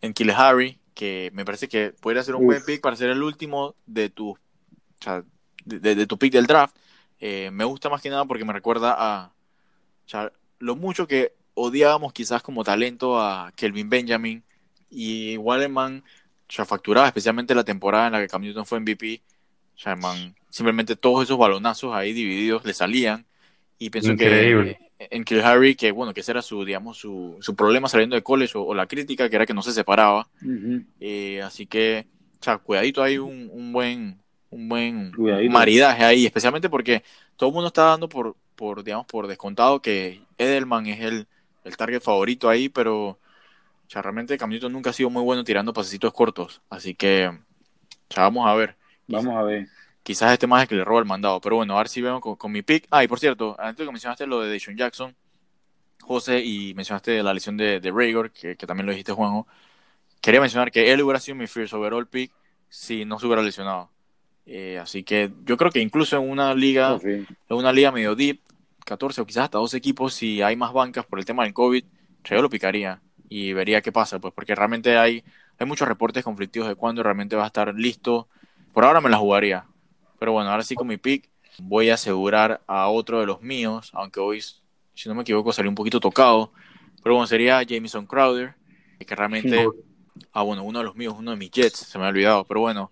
En 0.00 0.14
Kill 0.14 0.30
Harry, 0.30 0.78
que 0.94 1.30
me 1.34 1.44
parece 1.44 1.66
que 1.66 1.92
podría 2.00 2.22
ser 2.22 2.36
un 2.36 2.46
buen 2.46 2.64
pick 2.64 2.80
para 2.80 2.94
ser 2.94 3.10
el 3.10 3.20
último 3.20 3.74
de 3.84 4.10
tu, 4.10 4.30
o 4.30 4.38
sea, 5.00 5.24
de, 5.64 5.96
de, 5.96 6.06
tu 6.06 6.18
pick 6.18 6.32
del 6.32 6.46
draft. 6.46 6.76
Eh, 7.18 7.50
me 7.52 7.64
gusta 7.64 7.88
más 7.88 8.00
que 8.00 8.10
nada 8.10 8.24
porque 8.26 8.44
me 8.44 8.52
recuerda 8.52 8.94
a 8.96 9.32
o 10.08 10.10
sea, 10.10 10.32
lo 10.58 10.74
mucho 10.74 11.06
que 11.06 11.34
odiábamos 11.52 12.14
quizás 12.14 12.42
como 12.42 12.64
talento 12.64 13.20
a 13.20 13.52
Kelvin 13.54 13.90
Benjamin 13.90 14.42
y 14.88 15.36
Wallerman 15.36 16.02
ya 16.48 16.64
facturaba 16.64 17.08
especialmente 17.08 17.54
la 17.54 17.62
temporada 17.62 18.06
en 18.06 18.12
la 18.14 18.20
que 18.20 18.28
Cam 18.28 18.40
Newton 18.40 18.64
fue 18.64 18.80
MVP. 18.80 19.20
O 19.76 19.78
sea, 19.78 19.96
man, 19.96 20.34
simplemente 20.48 20.96
todos 20.96 21.24
esos 21.24 21.36
balonazos 21.36 21.94
ahí 21.94 22.14
divididos 22.14 22.64
le 22.64 22.72
salían 22.72 23.26
y 23.78 23.90
pienso 23.90 24.16
que 24.16 24.78
en 24.98 25.24
Kill 25.24 25.42
Harry, 25.42 25.74
que 25.74 25.92
bueno, 25.92 26.14
que 26.14 26.22
ese 26.22 26.30
era 26.30 26.40
su, 26.40 26.64
digamos, 26.64 26.96
su, 26.96 27.36
su 27.40 27.54
problema 27.54 27.90
saliendo 27.90 28.16
de 28.16 28.22
college 28.22 28.54
o, 28.56 28.72
la 28.72 28.86
crítica, 28.86 29.28
que 29.28 29.36
era 29.36 29.44
que 29.44 29.52
no 29.52 29.62
se 29.62 29.72
separaba. 29.72 30.26
Eh, 31.00 31.42
así 31.42 31.66
que 31.66 32.06
o 32.40 32.44
sea, 32.44 32.56
cuidadito 32.56 33.02
hay 33.02 33.18
un, 33.18 33.50
un 33.52 33.74
buen, 33.74 34.18
un 34.48 34.68
buen 34.70 35.12
maridaje 35.50 36.02
ahí, 36.02 36.24
especialmente 36.24 36.70
porque 36.70 37.02
todo 37.36 37.50
el 37.50 37.54
mundo 37.54 37.68
está 37.68 37.82
dando 37.82 38.08
por, 38.08 38.36
por, 38.58 38.82
digamos, 38.82 39.06
por 39.06 39.28
descontado 39.28 39.80
que 39.80 40.20
Edelman 40.36 40.86
es 40.88 41.00
el, 41.00 41.28
el 41.62 41.76
target 41.76 42.00
favorito 42.00 42.48
ahí, 42.50 42.68
pero 42.68 43.10
o 43.10 43.18
sea, 43.86 44.02
realmente 44.02 44.36
Cam 44.36 44.50
Newton 44.50 44.72
nunca 44.72 44.90
ha 44.90 44.92
sido 44.92 45.10
muy 45.10 45.22
bueno 45.22 45.44
tirando 45.44 45.72
pasecitos 45.72 46.12
cortos, 46.12 46.60
así 46.68 46.94
que 46.94 47.30
ya 48.10 48.22
vamos 48.22 48.48
a 48.48 48.54
ver. 48.54 48.76
Vamos 49.06 49.34
a 49.34 49.42
ver. 49.44 49.68
Quizás 50.02 50.32
este 50.32 50.48
más 50.48 50.62
es 50.62 50.68
que 50.68 50.74
le 50.74 50.84
roba 50.84 50.98
el 50.98 51.06
mandado, 51.06 51.40
pero 51.40 51.56
bueno, 51.56 51.74
a 51.74 51.78
ver 51.78 51.88
si 51.88 52.02
vemos 52.02 52.20
con, 52.20 52.52
mi 52.52 52.62
pick. 52.62 52.86
Ah, 52.90 53.04
y 53.04 53.08
por 53.08 53.20
cierto, 53.20 53.54
antes 53.58 53.86
que 53.86 53.92
mencionaste 53.92 54.26
lo 54.26 54.40
de 54.40 54.50
Deshaun 54.50 54.76
Jackson, 54.76 55.14
José, 56.02 56.42
y 56.44 56.74
mencionaste 56.74 57.22
la 57.22 57.32
lesión 57.32 57.56
de, 57.56 57.78
de 57.78 57.90
Rager, 57.92 58.32
que, 58.32 58.56
que 58.56 58.66
también 58.66 58.86
lo 58.86 58.92
dijiste, 58.92 59.12
Juanjo, 59.12 59.46
quería 60.20 60.40
mencionar 60.40 60.72
que 60.72 60.92
él 60.92 61.00
hubiera 61.02 61.20
sido 61.20 61.36
mi 61.36 61.46
first 61.46 61.74
overall 61.74 62.08
pick 62.08 62.32
si 62.68 63.04
no 63.04 63.20
se 63.20 63.26
hubiera 63.26 63.42
lesionado. 63.42 63.90
Eh, 64.50 64.78
así 64.78 65.02
que 65.02 65.30
yo 65.44 65.56
creo 65.56 65.70
que 65.70 65.80
incluso 65.80 66.16
en 66.16 66.28
una 66.28 66.54
liga, 66.54 66.94
oh, 66.94 67.00
en 67.04 67.26
una 67.48 67.72
liga 67.72 67.92
medio 67.92 68.14
deep, 68.14 68.40
14 68.84 69.20
o 69.20 69.26
quizás 69.26 69.44
hasta 69.44 69.58
dos 69.58 69.74
equipos, 69.74 70.14
si 70.14 70.40
hay 70.42 70.56
más 70.56 70.72
bancas 70.72 71.04
por 71.04 71.18
el 71.18 71.24
tema 71.24 71.44
del 71.44 71.52
COVID, 71.52 71.84
yo 72.24 72.42
lo 72.42 72.48
picaría 72.50 73.00
y 73.28 73.52
vería 73.52 73.82
qué 73.82 73.92
pasa, 73.92 74.18
pues 74.18 74.32
porque 74.34 74.54
realmente 74.54 74.96
hay, 74.96 75.22
hay 75.58 75.66
muchos 75.66 75.86
reportes 75.86 76.24
conflictivos 76.24 76.68
de 76.68 76.74
cuándo 76.74 77.02
realmente 77.02 77.36
va 77.36 77.44
a 77.44 77.48
estar 77.48 77.74
listo. 77.74 78.28
Por 78.72 78.84
ahora 78.84 79.00
me 79.00 79.10
la 79.10 79.18
jugaría. 79.18 79.66
Pero 80.18 80.32
bueno, 80.32 80.50
ahora 80.50 80.62
sí 80.62 80.74
con 80.74 80.86
mi 80.86 80.96
pick 80.96 81.28
voy 81.58 81.90
a 81.90 81.94
asegurar 81.94 82.62
a 82.66 82.88
otro 82.88 83.20
de 83.20 83.26
los 83.26 83.42
míos, 83.42 83.90
aunque 83.92 84.20
hoy, 84.20 84.40
si 84.94 85.08
no 85.08 85.14
me 85.14 85.22
equivoco, 85.22 85.52
salió 85.52 85.70
un 85.70 85.74
poquito 85.74 86.00
tocado. 86.00 86.52
Pero 87.02 87.14
bueno, 87.14 87.26
sería 87.26 87.62
Jameson 87.62 88.06
Crowder, 88.06 88.54
que 88.98 89.14
realmente 89.14 89.66
Ah, 90.32 90.42
bueno, 90.42 90.64
uno 90.64 90.78
de 90.80 90.84
los 90.84 90.96
míos, 90.96 91.14
uno 91.18 91.30
de 91.32 91.36
mis 91.36 91.50
Jets, 91.50 91.78
se 91.78 91.98
me 91.98 92.04
ha 92.04 92.08
olvidado, 92.08 92.44
pero 92.44 92.60
bueno. 92.60 92.90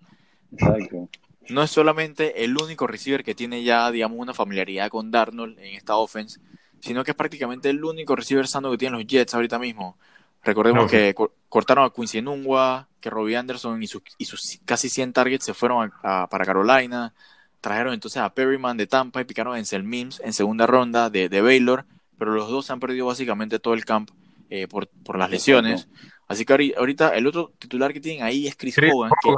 No 1.49 1.63
es 1.63 1.71
solamente 1.71 2.43
el 2.43 2.57
único 2.57 2.87
receiver 2.87 3.23
que 3.23 3.35
tiene 3.35 3.63
ya, 3.63 3.91
digamos, 3.91 4.17
una 4.19 4.33
familiaridad 4.33 4.89
con 4.89 5.11
Darnold 5.11 5.57
en 5.59 5.75
esta 5.75 5.95
offense, 5.95 6.39
sino 6.79 7.03
que 7.03 7.11
es 7.11 7.17
prácticamente 7.17 7.69
el 7.69 7.83
único 7.83 8.15
receiver 8.15 8.47
sano 8.47 8.71
que 8.71 8.77
tienen 8.77 8.99
los 8.99 9.07
Jets 9.07 9.33
ahorita 9.33 9.59
mismo. 9.59 9.97
Recordemos 10.43 10.89
que 10.89 11.13
cortaron 11.49 11.85
a 11.85 11.89
Quincy 11.89 12.19
Enungwa, 12.19 12.87
que 13.01 13.09
Robbie 13.09 13.35
Anderson 13.35 13.81
y, 13.83 13.87
sus 13.87 14.59
casi 14.65 14.89
100 14.89 15.13
targets 15.13 15.45
se 15.45 15.53
fueron 15.53 15.91
para 16.01 16.45
Carolina. 16.45 17.13
Trajeron 17.59 17.93
entonces 17.93 18.21
a 18.21 18.33
Perryman 18.33 18.77
de 18.77 18.87
Tampa 18.87 19.19
y 19.19 19.25
picaron 19.25 19.55
a 19.55 19.59
Encel 19.59 19.83
Mims 19.83 20.21
en 20.23 20.31
segunda 20.31 20.67
ronda 20.67 21.09
de, 21.09 21.41
Baylor, 21.41 21.85
pero 22.17 22.33
los 22.33 22.49
dos 22.49 22.69
han 22.71 22.79
perdido 22.79 23.07
básicamente 23.07 23.59
todo 23.59 23.73
el 23.73 23.83
camp 23.83 24.09
eh, 24.49 24.67
por, 24.67 24.87
por 24.87 25.17
las 25.17 25.29
lesiones. 25.29 25.87
Así 26.27 26.45
que 26.45 26.73
ahorita 26.77 27.09
el 27.15 27.27
otro 27.27 27.53
titular 27.57 27.93
que 27.93 28.01
tienen 28.01 28.23
ahí 28.23 28.47
es 28.47 28.55
Chris, 28.55 28.77
Hogan, 28.77 29.11
que, 29.23 29.29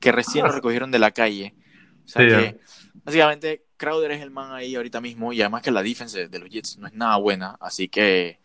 recién 0.00 0.46
lo 0.46 0.52
recogieron 0.52 0.90
de 0.90 0.98
la 0.98 1.10
calle. 1.10 1.54
O 2.04 2.08
sea 2.08 2.26
que, 2.26 2.58
básicamente, 3.04 3.64
Crowder 3.76 4.10
es 4.12 4.22
el 4.22 4.30
man 4.30 4.52
ahí 4.52 4.74
ahorita 4.74 5.00
mismo 5.00 5.32
y 5.32 5.40
además 5.40 5.62
que 5.62 5.70
la 5.70 5.82
defense 5.82 6.28
de 6.28 6.38
los 6.38 6.48
Jets 6.48 6.78
no 6.78 6.86
es 6.86 6.94
nada 6.94 7.16
buena, 7.16 7.56
así 7.60 7.88
que, 7.88 8.40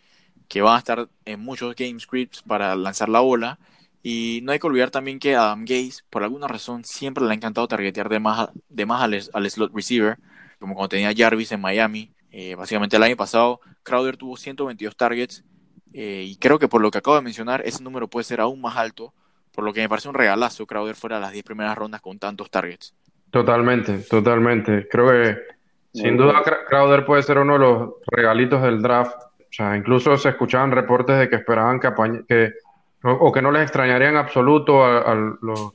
que 0.47 0.61
van 0.61 0.75
a 0.75 0.79
estar 0.79 1.09
en 1.25 1.39
muchos 1.39 1.75
game 1.75 1.99
scripts 1.99 2.41
para 2.43 2.75
lanzar 2.75 3.09
la 3.09 3.19
bola. 3.19 3.59
Y 4.05 4.41
no 4.43 4.51
hay 4.51 4.59
que 4.59 4.67
olvidar 4.67 4.91
también 4.91 5.17
que 5.17 5.35
Adam 5.35 5.63
Gaze, 5.63 6.03
por 6.09 6.23
alguna 6.23 6.47
razón, 6.47 6.83
siempre 6.83 7.23
le 7.23 7.31
ha 7.31 7.33
encantado 7.33 7.67
targetear 7.69 8.09
de 8.09 8.19
más, 8.19 8.49
de 8.67 8.85
más 8.85 9.01
al, 9.01 9.49
slot 9.49 9.73
receiver, 9.73 10.17
como 10.59 10.75
cuando 10.75 10.89
tenía 10.89 11.13
Jarvis 11.15 11.53
en 11.53 11.61
Miami. 11.61 12.11
Eh, 12.29 12.55
básicamente 12.55 12.97
el 12.97 13.03
año 13.03 13.15
pasado, 13.15 13.61
Crowder 13.83 14.17
tuvo 14.17 14.35
122 14.35 14.95
targets 14.97 15.45
eh, 15.93 16.25
y 16.27 16.35
creo 16.37 16.59
que 16.59 16.67
por 16.67 16.81
lo 16.81 16.91
que 16.91 16.97
acabo 16.97 17.15
de 17.15 17.21
mencionar, 17.21 17.61
ese 17.65 17.83
número 17.83 18.09
puede 18.09 18.23
ser 18.23 18.41
aún 18.41 18.59
más 18.59 18.75
alto, 18.75 19.13
por 19.53 19.63
lo 19.63 19.73
que 19.73 19.81
me 19.81 19.89
parece 19.89 20.09
un 20.09 20.15
regalazo 20.15 20.65
Crowder 20.65 20.95
fuera 20.95 21.17
de 21.17 21.21
las 21.21 21.31
10 21.31 21.45
primeras 21.45 21.77
rondas 21.77 22.01
con 22.01 22.17
tantos 22.19 22.49
targets. 22.49 22.93
Totalmente, 23.29 23.99
totalmente. 23.99 24.87
Creo 24.89 25.09
que 25.09 25.37
sin 25.93 26.17
duda 26.17 26.41
Crowder 26.67 27.05
puede 27.05 27.23
ser 27.23 27.37
uno 27.37 27.53
de 27.53 27.59
los 27.59 27.89
regalitos 28.07 28.61
del 28.61 28.81
draft. 28.81 29.15
O 29.39 29.55
sea, 29.55 29.77
incluso 29.77 30.17
se 30.17 30.29
escuchaban 30.29 30.71
reportes 30.71 31.19
de 31.19 31.29
que 31.29 31.35
esperaban 31.37 31.79
que, 31.79 31.89
que 32.27 32.53
o, 33.03 33.31
que 33.31 33.41
no 33.41 33.51
les 33.51 33.63
extrañaría 33.63 34.09
en 34.09 34.17
absoluto 34.17 34.83
a, 34.83 35.13
los, 35.41 35.71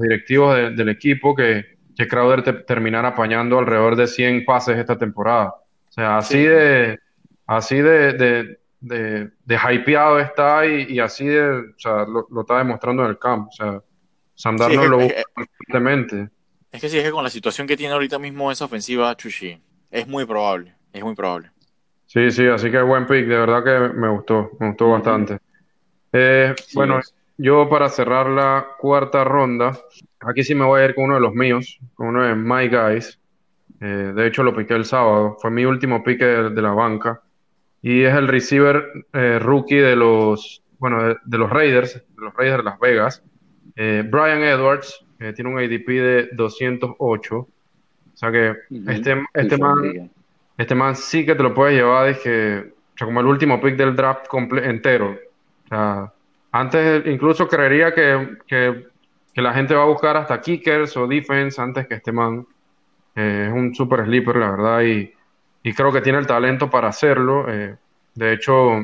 directivos 0.00 0.54
del 0.54 0.88
equipo 0.90 1.34
que, 1.34 1.78
que 1.96 2.06
Crowder 2.06 2.64
terminara 2.64 3.08
apañando 3.08 3.58
alrededor 3.58 3.96
de 3.96 4.06
100 4.06 4.44
pases 4.44 4.78
esta 4.78 4.98
temporada. 4.98 5.54
O 5.88 5.92
sea, 5.92 6.18
así 6.18 6.42
de 6.42 6.98
así 7.48 7.76
de, 7.76 8.12
de, 8.12 8.57
de 8.80 9.30
hypeado 9.48 10.20
está 10.20 10.66
y, 10.66 10.98
así 11.00 11.26
de, 11.26 11.50
o 11.50 11.78
sea, 11.78 12.04
lo, 12.04 12.40
está 12.40 12.58
demostrando 12.58 13.04
en 13.04 13.10
el 13.10 13.18
campo. 13.18 13.48
O 13.50 13.52
sea, 13.52 13.82
Sam 14.34 14.56
Darnold 14.56 14.90
lo 14.90 14.98
busca 14.98 15.22
constantemente. 15.34 16.30
Es 16.70 16.80
que 16.80 16.88
sí, 16.88 16.98
es 16.98 17.04
que 17.04 17.10
con 17.10 17.24
la 17.24 17.30
situación 17.30 17.66
que 17.66 17.76
tiene 17.76 17.94
ahorita 17.94 18.18
mismo 18.18 18.52
esa 18.52 18.66
ofensiva, 18.66 19.16
Chushi, 19.16 19.60
es 19.90 20.06
muy 20.06 20.26
probable, 20.26 20.74
es 20.92 21.02
muy 21.02 21.14
probable. 21.14 21.50
Sí, 22.06 22.30
sí, 22.30 22.46
así 22.46 22.70
que 22.70 22.80
buen 22.80 23.06
pick, 23.06 23.26
de 23.26 23.38
verdad 23.38 23.64
que 23.64 23.94
me 23.94 24.08
gustó, 24.08 24.50
me 24.60 24.68
gustó 24.68 24.90
bastante. 24.90 25.38
Eh, 26.12 26.54
bueno, 26.74 27.00
yo 27.36 27.68
para 27.68 27.88
cerrar 27.88 28.28
la 28.28 28.66
cuarta 28.78 29.24
ronda, 29.24 29.78
aquí 30.20 30.42
sí 30.42 30.54
me 30.54 30.64
voy 30.64 30.80
a 30.80 30.84
ir 30.86 30.94
con 30.94 31.04
uno 31.04 31.14
de 31.14 31.20
los 31.20 31.34
míos, 31.34 31.78
con 31.94 32.08
uno 32.08 32.22
de 32.22 32.34
My 32.34 32.68
Guys. 32.68 33.18
Eh, 33.80 34.12
de 34.14 34.26
hecho, 34.26 34.42
lo 34.42 34.54
piqué 34.54 34.74
el 34.74 34.84
sábado, 34.84 35.36
fue 35.40 35.50
mi 35.50 35.64
último 35.64 36.02
pique 36.02 36.24
de 36.24 36.62
la 36.62 36.72
banca 36.72 37.22
y 37.82 38.02
es 38.02 38.14
el 38.14 38.28
receiver 38.28 39.06
eh, 39.12 39.38
rookie 39.38 39.76
de 39.76 39.96
los, 39.96 40.62
bueno, 40.78 41.14
de, 41.24 41.38
los 41.38 41.50
Raiders, 41.50 41.94
de 41.94 42.22
los 42.22 42.34
Raiders 42.34 42.58
de 42.58 42.64
Las 42.64 42.78
Vegas. 42.80 43.22
Eh, 43.76 44.04
Brian 44.08 44.42
Edwards 44.42 45.04
tiene 45.34 45.50
un 45.50 45.58
ADP 45.58 45.86
de 45.88 46.28
208. 46.32 47.36
O 47.36 47.48
sea 48.14 48.32
que 48.32 48.56
este, 48.88 49.24
este, 49.34 49.58
man, 49.58 50.10
este 50.56 50.74
man 50.74 50.96
sí 50.96 51.24
que 51.24 51.36
te 51.36 51.42
lo 51.42 51.54
puedes 51.54 51.76
llevar, 51.76 52.08
dije, 52.08 52.58
o 52.58 52.98
sea, 52.98 53.06
como 53.06 53.20
el 53.20 53.26
último 53.26 53.60
pick 53.60 53.76
del 53.76 53.94
draft 53.94 54.26
entero. 54.64 55.16
O 55.64 55.68
sea, 55.68 56.12
antes 56.50 57.06
incluso 57.06 57.46
creería 57.46 57.94
que, 57.94 58.38
que, 58.46 58.86
que, 59.32 59.42
la 59.42 59.52
gente 59.52 59.74
va 59.74 59.82
a 59.82 59.86
buscar 59.86 60.16
hasta 60.16 60.40
kickers 60.40 60.96
o 60.96 61.06
defense 61.06 61.60
antes 61.60 61.86
que 61.86 61.94
este 61.94 62.10
man. 62.10 62.44
Eh, 63.14 63.46
es 63.48 63.52
un 63.52 63.74
super 63.74 64.04
sleeper, 64.04 64.36
la 64.36 64.50
verdad, 64.50 64.82
y 64.82 65.12
y 65.62 65.72
creo 65.72 65.92
que 65.92 66.00
tiene 66.00 66.18
el 66.18 66.26
talento 66.26 66.70
para 66.70 66.88
hacerlo. 66.88 67.46
Eh, 67.48 67.76
de 68.14 68.32
hecho, 68.32 68.78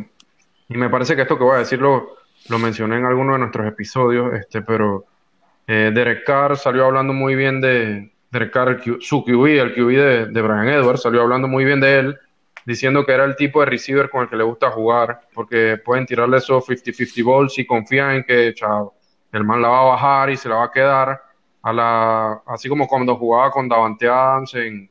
y 0.68 0.76
me 0.76 0.88
parece 0.88 1.16
que 1.16 1.22
esto 1.22 1.38
que 1.38 1.44
voy 1.44 1.56
a 1.56 1.58
decir 1.58 1.80
lo, 1.80 2.16
mencioné 2.58 2.98
en 2.98 3.04
alguno 3.04 3.34
de 3.34 3.40
nuestros 3.40 3.66
episodios, 3.66 4.34
este, 4.34 4.62
pero 4.62 5.04
eh, 5.66 5.90
Derek 5.94 6.24
Carr 6.24 6.56
salió 6.56 6.84
hablando 6.86 7.12
muy 7.12 7.34
bien 7.34 7.60
de 7.60 8.12
Derek 8.30 8.52
Carr, 8.52 8.80
su 9.00 9.24
QB, 9.24 9.46
el 9.46 9.74
QB 9.74 9.88
de, 9.88 10.26
de, 10.26 10.42
Brian 10.42 10.68
Edwards, 10.68 11.02
salió 11.02 11.22
hablando 11.22 11.48
muy 11.48 11.64
bien 11.64 11.80
de 11.80 11.98
él, 11.98 12.18
diciendo 12.66 13.04
que 13.04 13.12
era 13.12 13.24
el 13.24 13.36
tipo 13.36 13.60
de 13.60 13.66
receiver 13.66 14.10
con 14.10 14.22
el 14.22 14.28
que 14.28 14.36
le 14.36 14.44
gusta 14.44 14.70
jugar, 14.70 15.20
porque 15.32 15.78
pueden 15.82 16.06
tirarle 16.06 16.38
esos 16.38 16.66
50-50 16.66 17.24
balls 17.24 17.58
y 17.58 17.66
confían 17.66 18.16
en 18.16 18.24
que 18.24 18.52
chao, 18.54 18.94
el 19.32 19.44
man 19.44 19.62
la 19.62 19.68
va 19.68 19.80
a 19.80 19.84
bajar 19.84 20.30
y 20.30 20.36
se 20.36 20.48
la 20.48 20.56
va 20.56 20.64
a 20.64 20.70
quedar, 20.70 21.22
a 21.62 21.72
la, 21.72 22.42
así 22.46 22.68
como 22.68 22.86
cuando 22.86 23.16
jugaba 23.16 23.50
con 23.50 23.68
Davante 23.68 24.06
Adams 24.06 24.54
en, 24.54 24.90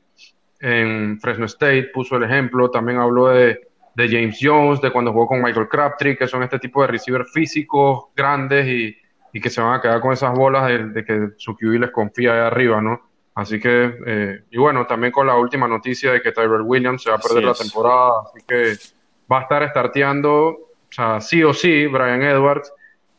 en 0.63 1.19
Fresno 1.19 1.45
State, 1.45 1.91
puso 1.93 2.15
el 2.15 2.23
ejemplo, 2.23 2.71
también 2.71 2.97
habló 2.97 3.28
de, 3.28 3.67
James 3.97 4.39
Jones, 4.41 4.80
de 4.80 4.91
cuando 4.91 5.12
jugó 5.12 5.28
con 5.28 5.41
Michael 5.41 5.67
Crabtree, 5.67 6.17
que 6.17 6.26
son 6.26 6.41
este 6.41 6.58
tipo 6.58 6.82
de 6.82 6.88
receivers 6.88 7.32
físicos, 7.34 8.06
grandes 8.15 8.65
y, 8.65 9.41
que 9.41 9.49
se 9.49 9.60
van 9.60 9.73
a 9.73 9.82
quedar 9.82 9.99
con 9.99 10.13
esas 10.13 10.34
bolas 10.34 10.67
de, 10.67 11.04
que 11.04 11.30
su 11.38 11.56
QB 11.58 11.80
les 11.80 11.91
confía 11.91 12.34
ahí 12.34 12.39
arriba, 12.39 12.82
¿no? 12.82 13.02
Así 13.36 13.60
que, 13.60 13.93
eh, 14.06 14.43
y 14.52 14.58
bueno, 14.58 14.86
también 14.86 15.12
con 15.12 15.28
la 15.28 15.36
última 15.36 15.67
noticia 15.67 16.13
de 16.13 16.21
que 16.21 16.32
Tyler 16.32 16.62
Williams 16.62 17.04
se 17.04 17.10
va 17.10 17.17
a 17.17 17.19
perder 17.19 17.43
la 17.43 17.54
temporada, 17.54 18.12
así 18.26 18.45
que 18.47 18.73
va 19.30 19.39
a 19.39 19.41
estar 19.41 19.67
starteando, 19.69 20.47
o 20.47 20.67
sea, 20.89 21.19
sí 21.19 21.43
o 21.43 21.54
sí, 21.54 21.88
Brian 21.88 22.21
Edwards. 22.21 22.71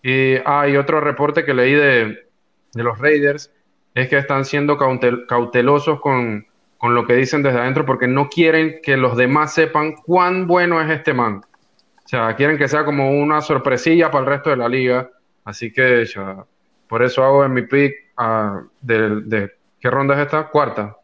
Y 0.03 0.37
hay 0.47 0.77
otro 0.79 1.01
reporte 1.01 1.45
que 1.45 1.53
leí 1.53 1.75
de, 1.75 2.27
de 2.73 2.83
los 2.83 2.99
Raiders, 2.99 3.53
es 3.95 4.09
que 4.09 4.17
están 4.17 4.45
siendo 4.47 4.79
cautelosos 4.79 6.01
con, 6.01 6.47
con 6.85 6.95
lo 6.95 7.07
que 7.07 7.15
dicen 7.15 7.43
desde 7.43 7.61
adentro 7.61 7.87
porque 7.87 8.07
no 8.07 8.29
quieren 8.29 8.81
que 8.83 8.99
los 8.99 9.17
demás 9.17 9.55
sepan 9.55 9.95
cuán 9.95 10.47
bueno 10.47 10.83
es 10.83 10.91
este 10.91 11.15
man. 11.15 11.37
O 11.37 12.07
sea, 12.07 12.37
quieren 12.37 12.59
que 12.59 12.69
sea 12.69 12.85
como 12.85 13.11
una 13.11 13.41
sorpresilla 13.41 14.11
para 14.11 14.25
el 14.25 14.31
resto 14.31 14.51
de 14.51 14.59
la 14.59 14.69
liga. 14.69 15.11
Así 15.47 15.73
que 15.73 16.05
ya, 16.05 16.45
por 16.87 17.03
eso 17.03 17.25
hago 17.25 17.43
en 17.43 17.55
mi 17.55 17.63
pick 17.63 17.95
uh, 18.19 18.69
de, 18.83 19.51
¿qué 19.81 19.89
ronda 19.89 20.13
es 20.15 20.27
esta? 20.27 20.47
Cuarta. 20.51 20.95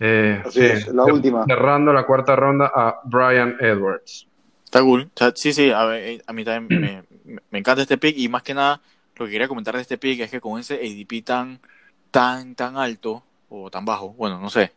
Eh, 0.00 0.42
Así 0.46 0.64
es, 0.64 0.88
la 0.88 1.04
última. 1.04 1.44
Cerrando 1.44 1.92
la 1.92 2.06
cuarta 2.06 2.34
ronda 2.34 2.72
a 2.74 3.02
Brian 3.04 3.58
Edwards. 3.60 4.26
Está 4.64 4.80
cool. 4.80 5.10
sí, 5.34 5.52
sí, 5.52 5.70
a, 5.70 5.94
eh, 5.94 6.22
a 6.26 6.32
mí 6.32 6.42
también 6.42 6.80
me, 6.80 7.38
me, 7.50 7.58
encanta 7.58 7.82
este 7.82 7.98
pick 7.98 8.16
y 8.16 8.30
más 8.30 8.42
que 8.42 8.54
nada 8.54 8.80
lo 9.16 9.26
que 9.26 9.32
quería 9.32 9.46
comentar 9.46 9.74
de 9.74 9.82
este 9.82 9.98
pick 9.98 10.20
es 10.20 10.30
que 10.30 10.40
con 10.40 10.58
ese 10.58 10.76
ADP 10.76 11.22
tan, 11.22 11.60
tan, 12.10 12.54
tan 12.54 12.78
alto 12.78 13.22
o 13.50 13.70
tan 13.70 13.84
bajo, 13.84 14.14
bueno, 14.14 14.40
no 14.40 14.48
sé, 14.48 14.72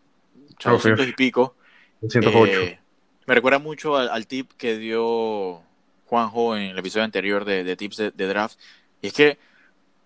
200 0.64 1.08
y 1.08 1.14
pico. 1.14 1.56
Eh, 2.02 2.80
me 3.26 3.36
recuerda 3.36 3.60
mucho 3.60 3.98
al, 3.98 4.28
tip 4.28 4.52
que 4.58 4.78
dio 4.78 5.62
Juanjo 6.06 6.56
en 6.56 6.64
el 6.72 6.78
episodio 6.78 7.04
anterior 7.04 7.46
de, 7.46 7.76
tips 7.76 7.98
de, 7.98 8.28
draft. 8.28 8.60
Y 9.02 9.08
es 9.08 9.14
que 9.14 9.38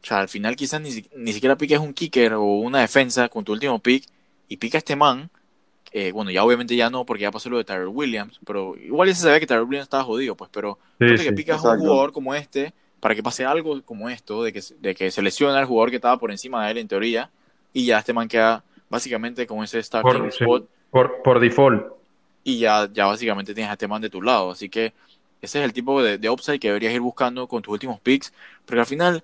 o 0.02 0.06
sea, 0.06 0.20
al 0.20 0.30
final 0.30 0.56
quizás 0.56 0.80
ni, 0.80 1.06
ni 1.16 1.34
siquiera 1.34 1.58
piques 1.58 1.80
un 1.80 1.94
kicker 1.94 2.34
o 2.34 2.44
una 2.44 2.80
defensa 2.80 3.28
con 3.28 3.44
tu 3.44 3.52
último 3.52 3.80
pick 3.80 4.06
y 4.48 4.58
pica 4.58 4.78
este 4.78 4.96
man, 4.96 5.30
eh, 5.92 6.12
bueno, 6.12 6.32
ya 6.32 6.44
obviamente 6.44 6.76
ya 6.76 6.90
no, 6.90 7.06
porque 7.06 7.24
ya 7.24 7.32
pasó 7.32 7.50
lo 7.50 7.58
de 7.58 7.64
Tyler 7.64 7.88
Williams, 7.88 8.40
pero 8.46 8.76
igual 8.78 9.10
ya 9.10 9.16
se 9.16 9.24
sabía 9.24 9.40
que 9.40 9.48
Tyler 9.48 9.64
Williams 9.64 9.86
estaba 9.86 10.04
jodido, 10.04 10.36
pues, 10.36 10.50
pero 10.54 10.78
que 11.00 11.34
picas 11.34 11.64
un 11.64 11.80
jugador 11.80 12.12
como 12.12 12.36
este 12.36 12.74
para 13.00 13.16
que 13.16 13.24
pase 13.24 13.46
algo 13.46 13.82
como 13.84 14.10
esto, 14.10 14.44
de 14.44 14.54
que, 14.54 14.62
de 14.80 14.94
que 14.94 15.10
se 15.10 15.22
lesiona 15.22 15.58
al 15.58 15.66
jugador 15.66 15.90
que 15.90 15.96
estaba 15.96 16.18
por 16.18 16.32
encima 16.32 16.66
de 16.66 16.72
él 16.72 16.78
en 16.80 16.88
teoría, 16.88 17.32
y 17.74 17.86
ya 17.86 18.00
este 18.00 18.14
man 18.14 18.28
queda 18.28 18.64
básicamente 18.90 19.46
con 19.48 19.64
ese 19.64 19.82
starting 19.82 20.26
spot. 20.26 20.68
por, 20.90 21.22
por 21.22 21.40
default. 21.40 21.94
Y 22.44 22.60
ya, 22.60 22.90
ya 22.92 23.06
básicamente 23.06 23.54
tienes 23.54 23.70
a 23.70 23.74
este 23.74 23.88
man 23.88 24.02
de 24.02 24.10
tu 24.10 24.22
lado, 24.22 24.52
así 24.52 24.70
que 24.70 24.94
ese 25.42 25.60
es 25.60 25.66
el 25.66 25.74
tipo 25.74 26.02
de, 26.02 26.18
de 26.18 26.30
upside 26.30 26.60
que 26.60 26.68
deberías 26.68 26.94
ir 26.94 27.02
buscando 27.02 27.48
con 27.48 27.62
tus 27.62 27.74
últimos 27.74 28.00
picks, 28.00 28.34
porque 28.66 28.80
al 28.80 28.86
final 28.86 29.24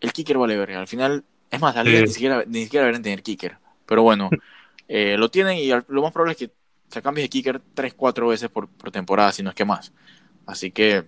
el 0.00 0.12
kicker 0.12 0.38
vale 0.38 0.56
verga, 0.56 0.78
al 0.78 0.88
final, 0.88 1.24
es 1.50 1.60
más, 1.60 1.74
la 1.74 1.84
ni 1.84 2.06
siquiera, 2.08 2.44
ni 2.46 2.64
siquiera 2.64 2.84
deberían 2.84 3.02
tener 3.02 3.22
kicker, 3.22 3.56
pero 3.86 4.02
bueno. 4.02 4.30
Eh, 4.86 5.16
lo 5.16 5.30
tienen 5.30 5.56
y 5.56 5.68
lo 5.68 6.02
más 6.02 6.12
probable 6.12 6.32
es 6.32 6.38
que 6.38 6.50
se 6.88 7.02
cambie 7.02 7.22
de 7.22 7.30
kicker 7.30 7.60
3-4 7.74 8.28
veces 8.28 8.50
por, 8.50 8.68
temporada, 8.92 9.32
si 9.32 9.42
no 9.42 9.50
es 9.50 9.56
que 9.56 9.64
más. 9.64 9.92
Así 10.46 10.70
que 10.70 11.04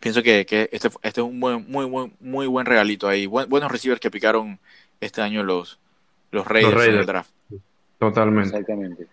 pienso 0.00 0.22
que, 0.22 0.40
este, 0.40 0.88
este 0.88 0.90
es 1.02 1.18
un 1.18 1.38
muy, 1.38 1.58
muy, 1.62 2.12
muy 2.18 2.46
buen 2.46 2.66
regalito 2.66 3.08
ahí. 3.08 3.26
buenos 3.26 3.70
receivers 3.70 4.00
que 4.00 4.10
picaron 4.10 4.58
este 5.00 5.20
año 5.20 5.42
los, 5.42 5.78
los 6.30 6.46
Raiders, 6.46 6.84
del 6.84 7.06
draft. 7.06 7.30
Totalmente. 7.98 8.50
Exactamente. 8.50 9.06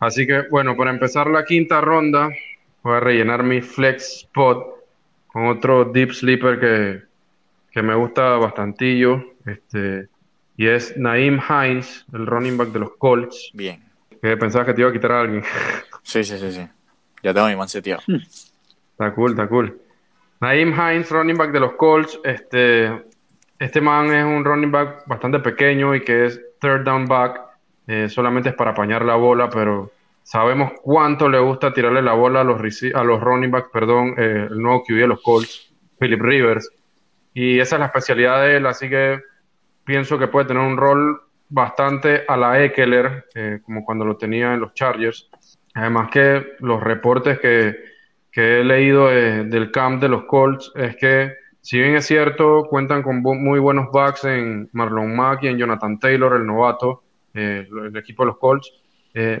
Así 0.00 0.26
que, 0.26 0.42
bueno, 0.50 0.76
para 0.76 0.90
empezar 0.90 1.28
la 1.28 1.44
quinta 1.44 1.80
ronda, 1.80 2.30
voy 2.82 2.96
a 2.96 3.00
rellenar 3.00 3.42
mi 3.42 3.60
flex 3.60 4.18
spot 4.22 4.66
con 5.26 5.46
otro 5.46 5.84
deep 5.84 6.12
sleeper 6.12 6.60
que, 6.60 7.02
que 7.70 7.82
me 7.82 7.94
gusta 7.94 8.36
bastantillo. 8.36 9.24
Este, 9.46 10.08
y 10.56 10.66
es 10.66 10.96
Naim 10.96 11.40
Hines, 11.40 12.04
el 12.12 12.26
running 12.26 12.56
back 12.56 12.68
de 12.68 12.80
los 12.80 12.96
Colts. 12.96 13.50
Bien. 13.54 13.82
Que 14.20 14.36
pensaba 14.36 14.64
que 14.66 14.74
te 14.74 14.80
iba 14.80 14.90
a 14.90 14.92
quitar 14.92 15.12
a 15.12 15.20
alguien. 15.20 15.42
Sí, 16.02 16.24
sí, 16.24 16.38
sí, 16.38 16.50
sí. 16.52 16.66
Ya 17.22 17.34
tengo 17.34 17.48
mi 17.48 17.56
man 17.56 17.68
seteado. 17.68 18.00
Está 18.92 19.12
cool, 19.12 19.32
está 19.32 19.46
cool. 19.46 19.78
Naim 20.40 20.72
Hines, 20.72 21.10
running 21.10 21.36
back 21.36 21.50
de 21.52 21.60
los 21.60 21.74
Colts. 21.74 22.18
Este, 22.24 23.04
este 23.58 23.80
man 23.80 24.12
es 24.12 24.24
un 24.24 24.44
running 24.44 24.70
back 24.70 25.06
bastante 25.06 25.40
pequeño 25.40 25.94
y 25.94 26.02
que 26.02 26.26
es 26.26 26.40
third 26.60 26.84
down 26.84 27.06
back. 27.06 27.40
Eh, 27.86 28.08
solamente 28.08 28.50
es 28.50 28.54
para 28.54 28.72
apañar 28.72 29.04
la 29.04 29.16
bola, 29.16 29.48
pero 29.48 29.90
sabemos 30.22 30.72
cuánto 30.82 31.28
le 31.28 31.38
gusta 31.38 31.72
tirarle 31.72 32.02
la 32.02 32.12
bola 32.12 32.42
a 32.42 32.44
los, 32.44 32.60
a 32.94 33.04
los 33.04 33.20
running 33.20 33.50
backs, 33.50 33.70
perdón, 33.72 34.14
eh, 34.18 34.46
el 34.50 34.60
nuevo 34.60 34.84
QB 34.84 34.94
de 34.94 35.06
los 35.06 35.22
Colts, 35.22 35.72
Philip 35.98 36.20
Rivers. 36.20 36.70
Y 37.34 37.58
esa 37.58 37.76
es 37.76 37.80
la 37.80 37.86
especialidad 37.86 38.42
de 38.42 38.56
él, 38.56 38.66
así 38.66 38.88
que 38.88 39.20
pienso 39.84 40.18
que 40.18 40.28
puede 40.28 40.46
tener 40.46 40.62
un 40.62 40.76
rol 40.76 41.22
bastante 41.48 42.24
a 42.28 42.36
la 42.36 42.62
Eckler, 42.62 43.24
eh, 43.34 43.60
como 43.64 43.84
cuando 43.84 44.04
lo 44.04 44.16
tenía 44.16 44.52
en 44.54 44.60
los 44.60 44.74
Chargers. 44.74 45.30
Además 45.74 46.10
que 46.10 46.56
los 46.60 46.82
reportes 46.82 47.40
que, 47.40 47.98
he 48.40 48.62
leído 48.62 49.08
del 49.08 49.72
camp 49.72 50.00
de 50.00 50.08
los 50.08 50.24
Colts 50.26 50.70
es 50.76 50.94
que, 50.96 51.32
si 51.68 51.78
bien 51.78 51.96
es 51.96 52.06
cierto, 52.06 52.64
cuentan 52.64 53.02
con 53.02 53.20
muy 53.20 53.58
buenos 53.58 53.88
backs 53.92 54.24
en 54.24 54.70
Marlon 54.72 55.14
Mack 55.14 55.42
y 55.42 55.48
en 55.48 55.58
Jonathan 55.58 55.98
Taylor, 55.98 56.34
el 56.34 56.46
novato, 56.46 57.02
eh, 57.34 57.68
el 57.70 57.94
equipo 57.94 58.22
de 58.22 58.28
los 58.28 58.38
Colts, 58.38 58.72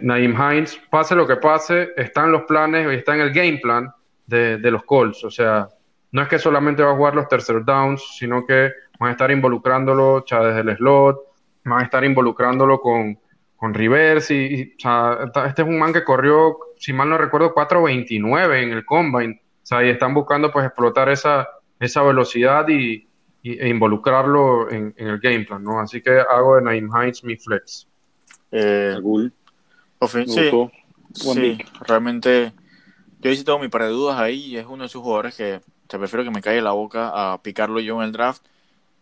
Naim 0.02 0.34
Hines, 0.38 0.78
pase 0.90 1.14
lo 1.14 1.26
que 1.26 1.36
pase, 1.36 1.88
está 1.96 2.26
en 2.26 2.32
los 2.32 2.42
planes 2.42 2.86
y 2.92 2.96
está 2.96 3.14
en 3.14 3.22
el 3.22 3.32
game 3.32 3.56
plan 3.62 3.90
de, 4.26 4.58
de 4.58 4.70
los 4.70 4.84
Colts. 4.84 5.24
O 5.24 5.30
sea, 5.30 5.68
no 6.12 6.20
es 6.20 6.28
que 6.28 6.38
solamente 6.38 6.82
va 6.82 6.90
a 6.90 6.96
jugar 6.96 7.14
los 7.14 7.28
tercer 7.28 7.64
downs, 7.64 8.16
sino 8.18 8.44
que 8.44 8.72
van 8.98 9.08
a 9.08 9.12
estar 9.12 9.30
involucrándolo 9.30 10.22
ya 10.26 10.40
desde 10.42 10.70
el 10.70 10.76
slot, 10.76 11.16
van 11.64 11.80
a 11.80 11.84
estar 11.84 12.04
involucrándolo 12.04 12.78
con, 12.78 13.18
con 13.56 13.72
Rivers 13.72 14.30
y, 14.30 14.74
este 14.76 15.62
es 15.62 15.66
un 15.66 15.78
man 15.78 15.94
que 15.94 16.04
corrió, 16.04 16.58
si 16.76 16.92
mal 16.92 17.08
no 17.08 17.16
recuerdo, 17.16 17.54
4.29 17.54 18.64
en 18.64 18.72
el 18.72 18.84
combine, 18.84 19.40
o 19.62 19.66
sea, 19.66 19.82
y 19.82 19.88
están 19.88 20.12
buscando 20.12 20.52
pues 20.52 20.66
explotar 20.66 21.08
esa, 21.08 21.48
esa 21.80 22.02
velocidad 22.02 22.68
y, 22.68 23.06
e 23.42 23.68
involucrarlo 23.68 24.70
en, 24.70 24.94
el 24.96 25.18
game 25.20 25.44
plan, 25.44 25.62
¿no? 25.62 25.80
Así 25.80 26.02
que 26.02 26.10
hago 26.20 26.56
de 26.56 26.62
Naim 26.62 26.90
Hines 26.94 27.24
mi 27.24 27.36
flex. 27.36 27.86
Eh, 28.50 28.96
sí, 30.26 30.50
sí 31.12 31.58
realmente 31.80 32.52
yo 33.20 33.30
hice 33.30 33.44
todo 33.44 33.58
mi 33.58 33.68
par 33.68 33.82
de 33.82 33.88
dudas 33.88 34.18
ahí 34.18 34.46
y 34.46 34.56
es 34.56 34.66
uno 34.66 34.84
de 34.84 34.86
esos 34.86 35.02
jugadores 35.02 35.34
que 35.34 35.60
te 35.86 35.98
prefiero 35.98 36.24
que 36.24 36.30
me 36.30 36.40
caiga 36.40 36.62
la 36.62 36.72
boca 36.72 37.10
a 37.12 37.42
picarlo 37.42 37.80
yo 37.80 38.00
en 38.00 38.06
el 38.06 38.12
draft 38.12 38.42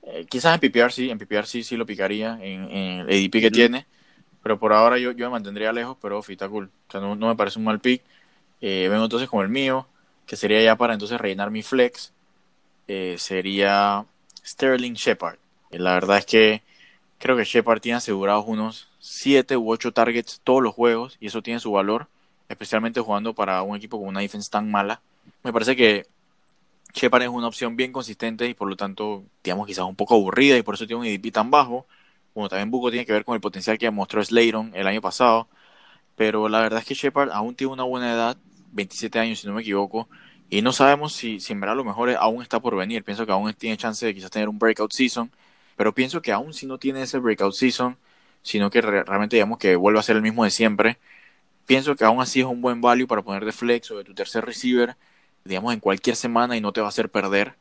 eh, 0.06 0.24
quizás 0.28 0.54
en 0.54 0.60
PPR 0.60 0.92
sí, 0.92 1.10
en 1.10 1.18
PPR 1.18 1.46
sí, 1.46 1.64
sí 1.64 1.76
lo 1.76 1.84
picaría 1.84 2.38
en, 2.40 2.70
el 2.70 3.06
ADP 3.08 3.40
que 3.40 3.50
tiene, 3.50 3.86
pero 4.40 4.58
por 4.58 4.72
ahora 4.72 4.98
yo, 4.98 5.10
yo 5.10 5.26
me 5.26 5.32
mantendría 5.32 5.72
lejos, 5.72 5.96
pero 6.00 6.20
está 6.26 6.48
cool. 6.48 6.70
O 6.88 6.92
sea, 6.92 7.00
no, 7.00 7.16
me 7.16 7.34
parece 7.34 7.58
un 7.58 7.64
mal 7.64 7.80
pick. 7.80 8.02
Eh, 8.60 8.86
vengo 8.88 9.02
entonces 9.02 9.28
con 9.28 9.42
el 9.42 9.48
mío, 9.48 9.88
que 10.24 10.36
sería 10.36 10.62
ya 10.62 10.76
para 10.76 10.92
entonces 10.92 11.20
rellenar 11.20 11.50
mi 11.50 11.62
flex, 11.62 12.12
eh, 12.88 13.16
sería 13.18 14.04
Sterling 14.44 14.94
Shepard. 14.94 15.38
la 15.70 15.94
verdad 15.94 16.18
es 16.18 16.26
que 16.26 16.62
creo 17.18 17.36
que 17.36 17.44
Shepard 17.44 17.80
tiene 17.80 17.96
asegurados 17.96 18.44
unos 18.46 18.88
7 19.00 19.56
u 19.56 19.70
8 19.70 19.92
targets 19.92 20.40
todos 20.44 20.62
los 20.62 20.74
juegos 20.74 21.16
y 21.20 21.26
eso 21.28 21.42
tiene 21.42 21.60
su 21.60 21.72
valor, 21.72 22.08
especialmente 22.48 23.00
jugando 23.00 23.34
para 23.34 23.62
un 23.62 23.76
equipo 23.76 23.98
con 23.98 24.08
una 24.08 24.20
defense 24.20 24.50
tan 24.50 24.70
mala. 24.70 25.00
Me 25.42 25.52
parece 25.52 25.76
que 25.76 26.06
Shepard 26.94 27.22
es 27.22 27.28
una 27.28 27.48
opción 27.48 27.76
bien 27.76 27.92
consistente 27.92 28.48
y 28.48 28.54
por 28.54 28.68
lo 28.68 28.76
tanto, 28.76 29.24
digamos, 29.44 29.66
quizás 29.66 29.84
un 29.84 29.96
poco 29.96 30.14
aburrida 30.14 30.56
y 30.56 30.62
por 30.62 30.74
eso 30.74 30.86
tiene 30.86 31.00
un 31.00 31.06
EDP 31.06 31.32
tan 31.32 31.50
bajo. 31.50 31.86
Bueno, 32.34 32.48
también 32.48 32.70
Buco 32.70 32.90
tiene 32.90 33.06
que 33.06 33.12
ver 33.12 33.24
con 33.24 33.34
el 33.34 33.40
potencial 33.40 33.78
que 33.78 33.90
mostró 33.90 34.24
Slayton 34.24 34.72
el 34.74 34.86
año 34.86 35.00
pasado. 35.00 35.48
Pero 36.16 36.48
la 36.48 36.60
verdad 36.60 36.80
es 36.80 36.86
que 36.86 36.94
Shepard 36.94 37.30
aún 37.32 37.54
tiene 37.54 37.72
una 37.74 37.84
buena 37.84 38.12
edad, 38.12 38.36
27 38.72 39.18
años 39.18 39.40
si 39.40 39.46
no 39.46 39.54
me 39.54 39.62
equivoco, 39.62 40.08
y 40.50 40.62
no 40.62 40.72
sabemos 40.72 41.12
si, 41.14 41.40
si 41.40 41.52
en 41.52 41.60
verdad 41.60 41.76
lo 41.76 41.84
mejor 41.84 42.10
aún 42.10 42.42
está 42.42 42.60
por 42.60 42.76
venir. 42.76 43.04
Pienso 43.04 43.26
que 43.26 43.32
aún 43.32 43.52
tiene 43.54 43.76
chance 43.76 44.04
de 44.06 44.14
quizás 44.14 44.30
tener 44.30 44.48
un 44.48 44.58
breakout 44.58 44.92
season, 44.92 45.30
pero 45.76 45.94
pienso 45.94 46.22
que 46.22 46.32
aún 46.32 46.54
si 46.54 46.66
no 46.66 46.78
tiene 46.78 47.02
ese 47.02 47.18
breakout 47.18 47.54
season, 47.54 47.96
sino 48.42 48.70
que 48.70 48.80
realmente 48.80 49.36
digamos 49.36 49.58
que 49.58 49.76
vuelva 49.76 50.00
a 50.00 50.02
ser 50.02 50.16
el 50.16 50.22
mismo 50.22 50.44
de 50.44 50.50
siempre, 50.50 50.98
pienso 51.66 51.96
que 51.96 52.04
aún 52.04 52.20
así 52.20 52.40
es 52.40 52.46
un 52.46 52.62
buen 52.62 52.80
value 52.80 53.06
para 53.08 53.22
poner 53.22 53.44
de 53.44 53.52
flex 53.52 53.90
o 53.90 53.98
de 53.98 54.04
tu 54.04 54.14
tercer 54.14 54.44
receiver 54.44 54.96
digamos, 55.46 55.72
en 55.74 55.80
cualquier 55.80 56.16
semana 56.16 56.56
y 56.56 56.60
no 56.60 56.72
te 56.72 56.80
va 56.80 56.88
a 56.88 56.90
hacer 56.90 57.10
perder. 57.10 57.54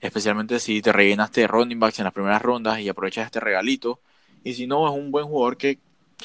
Especialmente 0.00 0.60
si 0.60 0.82
te 0.82 0.92
rellenaste 0.92 1.42
de 1.42 1.46
running 1.48 1.80
backs 1.80 1.98
en 1.98 2.04
las 2.04 2.14
primeras 2.14 2.42
rondas 2.42 2.80
y 2.80 2.88
aprovechas 2.88 3.26
este 3.26 3.40
regalito. 3.40 4.00
Y 4.44 4.54
si 4.54 4.66
no, 4.66 4.88
es 4.88 4.94
un 4.94 5.10
buen 5.10 5.26
jugador 5.26 5.56
que, 5.56 5.78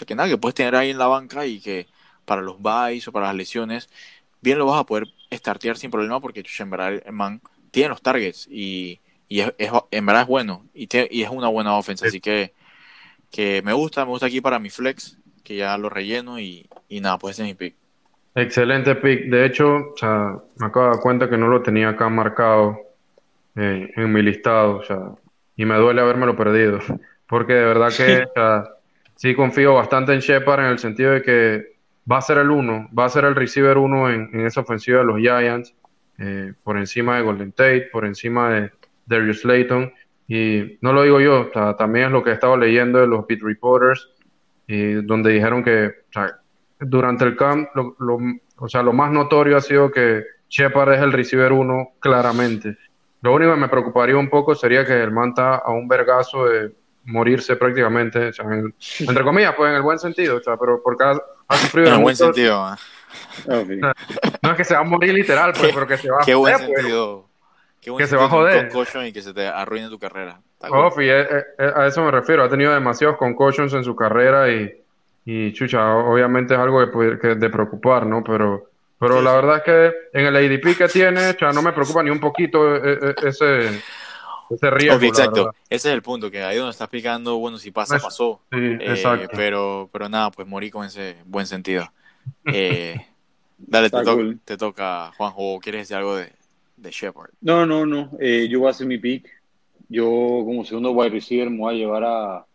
que 0.05 0.15
nada, 0.15 0.29
que 0.29 0.37
puedes 0.37 0.55
tener 0.55 0.75
ahí 0.75 0.91
en 0.91 0.97
la 0.97 1.07
banca 1.07 1.45
y 1.45 1.59
que 1.59 1.87
para 2.25 2.41
los 2.41 2.59
buys 2.61 3.07
o 3.07 3.11
para 3.11 3.27
las 3.27 3.35
lesiones, 3.35 3.89
bien 4.41 4.57
lo 4.59 4.65
vas 4.67 4.81
a 4.81 4.85
poder 4.85 5.07
startear 5.31 5.77
sin 5.77 5.91
problema 5.91 6.19
porque 6.19 6.43
en 6.59 6.69
verdad 6.69 7.01
el 7.05 7.13
man 7.13 7.41
tiene 7.71 7.89
los 7.89 8.01
targets 8.01 8.47
y, 8.49 8.99
y 9.27 9.41
es, 9.41 9.51
en 9.91 10.05
verdad 10.05 10.23
es 10.23 10.27
bueno 10.27 10.65
y, 10.73 10.87
y 11.09 11.23
es 11.23 11.29
una 11.29 11.47
buena 11.49 11.75
ofensa. 11.75 12.07
Así 12.07 12.21
que, 12.21 12.53
que 13.31 13.61
me 13.63 13.73
gusta, 13.73 14.05
me 14.05 14.11
gusta 14.11 14.27
aquí 14.27 14.41
para 14.41 14.59
mi 14.59 14.69
flex, 14.69 15.17
que 15.43 15.57
ya 15.57 15.77
lo 15.77 15.89
relleno 15.89 16.39
y, 16.39 16.69
y 16.89 17.01
nada, 17.01 17.17
pues 17.17 17.35
ese 17.35 17.43
es 17.43 17.49
mi 17.49 17.53
pick. 17.55 17.75
Excelente 18.35 18.95
pick. 18.95 19.25
De 19.29 19.45
hecho, 19.45 19.75
o 19.93 19.97
sea, 19.97 20.35
me 20.57 20.67
acabo 20.67 20.87
de 20.87 20.91
dar 20.93 21.01
cuenta 21.01 21.29
que 21.29 21.37
no 21.37 21.47
lo 21.47 21.61
tenía 21.61 21.89
acá 21.89 22.09
marcado 22.09 22.77
eh, 23.55 23.91
en 23.95 24.11
mi 24.11 24.21
listado, 24.21 24.77
o 24.77 24.83
sea, 24.83 24.99
y 25.55 25.65
me 25.65 25.75
duele 25.75 26.01
habérmelo 26.01 26.35
perdido, 26.35 26.79
porque 27.27 27.53
de 27.53 27.65
verdad 27.65 27.89
que 27.95 28.27
sí 29.15 29.35
confío 29.35 29.73
bastante 29.73 30.13
en 30.13 30.19
Shepard 30.19 30.65
en 30.65 30.71
el 30.71 30.79
sentido 30.79 31.11
de 31.11 31.21
que 31.21 31.74
va 32.09 32.17
a 32.17 32.21
ser 32.21 32.37
el 32.37 32.51
uno, 32.51 32.87
va 32.97 33.05
a 33.05 33.09
ser 33.09 33.25
el 33.25 33.35
receiver 33.35 33.77
uno 33.77 34.09
en, 34.09 34.45
esa 34.45 34.61
ofensiva 34.61 34.99
de 34.99 35.05
los 35.05 35.17
Giants, 35.17 35.73
eh, 36.17 36.53
por 36.63 36.77
encima 36.77 37.17
de 37.17 37.23
Golden 37.23 37.51
Tate, 37.51 37.89
por 37.91 38.05
encima 38.05 38.49
de 38.49 38.71
Darius 39.05 39.43
Layton, 39.43 39.91
y 40.27 40.77
no 40.81 40.93
lo 40.93 41.03
digo 41.03 41.19
yo, 41.19 41.51
también 41.77 42.07
es 42.07 42.11
lo 42.11 42.23
que 42.23 42.31
he 42.31 42.33
estado 42.33 42.57
leyendo 42.57 42.99
de 42.99 43.07
los 43.07 43.27
beat 43.27 43.41
reporters, 43.41 44.09
y 44.67 44.93
donde 44.93 45.31
dijeron 45.31 45.63
que 45.63 45.91
durante 46.79 47.25
el 47.25 47.35
camp, 47.35 47.69
lo, 47.75 47.95
o 48.57 48.69
sea, 48.69 48.81
lo 48.81 48.93
más 48.93 49.11
notorio 49.11 49.57
ha 49.57 49.61
sido 49.61 49.91
que 49.91 50.23
Shepard 50.49 50.93
es 50.93 51.01
el 51.01 51.11
receiver 51.11 51.51
uno 51.51 51.91
claramente. 51.99 52.77
Lo 53.21 53.33
único 53.33 53.53
que 53.53 53.59
me 53.59 53.69
preocuparía 53.69 54.17
un 54.17 54.29
poco 54.29 54.55
sería 54.55 54.85
que 54.85 55.01
el 55.01 55.11
manta 55.11 55.55
a 55.55 55.71
un 55.71 55.87
vergazo 55.87 56.45
de 56.45 56.71
morirse 57.05 57.55
prácticamente, 57.55 58.31
entre 58.99 59.23
comillas, 59.23 59.53
pues 59.55 59.69
en 59.69 59.75
el 59.75 59.81
buen 59.81 59.99
sentido, 59.99 60.37
o 60.37 60.41
sea, 60.41 60.57
pero 60.57 60.81
porque 60.83 61.03
ha, 61.03 61.57
sufrido... 61.57 61.87
En 61.87 61.93
el 61.95 62.01
buen 62.01 62.15
sentido, 62.15 62.75
No 64.41 64.51
es 64.51 64.57
que 64.57 64.63
se 64.63 64.73
va 64.73 64.81
a 64.81 64.83
morir 64.83 65.13
literal, 65.13 65.53
pues, 65.57 65.73
pero 65.73 65.87
que 65.87 65.97
se 65.97 66.09
va 66.09 66.19
a 66.19 66.23
joder. 66.23 66.37
Buen 66.37 66.57
pues. 66.57 66.77
sentido. 66.77 67.25
Qué 67.81 67.91
buen 67.91 68.03
que 68.03 68.07
se 68.07 68.15
va 68.15 68.25
a 68.25 68.29
joder. 68.29 68.71
y 69.07 69.13
que 69.13 69.21
se 69.21 69.33
te 69.33 69.47
arruine 69.47 69.89
tu 69.89 69.99
carrera. 69.99 70.39
Eh, 70.63 71.43
eh, 71.59 71.71
a 71.75 71.85
eso 71.85 72.03
me 72.03 72.11
refiero. 72.11 72.43
Ha 72.43 72.49
tenido 72.49 72.73
demasiados 72.73 73.17
concussions 73.17 73.73
en 73.73 73.83
su 73.83 73.95
carrera 73.95 74.49
y 74.49 74.85
y 75.25 75.51
chucha, 75.53 75.95
obviamente 75.95 76.53
es 76.53 76.59
algo 76.59 76.79
que, 77.19 77.35
de 77.35 77.49
preocupar, 77.49 78.05
¿no? 78.05 78.23
Pero, 78.23 78.69
pero 78.99 79.23
la 79.23 79.33
verdad 79.33 79.57
es 79.57 79.63
que 79.63 80.19
en 80.19 80.27
el 80.27 80.35
ADP 80.35 80.77
que 80.77 80.87
tiene, 80.87 81.35
no 81.51 81.61
me 81.63 81.73
preocupa 81.73 82.03
ni 82.03 82.11
un 82.11 82.19
poquito 82.19 82.75
e, 82.75 82.93
e, 82.93 83.15
ese, 83.23 83.81
ese 84.49 84.69
riesgo. 84.69 85.05
exacto, 85.05 85.55
ese 85.69 85.89
es 85.89 85.93
el 85.93 86.01
punto, 86.01 86.29
que 86.29 86.43
ahí 86.43 86.57
donde 86.57 86.71
estás 86.71 86.89
picando, 86.89 87.37
bueno, 87.37 87.57
si 87.57 87.71
pasa, 87.71 87.97
pasó. 87.99 88.41
Sí, 88.51 88.57
eh, 88.59 89.27
pero, 89.33 89.89
pero 89.91 90.09
nada, 90.09 90.31
pues 90.31 90.47
morí 90.47 90.69
con 90.71 90.85
ese 90.85 91.17
buen 91.25 91.47
sentido. 91.47 91.91
Eh, 92.51 92.95
dale, 93.55 93.91
te, 93.91 93.99
te, 94.43 94.57
toca, 94.57 95.11
Juanjo, 95.15 95.59
¿quieres 95.59 95.81
decir 95.81 95.97
algo 95.97 96.15
de, 96.15 96.31
de 96.75 96.89
Shepard? 96.89 97.29
No, 97.41 97.67
no, 97.67 97.85
no, 97.85 98.09
eh, 98.19 98.47
yo 98.49 98.61
voy 98.61 98.69
a 98.69 98.71
hacer 98.71 98.87
mi 98.87 98.97
pick. 98.97 99.29
Yo 99.87 100.05
como 100.05 100.65
segundo 100.65 100.91
wide 100.91 101.11
receiver 101.11 101.51
me 101.51 101.59
voy 101.59 101.75
a 101.75 101.77
llevar 101.77 102.03
a, 102.03 102.45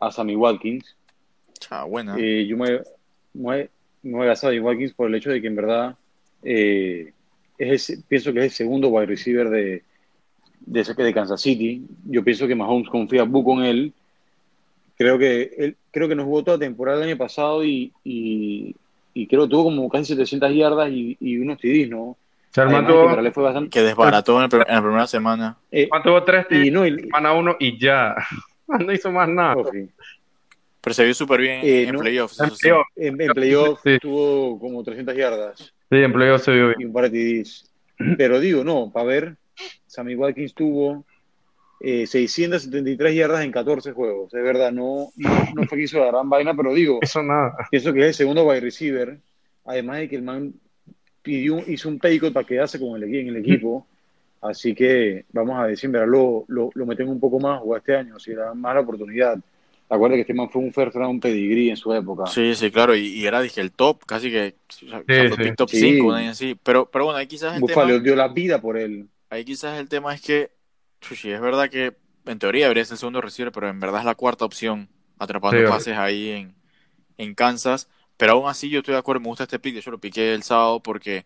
a 0.00 0.10
Sammy 0.10 0.34
Watkins. 0.34 0.96
Ah, 1.70 1.84
buena. 1.84 2.16
Eh, 2.18 2.46
yo 2.46 2.56
me, 2.56 2.80
me, 3.34 3.68
me, 4.02 4.18
voy 4.18 4.28
a 4.28 4.36
Sammy 4.36 4.58
Watkins 4.58 4.94
por 4.94 5.08
el 5.08 5.14
hecho 5.14 5.30
de 5.30 5.40
que 5.40 5.46
en 5.46 5.56
verdad 5.56 5.96
eh, 6.42 7.12
es 7.58 8.02
pienso 8.08 8.32
que 8.32 8.40
es 8.40 8.44
el 8.46 8.50
segundo 8.50 8.88
wide 8.88 9.06
receiver 9.06 9.48
de, 9.50 9.82
de, 10.60 10.82
de 10.82 11.14
Kansas 11.14 11.40
City. 11.40 11.84
Yo 12.06 12.22
pienso 12.24 12.46
que 12.46 12.54
Mahomes 12.54 12.88
confía 12.88 13.24
mucho 13.24 13.60
en 13.60 13.64
él. 13.66 13.92
Creo 14.96 15.18
que 15.18 15.54
él 15.58 15.76
creo 15.90 16.08
que 16.08 16.14
nos 16.14 16.26
jugó 16.26 16.44
toda 16.44 16.58
temporada 16.58 16.98
el 16.98 17.08
año 17.08 17.18
pasado 17.18 17.64
y, 17.64 17.92
y, 18.04 18.74
y 19.14 19.26
creo 19.26 19.42
que 19.42 19.50
tuvo 19.50 19.64
como 19.64 19.88
casi 19.88 20.06
700 20.06 20.54
yardas 20.54 20.90
y, 20.90 21.16
y 21.20 21.38
unos 21.38 21.58
TDs, 21.58 21.88
¿no? 21.88 22.16
Se 22.50 22.62
que, 22.62 23.30
fue 23.32 23.42
bastante... 23.42 23.70
que 23.70 23.82
desbarató 23.82 24.42
en, 24.42 24.48
la 24.50 24.80
primera 24.80 25.06
semana. 25.06 25.56
Eh, 25.70 25.88
tuvo 26.02 26.22
tres 26.24 26.46
y 26.50 26.70
no, 26.70 26.84
semana 26.84 27.32
uno 27.32 27.56
y 27.58 27.78
ya. 27.78 28.16
no 28.68 28.92
hizo 28.92 29.12
más 29.12 29.28
nada. 29.28 29.56
Pero 30.80 30.94
se 30.94 31.04
vio 31.04 31.14
súper 31.14 31.40
bien 31.40 31.60
eh, 31.62 31.88
en 31.88 31.96
playoffs. 31.96 32.40
En, 32.96 33.16
playoffs 33.16 33.82
tuvo 34.00 34.58
como 34.58 34.82
300 34.82 35.14
yardas. 35.14 35.58
Sí, 35.90 35.96
en 35.96 36.12
playoffs 36.12 36.44
se 36.44 36.52
vio 36.52 36.68
bien. 36.68 36.80
Y 36.80 36.84
un 36.86 36.92
par 36.92 37.10
de 37.10 37.46
Pero 38.16 38.40
digo, 38.40 38.64
no, 38.64 38.90
para 38.90 39.06
ver, 39.06 39.36
Sammy 39.86 40.14
Watkins 40.14 40.54
tuvo 40.54 41.04
eh, 41.80 42.06
673 42.06 43.14
yardas 43.14 43.44
en 43.44 43.52
14 43.52 43.92
juegos. 43.92 44.32
De 44.32 44.42
verdad, 44.42 44.72
no, 44.72 45.08
no, 45.16 45.64
fue 45.64 45.78
que 45.78 45.84
hizo 45.84 45.98
la 45.98 46.06
gran 46.06 46.28
vaina, 46.28 46.54
pero 46.54 46.74
digo, 46.74 46.98
eso 47.02 47.22
nada. 47.22 47.56
Pienso 47.70 47.92
que 47.92 48.00
es 48.00 48.06
el 48.06 48.14
segundo 48.14 48.44
wide 48.44 48.60
receiver. 48.60 49.18
Además 49.64 49.98
de 49.98 50.08
que 50.08 50.16
el 50.16 50.22
man 50.22 50.54
pidió, 51.22 51.58
hizo 51.66 51.88
un 51.88 51.98
paycott 51.98 52.32
para 52.32 52.46
quedarse 52.46 52.80
con 52.80 53.00
el, 53.00 53.14
en 53.14 53.28
el 53.28 53.36
equipo. 53.36 53.86
Así 54.40 54.74
que 54.74 55.24
vamos 55.32 55.58
a 55.58 55.66
ver 55.66 55.76
si 55.76 55.86
en 55.86 55.92
verdad 55.92 56.08
lo, 56.08 56.44
lo, 56.48 56.70
lo 56.74 56.86
meten 56.86 57.08
un 57.08 57.20
poco 57.20 57.40
más 57.40 57.60
o 57.64 57.76
este 57.76 57.96
año, 57.96 58.18
si 58.18 58.32
da 58.32 58.54
más 58.54 58.74
la 58.74 58.80
oportunidad. 58.80 59.38
Acuérdate 59.90 60.16
que 60.16 60.20
este 60.20 60.34
man 60.34 60.50
fue 60.50 60.62
un 60.62 60.72
first 60.72 60.94
round 60.96 61.20
pedigree 61.20 61.70
en 61.70 61.76
su 61.76 61.92
época. 61.94 62.26
Sí, 62.26 62.54
sí, 62.54 62.70
claro, 62.70 62.94
y, 62.94 63.26
era, 63.26 63.40
dije, 63.40 63.60
el 63.60 63.72
top, 63.72 64.04
casi 64.04 64.30
que 64.30 64.54
sí, 64.68 64.86
sí. 64.86 65.52
top 65.56 65.70
5, 65.70 66.12
así. 66.12 66.56
Pero, 66.62 66.90
pero 66.90 67.06
bueno, 67.06 67.18
ahí 67.18 67.26
quizás 67.26 67.54
el 67.54 67.60
Buffalo 67.60 67.94
tema... 67.94 68.04
dio 68.04 68.14
la 68.14 68.28
vida 68.28 68.60
por 68.60 68.76
él. 68.76 69.08
Ahí 69.30 69.44
quizás 69.44 69.78
el 69.78 69.88
tema 69.88 70.14
es 70.14 70.20
que, 70.20 70.50
chuchi, 71.00 71.30
es 71.30 71.40
verdad 71.40 71.68
que 71.68 71.96
en 72.24 72.38
teoría 72.38 72.64
debería 72.64 72.84
ser 72.84 72.94
el 72.94 72.98
segundo 72.98 73.20
receiver, 73.20 73.52
pero 73.52 73.68
en 73.68 73.80
verdad 73.80 74.00
es 74.00 74.06
la 74.06 74.14
cuarta 74.14 74.44
opción, 74.44 74.88
atrapando 75.18 75.68
pases 75.68 75.96
ahí 75.96 76.30
en, 76.30 76.54
en 77.16 77.34
Kansas. 77.34 77.88
Pero 78.16 78.32
aún 78.32 78.48
así 78.48 78.68
yo 78.68 78.80
estoy 78.80 78.92
de 78.92 78.98
acuerdo, 78.98 79.20
me 79.20 79.28
gusta 79.28 79.44
este 79.44 79.58
pick, 79.58 79.80
yo 79.80 79.90
lo 79.90 80.00
piqué 80.00 80.34
el 80.34 80.42
sábado 80.42 80.82
porque 80.82 81.24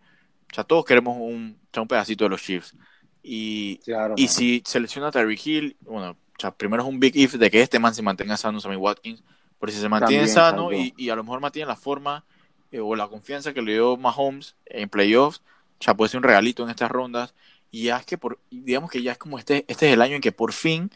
ya 0.52 0.62
todos 0.62 0.84
queremos 0.84 1.16
un, 1.18 1.58
un 1.74 1.88
pedacito 1.88 2.24
de 2.24 2.30
los 2.30 2.42
Chiefs. 2.42 2.76
Y, 3.22 3.80
y 4.16 4.28
si 4.28 4.62
selecciona 4.66 5.08
a 5.08 5.10
Terry 5.10 5.40
Hill, 5.42 5.76
bueno, 5.80 6.16
primero 6.56 6.82
es 6.82 6.88
un 6.88 7.00
big 7.00 7.16
if 7.16 7.34
de 7.34 7.50
que 7.50 7.62
este 7.62 7.78
man 7.78 7.94
se 7.94 8.02
mantenga 8.02 8.36
sano, 8.36 8.60
Sammy 8.60 8.76
Watkins, 8.76 9.22
pero 9.58 9.72
si 9.72 9.78
se 9.78 9.88
mantiene 9.88 10.26
sano 10.28 10.72
y, 10.72 10.92
y, 10.96 11.10
a 11.10 11.16
lo 11.16 11.22
mejor 11.22 11.40
mantiene 11.40 11.68
la 11.68 11.76
forma 11.76 12.24
eh, 12.72 12.80
o 12.80 12.96
la 12.96 13.08
confianza 13.08 13.54
que 13.54 13.62
le 13.62 13.74
dio 13.74 13.96
Mahomes 13.96 14.56
en 14.66 14.88
playoffs, 14.88 15.40
ya 15.80 15.94
puede 15.94 16.08
ser 16.10 16.18
un 16.18 16.24
regalito 16.24 16.64
en 16.64 16.70
estas 16.70 16.90
rondas. 16.90 17.34
Y 17.72 17.84
ya 17.84 17.96
es 17.96 18.06
que, 18.06 18.18
por, 18.18 18.38
digamos 18.50 18.90
que 18.90 19.02
ya 19.02 19.12
es 19.12 19.18
como 19.18 19.38
este, 19.38 19.64
este 19.66 19.88
es 19.88 19.94
el 19.94 20.02
año 20.02 20.14
en 20.16 20.20
que 20.20 20.30
por 20.30 20.52
fin 20.52 20.90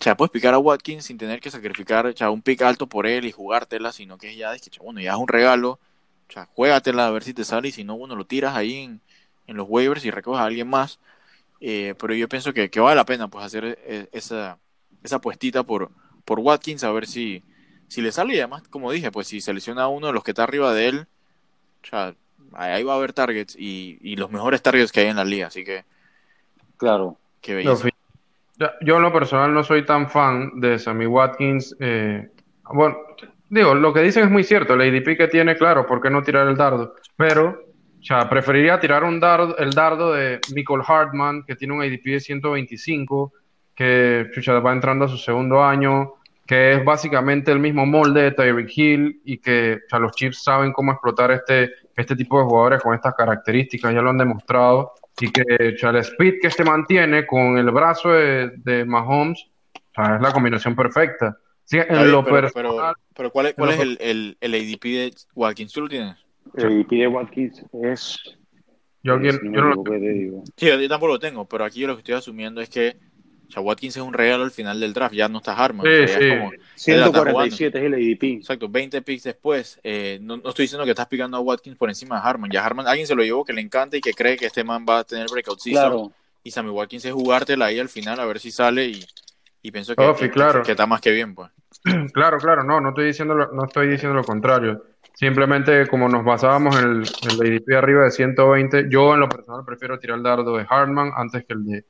ya 0.00 0.16
puedes 0.16 0.32
picar 0.32 0.54
a 0.54 0.58
Watkins 0.58 1.04
sin 1.04 1.18
tener 1.18 1.40
que 1.40 1.50
sacrificar 1.50 2.12
un 2.30 2.42
pick 2.42 2.62
alto 2.62 2.88
por 2.88 3.06
él 3.06 3.26
y 3.26 3.32
jugártela, 3.32 3.92
sino 3.92 4.18
que 4.18 4.34
ya 4.34 4.54
es 4.54 4.62
que, 4.62 4.78
bueno, 4.80 5.00
ya 5.00 5.12
es 5.12 5.18
un 5.18 5.28
regalo, 5.28 5.78
ya, 6.28 6.46
juégatela 6.54 7.06
a 7.06 7.10
ver 7.10 7.22
si 7.22 7.34
te 7.34 7.44
sale 7.44 7.68
y 7.68 7.72
si 7.72 7.84
no, 7.84 7.96
bueno, 7.98 8.16
lo 8.16 8.26
tiras 8.26 8.56
ahí 8.56 8.78
en, 8.78 9.00
en 9.46 9.56
los 9.56 9.66
waivers 9.68 10.04
y 10.04 10.10
recoges 10.10 10.40
a 10.40 10.44
alguien 10.46 10.68
más. 10.68 10.98
Eh, 11.60 11.94
pero 11.98 12.14
yo 12.14 12.28
pienso 12.28 12.52
que, 12.52 12.68
vale 12.80 12.96
la 12.96 13.04
pena 13.06 13.28
pues 13.28 13.44
hacer 13.44 13.78
eh, 13.86 14.08
esa, 14.12 14.58
esa 15.04 15.20
puestita 15.20 15.62
por, 15.62 15.90
por 16.24 16.40
Watkins 16.40 16.82
a 16.84 16.90
ver 16.92 17.06
si, 17.06 17.44
si 17.88 18.02
le 18.02 18.10
sale. 18.10 18.34
Y 18.34 18.38
además, 18.38 18.62
como 18.68 18.90
dije, 18.90 19.12
pues 19.12 19.28
si 19.28 19.40
selecciona 19.40 19.84
a 19.84 19.88
uno 19.88 20.08
de 20.08 20.12
los 20.14 20.24
que 20.24 20.32
está 20.32 20.44
arriba 20.44 20.74
de 20.74 20.88
él, 20.88 21.06
ya, 21.90 22.14
ahí 22.54 22.82
va 22.82 22.94
a 22.94 22.96
haber 22.96 23.12
targets 23.12 23.54
y, 23.56 23.98
y, 24.02 24.16
los 24.16 24.30
mejores 24.30 24.62
targets 24.62 24.92
que 24.92 25.00
hay 25.00 25.08
en 25.08 25.16
la 25.16 25.24
liga, 25.24 25.48
así 25.48 25.64
que... 25.64 25.84
Claro. 26.82 27.16
Qué 27.40 27.54
belleza. 27.54 27.88
Yo 28.80 28.96
en 28.96 29.02
lo 29.02 29.12
personal 29.12 29.54
no 29.54 29.62
soy 29.62 29.86
tan 29.86 30.10
fan 30.10 30.58
de 30.58 30.80
Sammy 30.80 31.06
Watkins. 31.06 31.76
Eh, 31.78 32.28
bueno, 32.72 32.96
digo, 33.48 33.76
lo 33.76 33.92
que 33.92 34.02
dicen 34.02 34.24
es 34.24 34.30
muy 34.32 34.42
cierto, 34.42 34.74
el 34.74 34.80
ADP 34.80 35.16
que 35.16 35.28
tiene, 35.28 35.56
claro, 35.56 35.86
¿por 35.86 36.00
qué 36.02 36.10
no 36.10 36.24
tirar 36.24 36.48
el 36.48 36.56
dardo? 36.56 36.94
Pero 37.16 37.50
o 38.00 38.04
sea, 38.04 38.28
preferiría 38.28 38.80
tirar 38.80 39.04
un 39.04 39.20
dardo, 39.20 39.56
el 39.58 39.70
dardo 39.70 40.12
de 40.12 40.40
Michael 40.52 40.80
Hartman, 40.84 41.44
que 41.44 41.54
tiene 41.54 41.72
un 41.72 41.82
ADP 41.82 42.04
de 42.04 42.20
125, 42.20 43.32
que 43.76 44.28
va 44.48 44.72
entrando 44.72 45.04
a 45.04 45.08
su 45.08 45.18
segundo 45.18 45.62
año, 45.62 46.14
que 46.44 46.72
es 46.72 46.84
básicamente 46.84 47.52
el 47.52 47.60
mismo 47.60 47.86
molde 47.86 48.22
de 48.22 48.30
Tyreek 48.32 48.76
Hill 48.76 49.22
y 49.24 49.38
que 49.38 49.78
los 50.00 50.10
Chiefs 50.16 50.42
saben 50.42 50.72
cómo 50.72 50.90
explotar 50.90 51.30
este, 51.30 51.70
este 51.96 52.16
tipo 52.16 52.40
de 52.40 52.44
jugadores 52.44 52.82
con 52.82 52.92
estas 52.92 53.14
características, 53.14 53.94
ya 53.94 54.02
lo 54.02 54.10
han 54.10 54.18
demostrado, 54.18 54.94
y 55.20 55.30
que 55.30 55.42
el 55.48 55.96
speed 55.96 56.34
que 56.40 56.50
se 56.50 56.64
mantiene 56.64 57.26
con 57.26 57.58
el 57.58 57.70
brazo 57.70 58.10
de, 58.10 58.84
Mahomes 58.86 59.46
es 59.96 60.20
la 60.20 60.32
combinación 60.32 60.74
perfecta. 60.74 61.38
Sí, 61.64 61.78
en 61.78 62.10
lo 62.10 62.24
pero, 62.24 62.50
pero, 63.14 63.30
¿cuál 63.30 63.46
es, 63.46 63.54
cuál 63.54 63.70
es 63.70 63.80
el, 63.80 63.98
el, 64.00 64.36
el 64.40 64.54
ADP 64.54 64.84
de 64.84 65.14
Watkins? 65.34 65.72
¿Tú 65.72 65.82
lo 65.82 65.88
tienes? 65.88 66.16
El 66.54 66.84
pide 66.86 67.06
Watkins 67.06 67.64
es. 67.84 68.18
Yo, 69.02 69.20
yo, 69.20 69.32
no 69.42 69.74
lo 69.74 69.82
digo. 69.98 70.44
Sí, 70.56 70.66
yo 70.66 70.88
tampoco 70.88 71.14
lo 71.14 71.18
tengo, 71.18 71.48
pero 71.48 71.64
aquí 71.64 71.86
lo 71.86 71.94
que 71.94 72.00
estoy 72.00 72.14
asumiendo 72.14 72.60
es 72.60 72.68
que 72.68 72.96
o 73.56 73.62
Watkins 73.62 73.96
es 73.96 74.02
un 74.02 74.12
regalo 74.12 74.44
al 74.44 74.50
final 74.50 74.80
del 74.80 74.92
draft, 74.92 75.14
ya 75.14 75.28
no 75.28 75.38
está 75.38 75.54
Harman. 75.54 75.86
Sí, 75.86 76.08
sí. 76.08 76.24
Es 76.24 76.38
como, 76.38 76.52
147 76.74 77.78
es 77.78 77.84
el 77.84 77.94
ADP. 77.94 78.22
Exacto, 78.38 78.68
20 78.68 79.02
picks 79.02 79.24
después. 79.24 79.80
Eh, 79.82 80.18
no, 80.20 80.36
no, 80.36 80.48
estoy 80.48 80.64
diciendo 80.64 80.84
que 80.84 80.90
estás 80.90 81.06
picando 81.06 81.36
a 81.36 81.40
Watkins 81.40 81.76
por 81.76 81.88
encima 81.88 82.20
de 82.20 82.28
Harman. 82.28 82.50
Ya 82.50 82.64
Harman, 82.64 82.86
alguien 82.86 83.06
se 83.06 83.14
lo 83.14 83.22
llevó 83.22 83.44
que 83.44 83.52
le 83.52 83.60
encanta 83.60 83.96
y 83.96 84.00
que 84.00 84.12
cree 84.12 84.36
que 84.36 84.46
este 84.46 84.64
man 84.64 84.86
va 84.88 85.00
a 85.00 85.04
tener 85.04 85.26
breakout 85.30 85.60
season. 85.60 85.90
Claro. 85.90 86.12
Y 86.44 86.50
Sammy 86.50 86.70
Watkins 86.70 87.04
es 87.04 87.12
jugártela 87.12 87.66
ahí 87.66 87.78
al 87.78 87.88
final 87.88 88.18
a 88.18 88.26
ver 88.26 88.40
si 88.40 88.50
sale 88.50 88.86
y, 88.86 89.04
y 89.62 89.70
pienso 89.70 89.94
que, 89.94 90.14
que, 90.18 90.30
claro. 90.30 90.62
que, 90.62 90.72
está 90.72 90.86
más 90.86 91.00
que 91.00 91.12
bien, 91.12 91.34
pues. 91.34 91.50
Claro, 92.12 92.38
claro, 92.38 92.64
no, 92.64 92.80
no 92.80 92.90
estoy 92.90 93.06
diciendo 93.06 93.34
lo, 93.34 93.52
no 93.52 93.64
estoy 93.64 93.88
diciendo 93.88 94.14
lo 94.16 94.24
contrario. 94.24 94.84
Simplemente 95.14 95.86
como 95.86 96.08
nos 96.08 96.24
basábamos 96.24 96.76
en 96.82 96.90
el, 96.90 97.42
en 97.46 97.62
el 97.66 97.76
arriba 97.76 98.04
de 98.04 98.10
120, 98.10 98.86
yo 98.88 99.14
en 99.14 99.20
lo 99.20 99.28
personal 99.28 99.64
prefiero 99.64 99.98
tirar 99.98 100.16
el 100.18 100.22
dardo 100.22 100.56
de 100.56 100.66
Hartman 100.68 101.12
antes 101.14 101.44
que 101.44 101.54
el 101.54 101.64
de, 101.64 101.84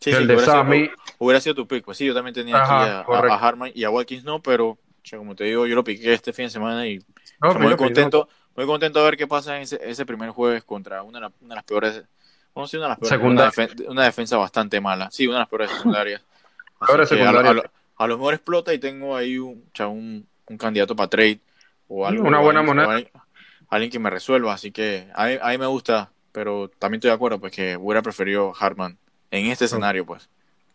sí, 0.00 0.10
el 0.10 0.26
de 0.26 0.38
Sammy. 0.40 0.90
hubiera 1.18 1.40
sido 1.40 1.54
tu 1.54 1.66
pick, 1.66 1.84
pues 1.84 1.98
sí, 1.98 2.06
yo 2.06 2.14
también 2.14 2.34
tenía 2.34 2.62
aquí 2.62 2.72
a, 2.72 3.00
a, 3.00 3.38
Hartman 3.38 3.72
y 3.74 3.84
a 3.84 3.90
Watkins 3.90 4.24
no, 4.24 4.40
pero 4.40 4.78
como 5.16 5.34
te 5.34 5.44
digo, 5.44 5.66
yo 5.66 5.74
lo 5.74 5.84
piqué 5.84 6.12
este 6.12 6.32
fin 6.32 6.46
de 6.46 6.50
semana 6.50 6.86
y 6.86 7.00
muy 7.40 7.76
contento, 7.76 8.28
muy 8.56 8.66
contento 8.66 8.98
de 8.98 9.04
ver 9.04 9.16
qué 9.16 9.26
pasa 9.26 9.56
en 9.56 9.62
ese, 9.62 9.80
ese 9.82 10.04
primer 10.04 10.30
jueves 10.30 10.64
contra 10.64 11.02
una 11.02 11.20
de, 11.20 11.54
las 11.54 11.64
peores, 11.64 12.02
bueno, 12.54 12.66
sí, 12.66 12.76
una 12.76 12.86
de 12.86 12.88
las 12.90 12.98
peores, 12.98 13.20
una, 13.24 13.90
una, 13.90 14.04
defensa 14.04 14.36
bastante 14.36 14.80
mala, 14.80 15.10
sí, 15.10 15.26
una 15.26 15.36
de 15.36 15.40
las 15.40 15.48
peores 15.48 15.70
secundarias. 15.70 16.22
A, 16.80 18.06
lo 18.06 18.16
mejor 18.16 18.34
explota 18.34 18.72
y 18.72 18.78
tengo 18.78 19.16
ahí 19.16 19.36
un, 19.36 19.64
un, 19.80 20.28
un 20.46 20.56
candidato 20.56 20.94
para 20.94 21.08
trade 21.08 21.40
o 21.88 22.06
algo, 22.06 22.24
una 22.24 22.38
buena 22.38 22.62
moneda. 22.62 23.02
Alguien, 23.68 23.90
que 23.90 23.98
me 23.98 24.08
resuelva, 24.08 24.54
así 24.54 24.70
que 24.70 25.08
a 25.12 25.26
mí, 25.26 25.58
me 25.58 25.66
gusta, 25.66 26.12
pero 26.30 26.70
también 26.78 27.00
estoy 27.00 27.08
de 27.08 27.16
acuerdo 27.16 27.40
pues 27.40 27.52
que 27.52 27.76
hubiera 27.76 28.00
preferido 28.00 28.54
Hartman 28.58 28.96
en 29.30 29.46
este 29.46 29.66
escenario, 29.66 30.04
pues. 30.04 30.28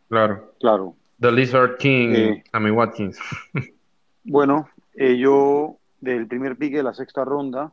Claro. 0.09 0.53
Claro. 0.59 0.95
The 1.19 1.31
Lizard 1.31 1.77
King, 1.77 2.09
eh, 2.13 2.43
Sammy 2.51 2.71
Watkins. 2.71 3.19
bueno, 4.23 4.69
eh, 4.95 5.17
yo 5.17 5.77
del 6.01 6.27
primer 6.27 6.57
pique 6.57 6.77
de 6.77 6.83
la 6.83 6.93
sexta 6.93 7.23
ronda, 7.23 7.71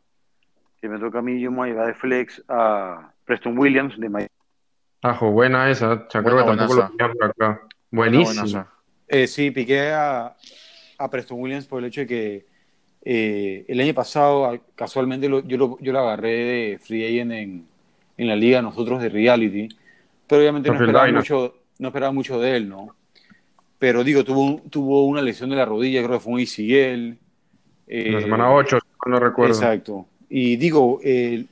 que 0.80 0.88
me 0.88 0.98
toca 0.98 1.18
a 1.18 1.22
mí, 1.22 1.40
yo 1.40 1.50
me 1.50 1.56
voy 1.58 1.70
a 1.70 1.86
de 1.86 1.94
flex 1.94 2.42
a 2.48 3.12
Preston 3.24 3.58
Williams 3.58 3.98
de 3.98 4.08
Miami. 4.08 4.30
Ajo, 5.02 5.30
buena 5.30 5.70
esa, 5.70 6.06
creo 6.08 6.36
que 6.36 6.44
tampoco 6.44 6.74
lo 6.74 7.14
por 7.14 7.24
acá. 7.24 7.62
Buenísima. 7.90 8.70
Eh, 9.08 9.26
sí, 9.26 9.50
piqué 9.50 9.90
a, 9.90 10.36
a 10.98 11.10
Preston 11.10 11.40
Williams 11.40 11.66
por 11.66 11.80
el 11.80 11.86
hecho 11.86 12.02
de 12.02 12.06
que 12.06 12.46
eh, 13.02 13.64
el 13.66 13.80
año 13.80 13.94
pasado, 13.94 14.60
casualmente, 14.74 15.28
yo, 15.28 15.56
lo, 15.56 15.78
yo 15.80 15.92
lo 15.92 15.98
agarré 15.98 16.30
de 16.30 16.78
free 16.78 17.06
agent 17.06 17.32
en, 17.32 17.66
en 18.16 18.28
la 18.28 18.36
liga 18.36 18.62
nosotros 18.62 19.02
de 19.02 19.08
reality, 19.08 19.68
pero 20.30 20.42
obviamente 20.42 20.68
no 20.68 20.76
esperaba, 20.76 21.10
mucho, 21.10 21.54
no 21.80 21.88
esperaba 21.88 22.12
mucho 22.12 22.38
de 22.38 22.56
él, 22.56 22.68
¿no? 22.68 22.94
Pero 23.80 24.04
digo, 24.04 24.22
tuvo, 24.22 24.62
tuvo 24.70 25.04
una 25.06 25.20
lesión 25.22 25.50
de 25.50 25.56
la 25.56 25.64
rodilla, 25.64 26.04
creo 26.04 26.18
que 26.18 26.22
fue 26.22 26.34
un 26.34 26.40
ACL. 26.40 27.18
Eh, 27.88 28.12
la 28.12 28.20
semana 28.20 28.52
8, 28.52 28.78
no 29.06 29.18
recuerdo. 29.18 29.52
Exacto. 29.52 30.06
Y 30.28 30.54
digo, 30.54 31.00
él, 31.02 31.48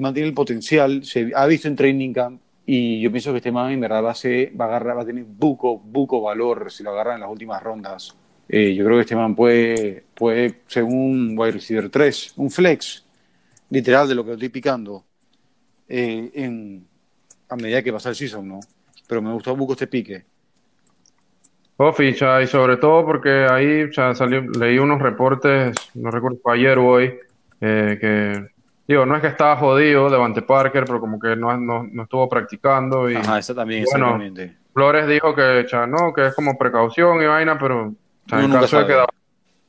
mantiene 0.00 0.30
el 0.30 0.34
potencial, 0.34 1.04
se 1.04 1.30
ha 1.34 1.46
visto 1.46 1.68
en 1.68 1.76
training 1.76 2.14
camp 2.14 2.40
Y 2.64 3.02
yo 3.02 3.10
pienso 3.10 3.32
que 3.32 3.36
este 3.36 3.52
man 3.52 3.70
en 3.70 3.80
verdad 3.80 4.02
va 4.02 4.12
a, 4.12 4.14
ser, 4.14 4.58
va 4.58 4.64
a, 4.64 4.68
agarrar, 4.68 4.96
va 4.96 5.02
a 5.02 5.06
tener 5.06 5.24
buco, 5.24 5.78
buco 5.78 6.22
valor 6.22 6.72
si 6.72 6.82
lo 6.82 6.92
agarran 6.92 7.16
en 7.16 7.20
las 7.20 7.30
últimas 7.30 7.62
rondas. 7.62 8.16
Eh, 8.48 8.74
yo 8.74 8.82
creo 8.86 8.96
que 8.96 9.02
este 9.02 9.16
man 9.16 9.36
puede, 9.36 10.04
puede 10.14 10.62
ser 10.68 10.84
un 10.84 11.34
wide 11.36 11.52
receiver 11.52 11.90
3, 11.90 12.32
un 12.36 12.50
flex, 12.50 13.04
literal 13.68 14.08
de 14.08 14.14
lo 14.14 14.24
que 14.24 14.32
estoy 14.32 14.48
picando 14.48 15.04
eh, 15.86 16.30
en, 16.32 16.86
a 17.52 17.56
medida 17.56 17.82
que 17.82 17.92
pasa 17.92 18.08
el 18.08 18.14
season, 18.14 18.48
¿no? 18.48 18.60
Pero 19.06 19.20
me 19.20 19.32
gustó 19.32 19.54
buco 19.54 19.74
este 19.74 19.86
pique. 19.86 20.24
Oh, 21.76 21.92
ficha, 21.92 22.40
y 22.40 22.46
sobre 22.46 22.76
todo 22.76 23.04
porque 23.04 23.46
ahí 23.50 23.90
ya 23.90 24.14
salió, 24.14 24.42
leí 24.42 24.78
unos 24.78 25.00
reportes, 25.00 25.74
no 25.94 26.10
recuerdo, 26.10 26.38
ayer 26.50 26.78
o 26.78 26.86
hoy, 26.86 27.18
eh, 27.60 27.98
que, 28.00 28.46
digo, 28.86 29.04
no 29.04 29.16
es 29.16 29.20
que 29.20 29.28
estaba 29.28 29.56
jodido 29.56 30.08
Devante 30.08 30.42
Parker, 30.42 30.84
pero 30.84 31.00
como 31.00 31.18
que 31.18 31.34
no, 31.34 31.56
no, 31.58 31.82
no 31.90 32.02
estuvo 32.04 32.28
practicando. 32.28 33.10
Y, 33.10 33.16
Ajá, 33.16 33.38
eso 33.38 33.54
también, 33.54 33.84
bueno, 33.90 34.06
exactamente. 34.06 34.56
Flores 34.72 35.06
dijo 35.06 35.34
que, 35.34 35.66
ya, 35.70 35.86
no, 35.86 36.12
que 36.14 36.28
es 36.28 36.34
como 36.34 36.56
precaución 36.56 37.20
y 37.22 37.26
vaina, 37.26 37.58
pero 37.58 37.94
en, 38.30 38.50
caso 38.52 38.78
de 38.78 38.86
que, 38.86 39.04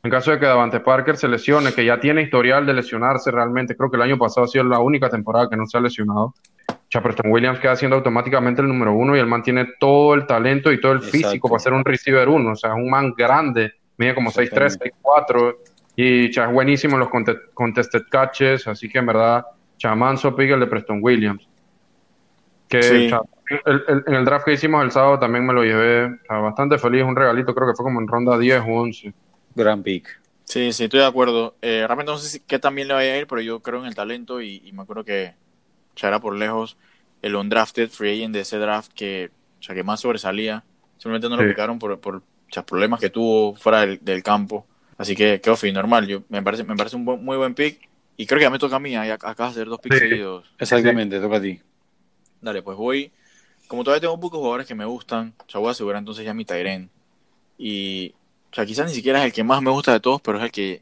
en 0.04 0.12
caso 0.12 0.32
de 0.32 0.40
que 0.40 0.46
Davante 0.46 0.80
Parker 0.80 1.18
se 1.18 1.28
lesione, 1.28 1.74
que 1.74 1.84
ya 1.84 2.00
tiene 2.00 2.22
historial 2.22 2.66
de 2.66 2.74
lesionarse 2.74 3.32
realmente, 3.32 3.76
creo 3.76 3.90
que 3.90 3.98
el 3.98 4.04
año 4.04 4.18
pasado 4.18 4.46
ha 4.46 4.48
sido 4.48 4.64
la 4.66 4.80
única 4.80 5.10
temporada 5.10 5.50
que 5.50 5.58
no 5.58 5.66
se 5.66 5.78
ha 5.78 5.82
lesionado. 5.82 6.34
Chapreston 6.94 7.32
Williams 7.32 7.60
queda 7.60 7.76
siendo 7.76 7.96
automáticamente 7.98 8.62
el 8.62 8.68
número 8.68 8.94
uno 8.94 9.16
y 9.18 9.20
el 9.20 9.26
man 9.26 9.42
tiene 9.42 9.68
todo 9.80 10.14
el 10.14 10.28
talento 10.28 10.72
y 10.72 10.80
todo 10.80 10.92
el 10.92 11.02
físico 11.02 11.50
para 11.50 11.58
ser 11.60 11.74
un 11.74 11.84
receiver 11.84 12.30
uno. 12.30 12.52
O 12.52 12.56
sea, 12.56 12.70
es 12.70 12.76
un 12.76 12.88
man 12.88 13.16
grande, 13.18 13.74
mide 13.98 14.14
como 14.14 14.30
6'3, 14.30 14.78
6'4 14.78 15.58
y 15.96 16.30
cha, 16.30 16.46
es 16.46 16.52
buenísimo 16.54 16.94
en 16.94 17.00
los 17.00 17.10
contested 17.56 18.04
catches. 18.12 18.68
Así 18.68 18.88
que 18.88 19.00
en 19.00 19.08
verdad, 19.08 19.44
Chamanso 19.80 20.36
pique 20.36 20.54
el 20.54 20.60
de 20.60 20.68
Preston 20.68 21.00
Williams. 21.02 21.48
Que 22.70 22.84
Sí. 22.84 23.10
cha, 23.10 23.22
el- 23.66 23.84
el- 23.88 24.04
en 24.06 24.14
el 24.14 24.24
draft 24.26 24.46
que 24.46 24.54
hicimos 24.54 24.84
el 24.84 24.92
sábado 24.92 25.18
también 25.18 25.48
me 25.48 25.54
lo 25.54 25.64
llevé 25.64 26.16
cha, 26.28 26.36
bastante 26.36 26.78
feliz. 26.78 27.02
Un 27.04 27.16
regalito, 27.16 27.56
creo 27.56 27.68
que 27.70 27.74
fue 27.76 27.86
como 27.86 28.02
en 28.02 28.08
ronda 28.08 28.38
10 28.38 28.62
o 28.62 28.66
11. 28.82 29.12
Gran 29.56 29.82
pick. 29.82 30.20
Sí, 30.44 30.72
sí, 30.74 30.84
estoy 30.84 31.00
de 31.00 31.08
acuerdo. 31.08 31.56
Eh, 31.64 31.84
realmente 31.88 32.12
no 32.12 32.20
sé 32.20 32.30
si, 32.30 32.40
qué 32.42 32.60
también 32.60 32.88
le 32.88 32.94
vaya 32.94 33.14
a 33.14 33.18
ir, 33.18 33.26
pero 33.26 33.42
yo 33.42 33.62
creo 33.62 33.80
en 33.80 33.86
el 33.88 33.96
talento 33.96 34.42
y, 34.42 34.62
y 34.64 34.72
me 34.74 34.84
acuerdo 34.84 35.04
que 35.04 35.34
ya 35.96 36.08
era 36.08 36.20
por 36.20 36.36
lejos 36.36 36.78
el 37.22 37.36
undrafted 37.36 37.90
free 37.90 38.12
agent 38.20 38.34
de 38.34 38.42
ese 38.42 38.58
draft 38.58 38.92
que, 38.94 39.32
o 39.60 39.64
sea, 39.64 39.74
que 39.76 39.84
más 39.84 40.02
sobresalía. 40.02 40.64
Simplemente 40.98 41.30
no 41.30 41.38
Sí. 41.38 41.44
lo 41.44 41.50
picaron 41.50 41.80
por, 41.80 42.00
por 42.00 42.16
o 42.18 42.22
sea, 42.52 42.66
problemas 42.66 43.00
que 43.00 43.10
tuvo 43.10 43.56
fuera 43.56 43.82
del, 43.82 44.00
del 44.04 44.22
campo. 44.24 44.66
Así 44.98 45.16
que, 45.16 45.42
qué 45.42 45.50
ofi, 45.50 45.72
normal. 45.72 46.08
Yo, 46.08 46.24
me, 46.30 46.42
parece, 46.44 46.64
me 46.64 46.76
parece 46.76 46.96
un 46.96 47.06
buen- 47.06 47.24
muy 47.24 47.36
buen 47.38 47.56
pick. 47.56 47.90
Y 48.16 48.26
creo 48.28 48.38
que 48.40 48.44
ya 48.44 48.50
me 48.52 48.60
toca 48.60 48.76
a 48.76 48.80
mí. 48.80 48.96
Acabas 48.96 49.38
de 49.38 49.62
hacer 49.62 49.68
dos 49.68 49.80
picks 49.80 49.98
Sí. 49.98 50.08
seguidos. 50.10 50.46
Exactamente, 50.60 51.20
toca 51.20 51.38
a 51.38 51.42
ti. 51.42 51.60
Dale, 52.42 52.62
pues 52.62 52.78
voy. 52.78 53.12
Como 53.68 53.84
todavía 53.84 54.02
tengo 54.02 54.20
pocos 54.20 54.38
jugadores 54.38 54.68
que 54.68 54.76
me 54.76 54.86
gustan, 54.86 55.34
o 55.48 55.50
sea, 55.50 55.60
voy 55.60 55.70
a 55.70 55.72
asegurar 55.72 56.00
entonces 56.00 56.24
ya 56.26 56.34
mi 56.34 56.46
Tyren. 56.46 56.90
Y, 57.58 58.14
o 58.52 58.56
sea, 58.56 58.66
quizás 58.66 58.88
ni 58.88 58.94
siquiera 58.94 59.20
es 59.20 59.26
el 59.26 59.34
que 59.34 59.44
más 59.44 59.62
me 59.62 59.72
gusta 59.72 59.94
de 59.94 60.00
todos, 60.00 60.22
pero 60.22 60.38
es 60.38 60.44
el 60.44 60.52
que, 60.52 60.82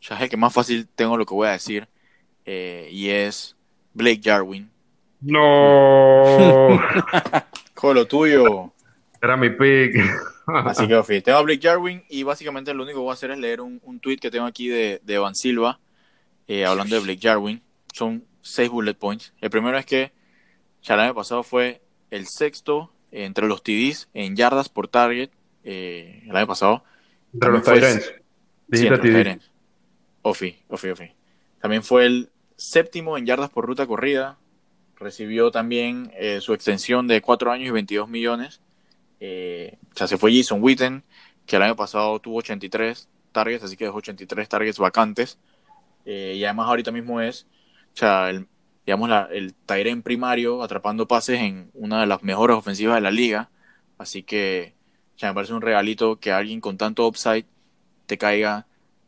o 0.00 0.02
sea, 0.02 0.16
es 0.16 0.22
el 0.24 0.28
que 0.30 0.36
más 0.36 0.52
fácil 0.52 0.88
tengo 0.94 1.16
lo 1.16 1.26
que 1.26 1.34
voy 1.34 1.48
a 1.48 1.52
decir. 1.52 1.86
eh, 2.50 2.88
y 2.90 3.10
es 3.10 3.56
Blake 3.98 4.20
Jarwin. 4.22 4.70
No, 5.20 6.80
Con 7.74 7.94
lo 7.96 8.06
tuyo. 8.06 8.72
era 9.20 9.36
mi 9.36 9.50
pick. 9.50 9.96
Así 10.46 10.86
que, 10.86 10.94
Ofi, 10.94 11.20
tengo 11.20 11.38
a 11.38 11.42
Blake 11.42 11.60
Jarwin 11.60 12.02
y 12.08 12.22
básicamente 12.22 12.72
lo 12.72 12.84
único 12.84 12.98
que 13.00 13.02
voy 13.02 13.10
a 13.10 13.14
hacer 13.14 13.32
es 13.32 13.38
leer 13.38 13.60
un, 13.60 13.80
un 13.84 14.00
tweet 14.00 14.16
que 14.18 14.30
tengo 14.30 14.46
aquí 14.46 14.68
de, 14.68 15.00
de 15.04 15.14
Evan 15.14 15.34
Silva 15.34 15.78
eh, 16.46 16.64
hablando 16.64 16.94
de 16.96 17.02
Blake 17.02 17.20
Jarwin. 17.20 17.60
Son 17.92 18.24
seis 18.40 18.70
bullet 18.70 18.94
points. 18.94 19.34
El 19.40 19.50
primero 19.50 19.76
es 19.76 19.84
que 19.84 20.12
ya 20.82 20.94
el 20.94 21.00
año 21.00 21.14
pasado 21.14 21.42
fue 21.42 21.82
el 22.10 22.26
sexto 22.26 22.90
entre 23.10 23.46
los 23.46 23.62
TDs 23.62 24.08
en 24.14 24.36
yardas 24.36 24.68
por 24.68 24.88
target 24.88 25.30
eh, 25.64 26.22
el 26.26 26.36
año 26.36 26.46
pasado. 26.46 26.84
Entre 27.34 27.50
los 27.50 27.62
Tyrants. 27.64 28.14
Sí. 28.72 28.88
Ofi, 30.22 30.56
Ofi, 30.68 30.88
Ofi. 30.90 31.10
También 31.60 31.82
fue 31.82 32.06
el 32.06 32.30
séptimo 32.58 33.16
en 33.16 33.24
yardas 33.24 33.48
por 33.48 33.64
ruta 33.64 33.86
corrida. 33.86 34.36
Recibió 34.96 35.50
también 35.50 36.12
eh, 36.16 36.40
su 36.42 36.52
extensión 36.52 37.06
de 37.06 37.22
4 37.22 37.52
años 37.52 37.68
y 37.68 37.70
22 37.70 38.08
millones. 38.08 38.60
Eh, 39.20 39.78
o 39.94 39.96
sea, 39.96 40.06
se 40.08 40.18
fue 40.18 40.36
Jason 40.36 40.62
Witten, 40.62 41.04
que 41.46 41.56
el 41.56 41.62
año 41.62 41.76
pasado 41.76 42.18
tuvo 42.18 42.38
83 42.38 43.08
targets, 43.32 43.64
así 43.64 43.76
que 43.76 43.84
dejó 43.84 43.98
83 43.98 44.48
targets 44.48 44.78
vacantes. 44.78 45.38
Eh, 46.04 46.34
y 46.36 46.44
además 46.44 46.66
ahorita 46.66 46.90
mismo 46.90 47.20
es, 47.20 47.46
o 48.02 48.06
el, 48.26 48.48
digamos, 48.84 49.08
la, 49.08 49.28
el 49.30 49.54
Tyren 49.54 50.02
primario 50.02 50.62
atrapando 50.62 51.06
pases 51.06 51.40
en 51.40 51.70
una 51.74 52.00
de 52.00 52.06
las 52.06 52.22
mejores 52.24 52.56
ofensivas 52.56 52.96
de 52.96 53.00
la 53.02 53.10
liga. 53.12 53.50
Así 53.98 54.24
que, 54.24 54.74
me 55.22 55.34
parece 55.34 55.52
un 55.52 55.62
regalito 55.62 56.18
que 56.18 56.32
alguien 56.32 56.60
con 56.60 56.76
tanto 56.76 57.06
upside 57.06 57.46
te 58.06 58.18
caiga 58.18 58.66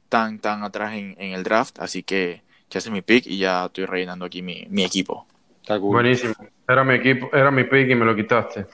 tan, 0.09 0.39
tan 0.41 0.63
atrás 0.63 0.95
en 0.95 1.17
el 1.19 1.43
draft. 1.43 1.81
Así 1.81 2.03
que 2.03 2.43
ya 2.71 2.79
es 2.79 2.91
mi 2.91 3.03
pick 3.03 3.27
y 3.27 3.39
ya 3.39 3.67
estoy 3.67 3.85
rellenando 3.85 4.25
aquí 4.25 4.43
mi, 4.43 4.67
mi 4.71 4.85
equipo. 4.85 5.27
Está 5.61 5.79
cool. 5.79 5.93
Buenísimo. 5.93 6.35
Era 6.67 6.85
mi 6.85 6.95
equipo, 6.95 7.29
era 7.33 7.51
mi 7.51 7.65
pick 7.65 7.91
y 7.91 7.95
me 7.95 8.05
lo 8.05 8.15
quitaste. 8.15 8.67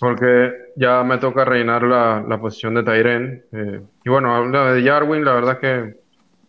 Porque 0.00 0.72
ya 0.76 1.02
me 1.04 1.18
toca 1.18 1.44
rellenar 1.44 1.82
la, 1.82 2.24
la 2.26 2.40
posición 2.40 2.74
de 2.74 2.82
Tyren. 2.82 3.44
Eh, 3.52 3.80
y 4.04 4.10
bueno, 4.10 4.34
habla 4.34 4.72
de 4.72 4.82
Jarwin, 4.82 5.24
la 5.24 5.32
verdad 5.34 5.52
es 5.54 5.58
que 5.58 5.98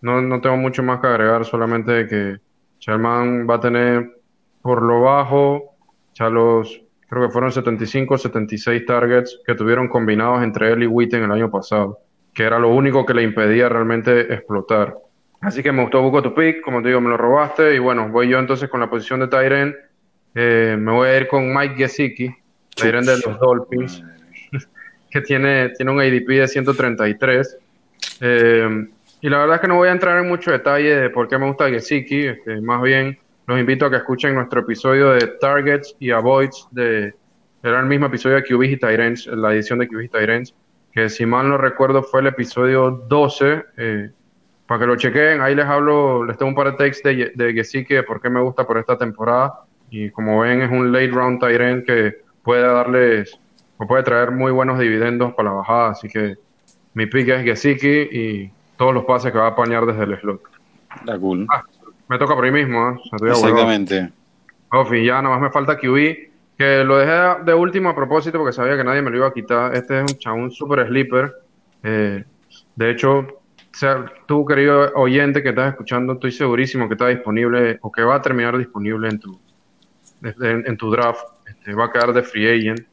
no, 0.02 0.22
no 0.22 0.42
tengo 0.42 0.58
mucho 0.58 0.84
más 0.84 1.00
que 1.00 1.08
agregar, 1.08 1.46
solamente 1.46 2.08
que 2.08 2.38
Sherman 2.80 3.48
va 3.50 3.56
a 3.56 3.60
tener 3.60 4.20
por 4.62 4.82
lo 4.82 5.02
bajo, 5.02 5.76
ya 6.14 6.30
los, 6.30 6.82
creo 7.08 7.28
que 7.28 7.32
fueron 7.32 7.52
75, 7.52 8.18
76 8.18 8.86
targets 8.86 9.40
que 9.46 9.56
tuvieron 9.56 9.88
combinados 9.88 10.44
entre 10.44 10.72
él 10.72 10.84
y 10.84 10.88
Witten 10.88 11.24
el 11.24 11.32
año 11.32 11.50
pasado, 11.50 12.00
que 12.34 12.44
era 12.44 12.60
lo 12.60 12.70
único 12.70 13.06
que 13.06 13.14
le 13.14 13.24
impedía 13.24 13.70
realmente 13.70 14.34
explotar. 14.34 14.96
Así 15.42 15.64
que 15.64 15.72
me 15.72 15.82
gustó 15.82 16.02
Buco 16.02 16.22
tu 16.22 16.34
pick, 16.34 16.62
como 16.62 16.82
te 16.82 16.90
digo, 16.90 17.00
me 17.00 17.10
lo 17.10 17.18
robaste. 17.18 17.76
Y 17.76 17.80
bueno, 17.80 18.10
voy 18.10 18.28
yo 18.28 18.40
entonces 18.40 18.70
con 18.70 18.80
la 18.80 18.90
posición 18.90 19.22
de 19.22 19.28
Tyren. 19.28 19.76
Eh, 20.36 20.76
me 20.78 20.92
voy 20.92 21.08
a 21.08 21.18
ir 21.18 21.28
con 21.28 21.54
Mike 21.54 21.76
Gesicki, 21.76 22.30
Tyren 22.76 23.06
de 23.06 23.18
los 23.18 23.40
Dolphins, 23.40 24.04
que 25.10 25.22
tiene, 25.22 25.70
tiene 25.70 25.92
un 25.92 26.00
ADP 26.00 26.28
de 26.28 26.48
133. 26.48 27.58
Eh, 28.22 28.88
y 29.22 29.30
la 29.30 29.40
verdad 29.40 29.56
es 29.56 29.62
que 29.62 29.68
no 29.68 29.76
voy 29.76 29.90
a 29.90 29.92
entrar 29.92 30.18
en 30.20 30.28
mucho 30.28 30.52
detalle 30.52 30.96
de 30.96 31.10
por 31.10 31.28
qué 31.28 31.38
me 31.38 31.48
gusta 31.48 31.70
Gesicki. 31.70 32.28
Este, 32.28 32.62
más 32.62 32.82
bien, 32.82 33.18
los 33.48 33.60
invito 33.60 33.86
a 33.86 33.90
que 33.90 33.98
escuchen 33.98 34.36
nuestro 34.36 34.62
episodio 34.62 35.12
de 35.12 35.26
Targets 35.40 35.96
y 36.00 36.12
Avoids. 36.12 36.68
De, 36.72 37.14
era 37.64 37.80
el 37.80 37.88
mismo 37.88 38.06
episodio 38.06 38.38
de 38.38 38.44
QBs 38.44 38.70
y 38.70 38.78
Tyrants, 38.78 39.28
la 39.28 39.54
edición 39.54 39.80
de 39.80 39.88
QBs 39.88 40.06
y 40.06 40.10
Tyrants, 40.10 40.56
que 40.94 41.10
si 41.10 41.26
mal 41.26 41.50
no 41.50 41.58
recuerdo 41.58 42.04
fue 42.04 42.22
el 42.22 42.28
episodio 42.28 42.92
12. 43.10 43.66
Eh, 43.78 44.12
para 44.70 44.82
que 44.82 44.86
lo 44.86 44.96
chequen, 44.98 45.42
ahí 45.42 45.56
les 45.56 45.66
hablo, 45.66 46.24
les 46.24 46.38
tengo 46.38 46.50
un 46.50 46.56
par 46.56 46.70
de 46.70 46.74
texts 46.74 47.02
de, 47.02 47.32
de 47.34 47.54
Gesicki 47.54 47.96
de 47.96 48.04
por 48.04 48.22
qué 48.22 48.30
me 48.30 48.40
gusta 48.40 48.68
por 48.68 48.78
esta 48.78 48.96
temporada. 48.96 49.62
Y 49.90 50.12
como 50.12 50.42
ven, 50.42 50.62
es 50.62 50.70
un 50.70 50.92
late 50.92 51.08
round 51.08 51.40
Tyrant 51.40 51.84
que 51.88 52.18
puede 52.44 52.62
darles, 52.62 53.40
o 53.78 53.88
puede 53.88 54.04
traer 54.04 54.30
muy 54.30 54.52
buenos 54.52 54.78
dividendos 54.78 55.34
para 55.34 55.50
la 55.50 55.56
bajada. 55.56 55.90
Así 55.90 56.08
que 56.08 56.36
mi 56.94 57.08
pick 57.08 57.30
es 57.30 57.44
Gesicki 57.44 58.10
y 58.12 58.52
todos 58.78 58.94
los 58.94 59.06
pases 59.06 59.32
que 59.32 59.40
va 59.40 59.46
a 59.46 59.50
apañar 59.50 59.88
desde 59.88 60.04
el 60.04 60.20
slot. 60.20 60.44
Está 60.98 61.18
cool. 61.18 61.48
Ah, 61.52 61.64
me 62.08 62.20
toca 62.20 62.36
por 62.36 62.46
ahí 62.46 62.52
mismo, 62.52 62.92
¿eh? 62.92 62.96
O 63.12 63.18
sea. 63.18 63.28
Exactamente. 63.28 64.12
Off, 64.72 64.94
y 64.94 65.04
ya 65.04 65.20
nada 65.20 65.30
más 65.30 65.42
me 65.42 65.50
falta 65.50 65.80
QB, 65.80 65.96
que 66.60 66.84
lo 66.84 67.00
dejé 67.00 67.44
de 67.44 67.56
último 67.56 67.90
a 67.90 67.96
propósito 67.96 68.38
porque 68.38 68.54
sabía 68.54 68.78
que 68.78 68.84
nadie 68.84 69.02
me 69.02 69.10
lo 69.10 69.18
iba 69.18 69.28
a 69.30 69.34
quitar. 69.34 69.74
Este 69.74 69.98
es 69.98 70.12
un 70.12 70.20
chabón 70.20 70.52
super 70.52 70.86
sleeper. 70.86 71.34
Eh, 71.82 72.24
de 72.76 72.92
hecho, 72.92 73.39
o 73.72 73.78
sea, 73.78 74.06
tú, 74.26 74.46
querido 74.46 74.92
oyente 74.96 75.44
que 75.44 75.50
estás 75.50 75.72
escuchando, 75.72 76.14
estoy 76.14 76.32
segurísimo 76.32 76.88
que 76.88 76.96
está 76.96 77.08
disponible 77.08 77.80
o 77.82 77.92
que 77.92 78.04
va 78.04 78.16
a 78.16 78.22
terminar 78.22 78.58
disponible 78.58 79.10
en 79.10 79.20
tu, 79.20 79.40
en, 80.24 80.64
en 80.68 80.78
tu 80.78 80.92
draft. 80.92 81.24
Este, 81.48 81.74
va 81.74 81.86
a 81.86 81.92
quedar 81.92 82.14
de 82.14 82.24
free 82.24 82.48
agent. 82.50 82.88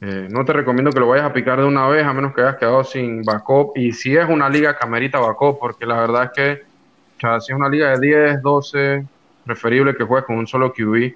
Eh, 0.00 0.28
no 0.30 0.44
te 0.44 0.52
recomiendo 0.52 0.90
que 0.90 1.00
lo 1.00 1.08
vayas 1.08 1.26
a 1.26 1.32
picar 1.32 1.60
de 1.60 1.64
una 1.66 1.86
vez, 1.88 2.04
a 2.04 2.12
menos 2.12 2.34
que 2.34 2.40
hayas 2.40 2.56
quedado 2.56 2.82
sin 2.84 3.22
backup. 3.22 3.76
Y 3.76 3.92
si 3.92 4.16
es 4.16 4.28
una 4.28 4.48
liga 4.48 4.76
camerita 4.76 5.18
backup, 5.18 5.58
porque 5.58 5.86
la 5.86 6.00
verdad 6.00 6.24
es 6.24 6.30
que 6.30 6.72
o 7.16 7.20
sea, 7.20 7.40
si 7.40 7.52
es 7.52 7.56
una 7.56 7.68
liga 7.68 7.96
de 7.96 8.00
10, 8.00 8.42
12, 8.42 9.06
preferible 9.44 9.94
que 9.94 10.02
juegues 10.02 10.26
con 10.26 10.38
un 10.38 10.46
solo 10.48 10.72
QB. 10.72 11.14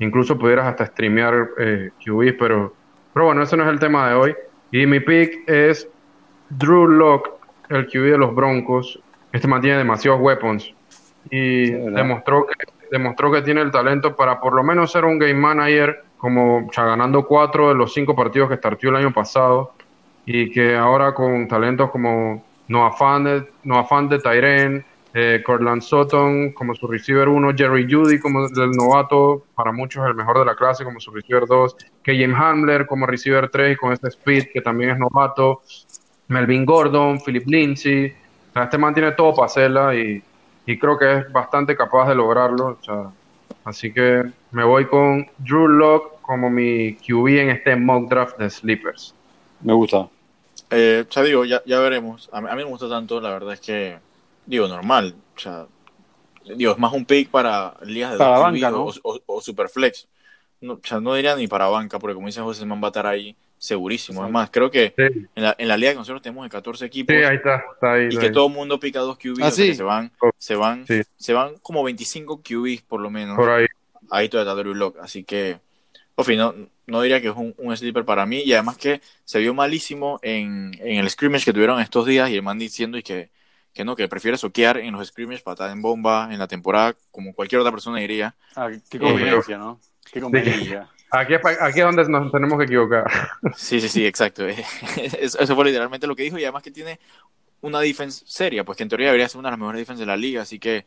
Incluso 0.00 0.38
pudieras 0.38 0.66
hasta 0.66 0.84
streamear 0.84 1.48
eh, 1.58 1.90
QBs, 2.04 2.34
pero, 2.38 2.74
pero 3.14 3.26
bueno, 3.26 3.42
ese 3.42 3.56
no 3.56 3.64
es 3.64 3.70
el 3.70 3.78
tema 3.78 4.06
de 4.10 4.14
hoy. 4.14 4.36
Y 4.70 4.84
mi 4.84 5.00
pick 5.00 5.48
es 5.48 5.88
Drew 6.50 6.86
Locke, 6.86 7.30
el 7.68 7.86
QB 7.86 8.12
de 8.12 8.18
los 8.18 8.34
Broncos. 8.34 9.00
Este 9.32 9.48
mantiene 9.48 9.78
demasiados 9.78 10.20
weapons 10.20 10.72
y 11.30 11.70
demostró 11.70 12.46
que, 12.46 12.54
demostró 12.90 13.32
que 13.32 13.42
tiene 13.42 13.60
el 13.62 13.70
talento 13.70 14.14
para 14.14 14.40
por 14.40 14.54
lo 14.54 14.62
menos 14.62 14.92
ser 14.92 15.04
un 15.04 15.18
game 15.18 15.34
manager, 15.34 16.04
como 16.16 16.66
o 16.66 16.72
sea, 16.72 16.84
ganando 16.84 17.26
cuatro 17.26 17.68
de 17.68 17.74
los 17.74 17.92
cinco 17.92 18.14
partidos 18.14 18.48
que 18.48 18.56
startió 18.56 18.90
el 18.90 18.96
año 18.96 19.12
pasado 19.12 19.72
y 20.24 20.50
que 20.50 20.76
ahora 20.76 21.14
con 21.14 21.46
talentos 21.48 21.90
como 21.90 22.44
Noah 22.68 22.92
Fan 22.92 23.46
Noah 23.64 23.84
Fan 23.84 24.08
de 24.08 24.18
Tyren, 24.18 24.84
eh, 25.14 25.42
Cortland 25.44 25.82
Sutton 25.82 26.52
como 26.52 26.74
su 26.74 26.86
receiver 26.86 27.28
1, 27.28 27.52
Jerry 27.56 27.90
Judy 27.90 28.18
como 28.18 28.46
el 28.46 28.70
novato, 28.72 29.44
para 29.54 29.72
muchos 29.72 30.04
el 30.06 30.14
mejor 30.14 30.38
de 30.38 30.44
la 30.44 30.54
clase 30.54 30.84
como 30.84 31.00
su 31.00 31.10
receiver 31.10 31.46
2, 31.46 31.76
James 32.04 32.36
Hamler 32.36 32.86
como 32.86 33.06
receiver 33.06 33.48
3 33.48 33.78
con 33.78 33.92
este 33.92 34.08
speed 34.08 34.48
que 34.52 34.60
también 34.60 34.90
es 34.90 34.98
novato, 34.98 35.62
Melvin 36.28 36.64
Gordon, 36.64 37.20
Philip 37.20 37.46
Lindsay, 37.46 38.12
este 38.54 38.78
man 38.78 38.94
tiene 38.94 39.12
todo 39.12 39.34
para 39.34 39.46
hacerla 39.46 39.94
y, 39.94 40.22
creo 40.78 40.98
que 40.98 41.18
es 41.18 41.32
bastante 41.32 41.76
capaz 41.76 42.08
de 42.08 42.14
lograrlo, 42.14 42.78
así 43.64 43.92
que 43.92 44.24
me 44.50 44.64
voy 44.64 44.86
con 44.86 45.26
Drew 45.38 45.68
Locke 45.68 46.20
como 46.22 46.50
mi 46.50 46.96
QB 46.96 47.28
en 47.28 47.50
este 47.50 47.76
mock 47.76 48.08
draft 48.08 48.38
de 48.38 48.50
Sleepers. 48.50 49.14
Me 49.60 49.72
gusta. 49.72 50.08
Eh, 50.70 51.04
ya 51.08 51.22
digo, 51.22 51.44
ya, 51.44 51.62
ya 51.64 51.78
veremos. 51.78 52.28
A 52.32 52.40
mí, 52.40 52.48
a 52.50 52.56
mí 52.56 52.64
me 52.64 52.70
gusta 52.70 52.88
tanto, 52.88 53.20
la 53.20 53.30
verdad 53.30 53.52
es 53.52 53.60
que 53.60 53.98
digo, 54.46 54.66
normal. 54.66 55.14
O 55.36 55.38
sea, 55.38 55.66
digo, 56.56 56.72
es 56.72 56.78
más 56.78 56.92
un 56.92 57.04
pick 57.04 57.28
para 57.28 57.74
ligas 57.82 58.12
de 58.12 58.18
para 58.18 58.38
banca, 58.38 58.70
¿no? 58.70 58.86
o, 58.86 59.20
o, 59.26 59.40
Superflex. 59.40 60.08
No, 60.60 60.74
o 60.74 60.80
sea, 60.82 61.00
no 61.00 61.14
diría 61.14 61.36
ni 61.36 61.46
para 61.46 61.68
banca, 61.68 61.98
porque 61.98 62.14
como 62.14 62.26
dice 62.26 62.40
José, 62.40 62.64
man 62.64 62.80
va 62.82 62.88
a 62.88 62.90
estar 62.90 63.06
ahí 63.06 63.36
segurísimo. 63.58 64.24
Es 64.24 64.30
más, 64.30 64.50
creo 64.50 64.70
que 64.70 64.94
en, 64.96 65.28
la, 65.34 65.54
en, 65.58 65.68
la, 65.68 65.76
liga 65.76 65.92
que 65.92 65.98
nosotros 65.98 66.22
tenemos 66.22 66.44
de 66.44 66.50
14 66.50 66.84
equipos. 66.84 67.14
Sí, 67.14 67.22
ahí 67.22 67.36
está, 67.36 67.64
está 67.74 67.92
ahí, 67.94 68.08
y 68.10 68.16
que 68.16 68.30
todo 68.30 68.46
el 68.46 68.52
mundo 68.52 68.78
pica 68.78 69.00
dos 69.00 69.18
QBs, 69.18 69.42
ah, 69.42 69.50
se 69.50 69.82
van, 69.82 70.12
se 70.38 70.54
van, 70.54 70.84
se 71.16 71.32
van 71.32 71.54
como 71.62 71.82
25 71.82 72.42
QBs 72.42 72.82
por 72.82 73.00
lo 73.00 73.10
menos. 73.10 73.36
Por 73.36 73.50
ahí. 73.50 73.66
Ahí 74.10 74.28
todavía 74.28 74.52
está 74.52 74.62
Drew 74.62 74.74
Lock, 74.74 74.98
así 75.00 75.24
que, 75.24 75.58
en 76.16 76.24
fin, 76.24 76.38
no, 76.38 76.54
no 76.86 77.02
diría 77.02 77.20
que 77.20 77.28
es 77.28 77.34
un, 77.34 77.54
un, 77.58 77.76
sleeper 77.76 78.04
para 78.04 78.24
mí, 78.24 78.42
y 78.44 78.52
además 78.52 78.76
que 78.76 79.00
se 79.24 79.40
vio 79.40 79.52
malísimo 79.52 80.20
en, 80.22 80.72
en 80.80 80.98
el 80.98 81.10
scrimmage 81.10 81.44
que 81.44 81.52
tuvieron 81.52 81.80
estos 81.80 82.06
días, 82.06 82.30
y 82.30 82.36
el 82.36 82.42
man 82.42 82.58
diciendo 82.58 82.98
y 82.98 83.02
que 83.02 83.30
que 83.76 83.84
no, 83.84 83.94
que 83.94 84.08
prefiere 84.08 84.38
soquear 84.38 84.78
en 84.78 84.92
los 84.92 85.06
scrimmages, 85.06 85.42
patada 85.42 85.70
en 85.70 85.82
bomba, 85.82 86.30
en 86.32 86.38
la 86.38 86.48
temporada, 86.48 86.96
como 87.10 87.34
cualquier 87.34 87.60
otra 87.60 87.70
persona 87.70 87.98
diría. 87.98 88.34
Ah, 88.54 88.70
qué 88.88 88.98
conveniencia, 88.98 89.58
¿no? 89.58 89.78
Qué 90.10 90.18
conveniencia. 90.18 90.88
Aquí 91.10 91.34
es, 91.34 91.40
aquí 91.60 91.80
es 91.80 91.84
donde 91.84 92.08
nos 92.08 92.32
tenemos 92.32 92.58
que 92.58 92.64
equivocar. 92.64 93.04
Sí, 93.56 93.80
sí, 93.80 93.88
sí, 93.88 94.06
exacto. 94.06 94.46
Eso 94.96 95.54
fue 95.54 95.64
literalmente 95.64 96.06
lo 96.06 96.16
que 96.16 96.24
dijo 96.24 96.38
y 96.38 96.44
además 96.44 96.62
que 96.62 96.70
tiene 96.70 96.98
una 97.60 97.80
defense 97.80 98.24
seria, 98.26 98.64
pues 98.64 98.76
que 98.76 98.82
en 98.82 98.88
teoría 98.88 99.06
debería 99.08 99.28
ser 99.28 99.38
una 99.38 99.48
de 99.48 99.52
las 99.52 99.58
mejores 99.58 99.80
defensas 99.80 100.00
de 100.00 100.06
la 100.06 100.16
liga, 100.16 100.42
así 100.42 100.58
que, 100.58 100.84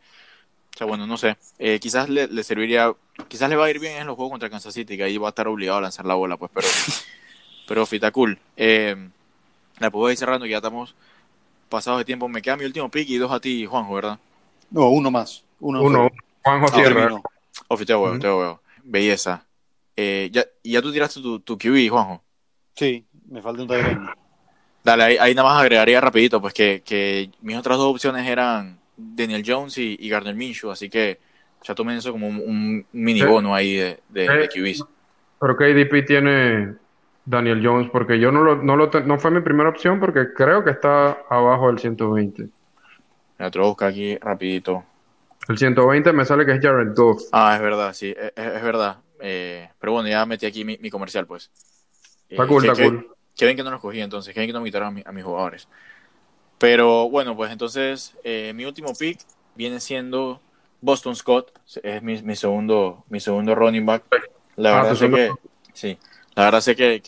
o 0.76 0.78
sea, 0.78 0.88
bueno, 0.88 1.08
no 1.08 1.18
sé, 1.18 1.38
eh, 1.58 1.80
quizás 1.80 2.10
le, 2.10 2.28
le, 2.28 2.44
serviría, 2.44 2.94
quizás 3.28 3.50
le 3.50 3.56
va 3.56 3.66
a 3.66 3.70
ir 3.70 3.80
bien 3.80 3.98
en 3.98 4.08
los 4.08 4.16
juegos 4.16 4.32
contra 4.32 4.50
Kansas 4.50 4.74
City, 4.74 4.96
que 4.96 5.04
ahí 5.04 5.18
va 5.18 5.28
a 5.28 5.30
estar 5.30 5.48
obligado 5.48 5.80
a 5.80 5.82
lanzar 5.82 6.06
la 6.06 6.14
bola, 6.14 6.38
pues, 6.38 6.52
pero, 6.54 6.68
pero 7.68 7.86
fita 7.86 8.12
cool. 8.12 8.38
Eh, 8.56 8.96
la 9.80 9.90
puedo 9.90 10.12
ir 10.12 10.18
cerrando, 10.18 10.46
ya 10.46 10.58
estamos 10.58 10.96
pasados 11.70 12.00
de 12.00 12.06
tiempo. 12.06 12.28
Me 12.28 12.42
queda 12.42 12.58
mi 12.58 12.66
último 12.66 12.90
pick 12.90 13.10
y 13.10 13.18
dos 13.18 13.32
a 13.32 13.40
ti, 13.40 13.66
Juanjo, 13.66 13.94
¿verdad? 13.94 14.20
No, 14.72 14.90
uno 14.90 15.10
más. 15.10 15.44
Uno, 15.60 15.82
uno. 15.82 16.10
Juanjo 16.44 16.66
ah, 16.68 16.76
Sierra. 16.76 17.22
Oh, 17.68 17.78
te 17.78 17.96
huevo, 17.96 18.20
te 18.20 18.28
huevo. 18.28 18.62
Belleza. 18.84 19.46
Eh, 20.02 20.30
ya, 20.32 20.46
¿Y 20.64 20.72
ya 20.72 20.82
tú 20.82 20.94
tiraste 20.94 21.20
tu, 21.20 21.42
tu 21.42 21.58
QB, 21.58 21.90
Juanjo? 21.90 22.24
Sí, 22.74 23.06
me 23.28 23.42
falta 23.42 23.64
un 23.64 23.68
Tyrene. 23.68 24.10
Dale, 24.82 25.04
ahí, 25.04 25.18
ahí, 25.18 25.36
nada 25.36 25.50
más 25.50 25.62
agregaría 25.62 26.00
rapidito, 26.00 26.40
pues 26.40 26.54
que, 26.54 26.82
que 26.86 27.30
mis 27.42 27.58
otras 27.58 27.78
dos 27.78 27.92
opciones 27.92 28.26
eran 28.26 28.80
Daniel 28.96 29.44
Jones 29.46 29.78
y, 29.78 29.98
y 30.00 30.08
Gardner 30.08 30.36
Minshew, 30.36 30.72
así 30.72 30.90
que 30.90 31.20
ya 31.64 31.76
tomen 31.76 31.98
eso 31.98 32.14
como 32.14 32.30
un, 32.30 32.86
mini 32.94 33.22
bono 33.24 33.54
ahí 33.54 33.76
de, 33.76 34.00
de, 34.08 34.30
de 34.30 34.44
eh, 34.46 34.48
QBs. 34.48 34.86
Pero 35.38 35.58
KDP 35.58 36.08
tiene 36.08 36.76
Daniel 37.26 37.60
Jones, 37.62 37.90
porque 37.92 38.22
yo 38.22 38.32
no 38.32 38.42
lo, 38.42 38.56
no 38.56 38.78
lo 38.78 38.90
no 39.06 39.20
fue 39.20 39.32
mi 39.32 39.42
primera 39.42 39.68
opción 39.68 40.00
porque 40.00 40.34
creo 40.34 40.64
que 40.64 40.72
está 40.72 41.24
abajo 41.30 41.68
del 41.68 41.80
120. 41.80 42.48
Me 43.38 43.50
lo 43.50 43.68
buscar 43.68 43.90
aquí 43.90 44.18
rapidito. 44.18 44.86
El 45.50 45.58
120 45.58 46.14
me 46.14 46.24
sale 46.24 46.46
que 46.46 46.54
es 46.54 46.62
Jared 46.62 46.94
Goff. 46.96 47.24
Ah, 47.32 47.56
es 47.56 47.62
verdad, 47.62 47.92
sí, 47.94 48.16
es, 48.18 48.64
verdad. 48.64 48.98
Eh, 49.20 49.70
pero 49.80 49.94
bueno, 49.94 50.10
ya 50.10 50.26
metí 50.26 50.46
aquí 50.46 50.66
mi, 50.66 50.90
comercial, 50.90 51.26
pues. 51.26 51.52
Está 52.30 52.48
cool, 52.48 52.66
eh, 52.66 52.72
está 52.72 52.84
cool. 52.84 53.16
Qué 53.36 53.46
bien 53.46 53.56
que 53.56 53.64
no 53.64 53.72
los 53.72 53.80
cogí 53.80 54.02
entonces, 54.02 54.34
qué 54.34 54.42
bien 54.42 54.50
que 54.50 54.54
no 54.54 54.60
me 54.60 54.66
quitaron 54.66 55.02
a, 55.06 55.12
mis 55.12 55.24
jugadores. 55.24 55.68
Pero 56.58 57.10
bueno, 57.10 57.38
pues 57.38 57.52
entonces 57.52 58.16
eh, 58.24 58.52
mi 58.54 58.66
último 58.66 58.94
pick 58.94 59.20
viene 59.56 59.80
siendo 59.80 60.42
Boston 60.82 61.16
Scott, 61.16 61.58
es 61.82 62.04
mi, 62.04 62.22
mi 62.22 62.36
segundo 62.36 63.06
mi 63.08 63.22
segundo 63.22 63.56
running 63.56 63.86
back. 63.86 64.04
La 64.58 64.72
ah, 64.72 64.84
verdad 64.84 65.04
es 65.04 65.10
que 65.10 65.32
sí, 65.72 65.98
la 66.36 66.44
verdad 66.44 66.60
sé 66.60 66.76
que, 66.76 67.02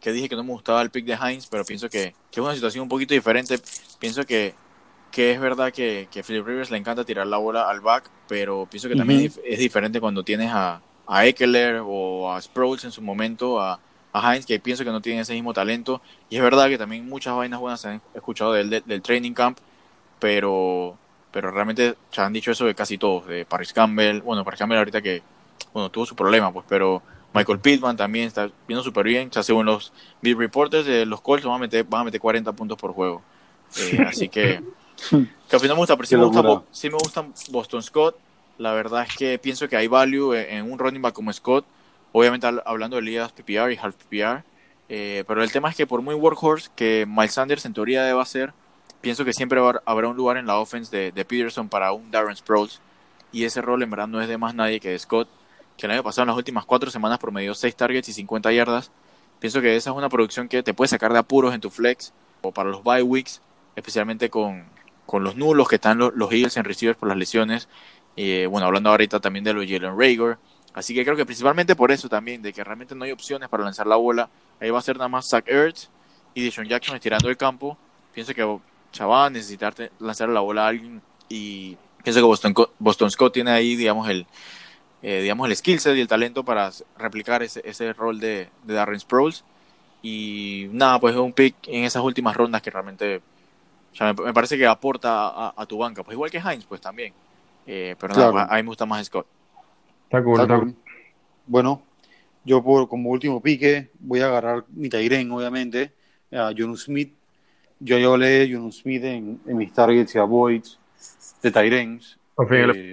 que, 0.00 0.12
dije 0.12 0.28
que 0.28 0.36
no 0.36 0.44
me 0.44 0.52
gustaba 0.52 0.80
el 0.80 0.88
pick 0.88 1.04
de 1.04 1.18
Heinz, 1.22 1.48
pero 1.50 1.66
pienso 1.66 1.90
que, 1.90 2.14
que, 2.30 2.40
es 2.40 2.44
una 2.44 2.54
situación 2.54 2.84
un 2.84 2.88
poquito 2.88 3.12
diferente. 3.12 3.58
Pienso 3.98 4.24
que, 4.24 4.54
que 5.10 5.32
es 5.32 5.40
verdad 5.40 5.70
que, 5.70 6.08
que 6.10 6.22
Philip 6.22 6.46
Rivers 6.46 6.70
le 6.70 6.78
encanta 6.78 7.04
tirar 7.04 7.26
la 7.26 7.36
bola 7.36 7.68
al 7.68 7.82
back, 7.82 8.10
pero 8.26 8.66
pienso 8.70 8.88
que 8.88 8.96
también 8.96 9.30
es 9.44 9.58
diferente 9.58 10.00
cuando 10.00 10.24
tienes 10.24 10.50
a, 10.50 10.80
a 11.06 11.26
Eckler 11.26 11.82
o 11.84 12.32
a 12.32 12.40
Sproles 12.40 12.84
en 12.84 12.92
su 12.92 13.02
momento, 13.02 13.60
a, 13.60 13.78
a 14.12 14.32
Heinz, 14.34 14.46
que 14.46 14.58
pienso 14.60 14.84
que 14.84 14.90
no 14.90 15.00
tienen 15.00 15.22
ese 15.22 15.34
mismo 15.34 15.52
talento. 15.52 16.00
Y 16.30 16.36
es 16.36 16.42
verdad 16.42 16.68
que 16.68 16.78
también 16.78 17.08
muchas 17.08 17.36
vainas 17.36 17.60
buenas 17.60 17.80
se 17.80 17.88
han 17.88 18.02
escuchado 18.14 18.52
del, 18.52 18.70
del, 18.70 19.02
training 19.02 19.32
camp, 19.32 19.58
pero, 20.18 20.96
pero 21.30 21.50
realmente 21.50 21.94
se 22.10 22.20
han 22.20 22.32
dicho 22.32 22.50
eso 22.50 22.64
de 22.64 22.74
casi 22.74 22.98
todos, 22.98 23.26
de 23.26 23.44
Paris 23.44 23.72
Campbell. 23.72 24.20
Bueno, 24.22 24.44
Paris 24.44 24.58
Campbell 24.58 24.78
ahorita 24.78 25.02
que 25.02 25.22
bueno, 25.72 25.90
tuvo 25.90 26.06
su 26.06 26.14
problema, 26.14 26.52
pues, 26.52 26.64
pero 26.68 27.02
Michael 27.34 27.58
Pittman 27.58 27.96
también 27.96 28.28
está 28.28 28.48
viendo 28.66 28.82
súper 28.82 29.04
bien. 29.06 29.30
Ya 29.30 29.42
según 29.42 29.66
los 29.66 29.92
Bill 30.22 30.38
Reporters, 30.38 30.86
de 30.86 31.04
los 31.04 31.20
Colts 31.20 31.44
van 31.44 31.56
a 31.56 31.58
meter, 31.58 31.84
van 31.84 32.02
a 32.02 32.04
meter 32.04 32.20
40 32.20 32.52
puntos 32.52 32.78
por 32.78 32.92
juego. 32.92 33.22
Eh, 33.76 34.04
así 34.06 34.28
que, 34.28 34.62
que 35.10 35.56
al 35.56 35.60
final 35.60 35.76
me 35.76 35.80
gusta, 35.80 35.96
pero 35.96 36.06
sí 36.06 36.16
me 36.16 36.24
gusta, 36.24 36.62
sí 36.70 36.88
me 36.88 36.96
gusta 36.96 37.26
Boston 37.50 37.82
Scott. 37.82 38.16
La 38.58 38.72
verdad 38.72 39.06
es 39.08 39.16
que 39.16 39.38
pienso 39.38 39.68
que 39.68 39.76
hay 39.76 39.88
value 39.88 40.34
en 40.34 40.70
un 40.70 40.78
running 40.78 41.02
back 41.02 41.14
como 41.14 41.32
Scott. 41.32 41.64
Obviamente 42.12 42.46
hablando 42.64 42.96
de 42.96 43.02
ligas 43.02 43.32
PPR 43.32 43.72
y 43.72 43.76
half 43.76 43.96
PPR. 43.96 44.44
Eh, 44.88 45.24
pero 45.26 45.42
el 45.42 45.50
tema 45.50 45.70
es 45.70 45.76
que 45.76 45.86
por 45.86 46.02
muy 46.02 46.14
workhorse 46.14 46.70
que 46.76 47.06
Miles 47.08 47.32
Sanders 47.32 47.64
en 47.64 47.74
teoría 47.74 48.04
deba 48.04 48.24
ser, 48.24 48.52
pienso 49.00 49.24
que 49.24 49.32
siempre 49.32 49.60
habrá 49.84 50.08
un 50.08 50.16
lugar 50.16 50.36
en 50.36 50.46
la 50.46 50.58
offense 50.58 51.12
de, 51.12 51.24
Peterson 51.24 51.68
para 51.68 51.92
un 51.92 52.10
Darren 52.10 52.36
Sproles. 52.36 52.80
Y 53.32 53.44
ese 53.44 53.60
rol 53.62 53.82
en 53.82 53.90
verdad 53.90 54.06
no 54.06 54.20
es 54.20 54.28
de 54.28 54.38
más 54.38 54.54
nadie 54.54 54.78
que 54.78 54.90
de 54.90 54.98
Scott 54.98 55.28
que 55.76 55.86
el 55.86 55.92
año 55.92 56.02
pasado 56.02 56.22
en 56.22 56.28
las 56.28 56.36
últimas 56.36 56.64
cuatro 56.64 56.90
semanas 56.90 57.18
promedió 57.18 57.54
6 57.54 57.74
targets 57.74 58.08
y 58.08 58.12
50 58.12 58.52
yardas. 58.52 58.90
Pienso 59.40 59.60
que 59.60 59.76
esa 59.76 59.90
es 59.90 59.96
una 59.96 60.08
producción 60.08 60.48
que 60.48 60.62
te 60.62 60.72
puede 60.72 60.88
sacar 60.88 61.12
de 61.12 61.18
apuros 61.18 61.52
en 61.54 61.60
tu 61.60 61.70
flex 61.70 62.12
o 62.42 62.52
para 62.52 62.70
los 62.70 62.82
bye 62.82 63.02
weeks, 63.02 63.40
especialmente 63.74 64.30
con, 64.30 64.64
con 65.06 65.24
los 65.24 65.36
nulos 65.36 65.68
que 65.68 65.76
están 65.76 65.98
los, 65.98 66.12
Eagles 66.32 66.56
en 66.56 66.64
receivers 66.64 66.98
por 66.98 67.08
las 67.08 67.18
lesiones. 67.18 67.68
Eh, 68.16 68.46
bueno, 68.48 68.66
hablando 68.66 68.90
ahorita 68.90 69.20
también 69.20 69.44
de 69.44 69.52
los 69.52 69.66
Jalen 69.66 69.98
Rager. 69.98 70.38
Así 70.74 70.94
que 70.94 71.04
creo 71.04 71.16
que 71.16 71.24
principalmente 71.24 71.76
por 71.76 71.92
eso 71.92 72.08
también, 72.08 72.42
de 72.42 72.52
que 72.52 72.64
realmente 72.64 72.94
no 72.94 73.04
hay 73.04 73.12
opciones 73.12 73.48
para 73.48 73.64
lanzar 73.64 73.86
la 73.86 73.96
bola. 73.96 74.28
Ahí 74.60 74.70
va 74.70 74.78
a 74.78 74.82
ser 74.82 74.96
nada 74.96 75.08
más 75.08 75.28
Zach 75.28 75.44
Ertz 75.46 75.88
y 76.34 76.44
Deshaun 76.44 76.68
Jackson 76.68 76.96
estirando 76.96 77.28
el 77.28 77.36
campo. 77.36 77.78
Pienso 78.12 78.34
que 78.34 78.42
chaval 78.92 79.10
va 79.10 79.26
a 79.26 79.30
necesitar 79.30 79.74
lanzar 79.98 80.28
la 80.28 80.40
bola 80.40 80.64
a 80.64 80.68
alguien 80.68 81.02
y 81.28 81.76
pienso 82.02 82.20
que 82.20 82.26
Boston, 82.26 82.54
Boston 82.78 83.10
Scott 83.10 83.32
tiene 83.32 83.50
ahí, 83.50 83.76
digamos, 83.76 84.08
el, 84.08 84.26
eh, 85.02 85.22
digamos, 85.22 85.48
el 85.48 85.56
skill 85.56 85.80
set 85.80 85.96
y 85.96 86.00
el 86.00 86.08
talento 86.08 86.44
para 86.44 86.70
replicar 86.98 87.42
ese, 87.42 87.62
ese 87.64 87.92
rol 87.92 88.20
de, 88.20 88.50
Darren 88.64 89.00
Sproles. 89.00 89.44
Y 90.02 90.68
nada, 90.72 91.00
pues 91.00 91.14
es 91.14 91.20
un 91.20 91.32
pick 91.32 91.56
en 91.66 91.84
esas 91.84 92.02
últimas 92.02 92.36
rondas 92.36 92.60
que 92.60 92.70
realmente 92.70 93.22
me, 94.00 94.32
parece 94.34 94.58
que 94.58 94.66
aporta 94.66 95.50
a, 95.56 95.66
tu 95.66 95.78
banca. 95.78 96.02
Pues 96.02 96.14
igual 96.14 96.30
que 96.30 96.38
Heinz, 96.38 96.66
pues 96.66 96.80
también. 96.80 97.14
Eh, 97.66 97.96
pero 97.98 98.14
nada, 98.14 98.44
a 98.44 98.56
mí 98.56 98.62
me 98.62 98.68
gusta 98.68 98.86
más 98.86 99.06
Scott. 99.06 99.26
Está 100.04 100.22
cool, 100.22 100.74
Bueno, 101.46 101.82
yo 102.44 102.62
por, 102.62 102.88
como 102.88 103.10
último 103.10 103.40
pique 103.40 103.90
voy 104.00 104.20
a 104.20 104.26
agarrar 104.26 104.64
mi 104.68 104.88
Tyren, 104.88 105.30
obviamente, 105.32 105.92
a 106.32 106.52
John 106.56 106.76
Smith. 106.76 107.12
Yo 107.80 107.98
ya 107.98 108.06
hablé 108.06 108.26
de 108.26 108.54
John 108.54 108.70
Smith 108.72 109.04
en, 109.04 109.40
mis 109.46 109.72
targets 109.72 110.14
y 110.14 110.18
avoids 110.18 110.78
de 111.42 111.50
Tyrens. 111.50 112.18
Eh, 112.50 112.92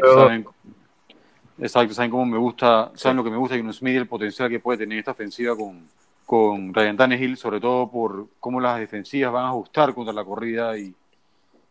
Exacto, 1.61 1.93
saben 1.93 2.09
cómo 2.09 2.25
me 2.25 2.39
gusta, 2.39 2.91
saben 2.95 3.17
lo 3.17 3.23
que 3.23 3.29
me 3.29 3.37
gusta 3.37 3.55
de 3.55 3.73
Smith 3.73 3.93
y 3.93 3.97
el 3.97 4.07
potencial 4.07 4.49
que 4.49 4.59
puede 4.59 4.79
tener 4.79 4.97
esta 4.97 5.11
ofensiva 5.11 5.55
con, 5.55 5.85
con 6.25 6.73
Ryan 6.73 6.97
Tannehill, 6.97 7.37
sobre 7.37 7.59
todo 7.59 7.87
por 7.87 8.29
cómo 8.39 8.59
las 8.59 8.79
defensivas 8.79 9.31
van 9.31 9.45
a 9.45 9.49
ajustar 9.49 9.93
contra 9.93 10.11
la 10.11 10.25
corrida 10.25 10.75
y, 10.75 10.95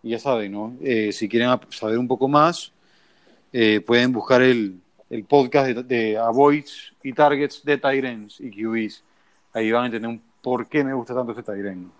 ya 0.02 0.18
saben, 0.20 0.52
¿no? 0.52 0.74
Eh, 0.80 1.10
si 1.10 1.28
quieren 1.28 1.50
saber 1.70 1.98
un 1.98 2.06
poco 2.06 2.28
más, 2.28 2.72
eh, 3.52 3.80
pueden 3.80 4.12
buscar 4.12 4.42
el, 4.42 4.80
el 5.08 5.24
podcast 5.24 5.68
de, 5.68 6.18
Avoids 6.18 6.94
y 7.02 7.12
Targets 7.12 7.64
de 7.64 7.78
Tyrens 7.78 8.40
y 8.40 8.50
QBs. 8.50 9.04
Ahí 9.52 9.72
van 9.72 9.84
a 9.84 9.86
entender 9.86 10.10
un 10.10 10.22
por 10.42 10.68
qué 10.68 10.84
me 10.84 10.94
gusta 10.94 11.14
tanto 11.14 11.32
este 11.32 11.42
Tyren. 11.42 11.90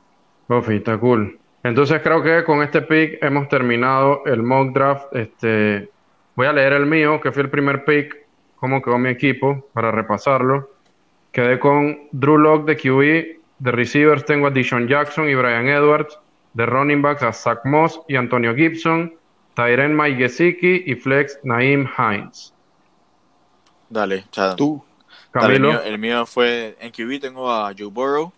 Bofi, 0.49 0.77
está 0.77 0.99
cool. 0.99 1.39
Entonces 1.63 2.01
creo 2.03 2.23
que 2.23 2.45
con 2.45 2.63
este 2.63 2.83
pick 2.83 3.23
hemos 3.23 3.49
terminado 3.49 4.25
el 4.25 4.43
mock 4.43 4.73
draft. 4.73 5.15
Este, 5.15 5.91
Voy 6.41 6.47
a 6.47 6.55
leer 6.55 6.73
el 6.73 6.87
mío, 6.87 7.21
que 7.21 7.33
fue 7.33 7.43
el 7.43 7.51
primer 7.51 7.85
pick, 7.85 8.17
cómo 8.57 8.81
quedó 8.81 8.97
mi 8.99 9.11
equipo, 9.11 9.69
para 9.75 9.91
repasarlo. 9.91 10.71
Quedé 11.33 11.59
con 11.59 12.09
Drew 12.13 12.39
Locke 12.39 12.65
de 12.65 12.77
QB, 12.77 13.41
de 13.59 13.73
receivers 13.73 14.25
tengo 14.25 14.47
a 14.47 14.51
Dishon 14.51 14.89
Jackson 14.89 15.29
y 15.29 15.35
Brian 15.35 15.67
Edwards, 15.67 16.19
de 16.55 16.65
running 16.65 17.03
backs 17.03 17.23
a 17.23 17.35
Zach 17.35 17.59
Moss 17.65 18.01
y 18.09 18.17
Antonio 18.17 18.55
Gibson, 18.55 19.15
Tyren 19.61 19.95
Mike 19.95 20.17
Gesicki 20.17 20.85
y 20.87 20.95
flex 20.95 21.39
Naim 21.43 21.87
Hines. 21.99 22.55
Dale, 23.91 24.25
chao. 24.31 24.57
Tú. 24.57 24.83
Camilo. 25.31 25.83
el, 25.83 25.99
mío, 25.99 26.25
fue 26.25 26.77
en 26.81 26.91
QB 26.91 27.21
tengo 27.21 27.51
a 27.53 27.73
Joe 27.79 27.89
Burrow, 27.89 28.33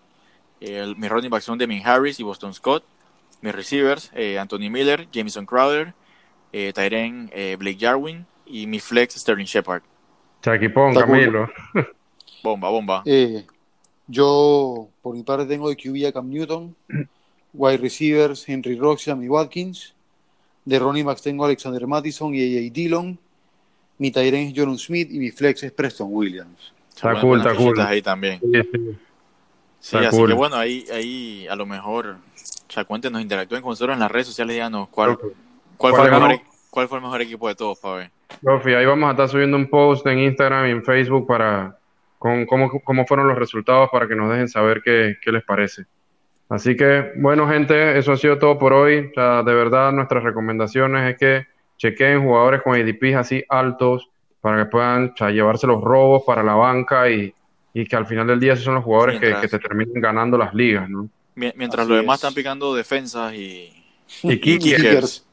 el, 0.61 0.97
mi 0.97 1.09
running 1.09 1.31
back 1.31 1.43
son 1.43 1.57
Demian 1.57 1.87
Harris 1.87 2.19
y 2.19 2.25
Boston 2.25 2.53
Scott, 2.53 2.85
mis 3.41 3.55
receivers 3.55 4.11
eh, 4.15 4.37
Anthony 4.37 4.69
Miller, 4.69 5.07
Jameson 5.13 5.47
Crowder, 5.47 5.95
eh, 6.53 6.73
Tyren 6.75 7.31
eh, 7.33 7.57
Blake 7.57 7.79
Jarwin 7.81 8.27
y 8.45 8.67
mi 8.67 8.81
flex 8.81 9.15
Sterling 9.15 9.47
Shepard. 9.47 9.83
Chaquipón, 10.43 10.93
Camilo. 10.95 11.49
Bomba, 12.43 12.69
bomba. 12.69 13.03
Eh, 13.07 13.47
yo, 14.09 14.89
por 15.01 15.15
mi 15.15 15.23
parte, 15.23 15.47
tengo 15.47 15.69
de 15.69 15.77
QB 15.77 16.09
a 16.09 16.13
Cam 16.13 16.29
Newton, 16.29 16.75
wide 17.53 17.79
receivers 17.79 18.47
Henry 18.49 18.75
Rocks 18.75 19.07
y 19.07 19.13
Amy 19.13 19.29
Watkins. 19.29 19.95
De 20.65 20.79
Ronnie 20.79 21.05
Max 21.05 21.23
tengo 21.23 21.45
a 21.45 21.47
Alexander 21.49 21.87
Mattison 21.87 22.35
y 22.35 22.41
AJ 22.41 22.73
Dillon. 22.73 23.19
Mi 23.99 24.11
Tyren 24.11 24.49
es 24.49 24.55
Jordan 24.57 24.79
Smith 24.79 25.09
y 25.11 25.19
mi 25.19 25.31
flex 25.31 25.63
es 25.63 25.73
Preston 25.73 26.09
Williams. 26.11 26.73
Está 26.95 27.21
cool, 27.21 27.39
está 27.39 27.55
cool. 27.55 27.81
ahí 27.81 28.03
también. 28.03 28.41
Sí, 29.81 29.97
así 29.97 30.25
que 30.27 30.33
bueno, 30.33 30.55
ahí, 30.57 30.85
ahí 30.93 31.47
a 31.49 31.57
lo 31.57 31.67
mejor, 31.67 32.17
o 32.69 32.73
sea, 32.73 32.85
cuéntenos, 32.85 33.21
interactúen 33.21 33.63
con 33.63 33.71
nosotros 33.71 33.95
en 33.95 34.01
las 34.01 34.13
redes 34.13 34.29
sociales, 34.29 34.55
díganos 34.55 34.89
cuál, 34.91 35.19
cuál, 35.77 35.95
fue, 35.95 36.05
el 36.05 36.11
mejor, 36.13 36.33
e-, 36.33 36.45
cuál 36.71 36.87
fue 36.87 36.99
el 36.99 37.05
mejor 37.05 37.21
equipo 37.21 37.49
de 37.49 37.57
todos, 37.57 37.81
para 37.81 37.97
ver. 37.97 38.77
ahí 38.77 38.87
vamos 38.87 39.09
a 39.09 39.11
estar 39.11 39.29
subiendo 39.29 39.57
un 39.57 39.69
post 39.69 40.07
en 40.07 40.21
Instagram 40.21 40.69
y 40.69 40.71
en 40.71 40.85
Facebook 40.85 41.27
para 41.27 41.77
con 42.17 42.47
cómo, 42.47 42.71
cómo 42.85 43.05
fueron 43.07 43.27
los 43.27 43.37
resultados 43.37 43.89
para 43.91 44.07
que 44.07 44.15
nos 44.15 44.31
dejen 44.31 44.49
saber 44.49 44.83
qué, 44.85 45.17
qué 45.21 45.33
les 45.33 45.43
parece. 45.43 45.87
Así 46.53 46.77
que, 46.77 47.13
bueno, 47.17 47.49
gente, 47.49 47.99
eso 47.99 48.13
ha 48.13 48.17
sido 48.19 48.39
todo 48.39 48.59
por 48.59 48.75
hoy. 48.75 49.09
O 49.11 49.15
sea, 49.15 49.43
de 49.43 49.55
verdad, 49.55 49.91
nuestras 49.91 50.23
recomendaciones 50.23 51.11
es 51.11 51.19
que 51.19 51.47
chequen 51.79 52.23
jugadores 52.23 52.61
con 52.61 52.75
ADPs 52.75 53.15
así 53.15 53.43
altos 53.49 54.11
para 54.43 54.63
que 54.63 54.71
puedan 54.71 55.13
o 55.15 55.17
sea, 55.17 55.31
llevarse 55.31 55.67
los 55.67 55.81
robos 55.81 56.25
para 56.27 56.43
la 56.43 56.55
banca 56.55 57.09
y, 57.09 57.33
y, 57.73 57.87
que 57.87 57.97
al 57.97 58.07
final 58.07 58.27
del 58.27 58.39
día 58.39 58.53
esos 58.53 58.67
son 58.67 58.75
los 58.75 58.85
jugadores 58.85 59.19
que, 59.19 59.35
que, 59.41 59.49
te 59.49 59.59
terminen 59.59 59.99
ganando 59.99 60.37
las 60.37 60.53
ligas, 60.53 60.91
¿no? 60.91 61.09
Mientras 61.37 61.89
los 61.89 61.97
demás 61.97 62.19
están 62.19 62.35
picando 62.35 62.75
defensas 62.75 63.33
y, 63.33 63.73
y 64.23 64.39
kickers. 64.39 65.27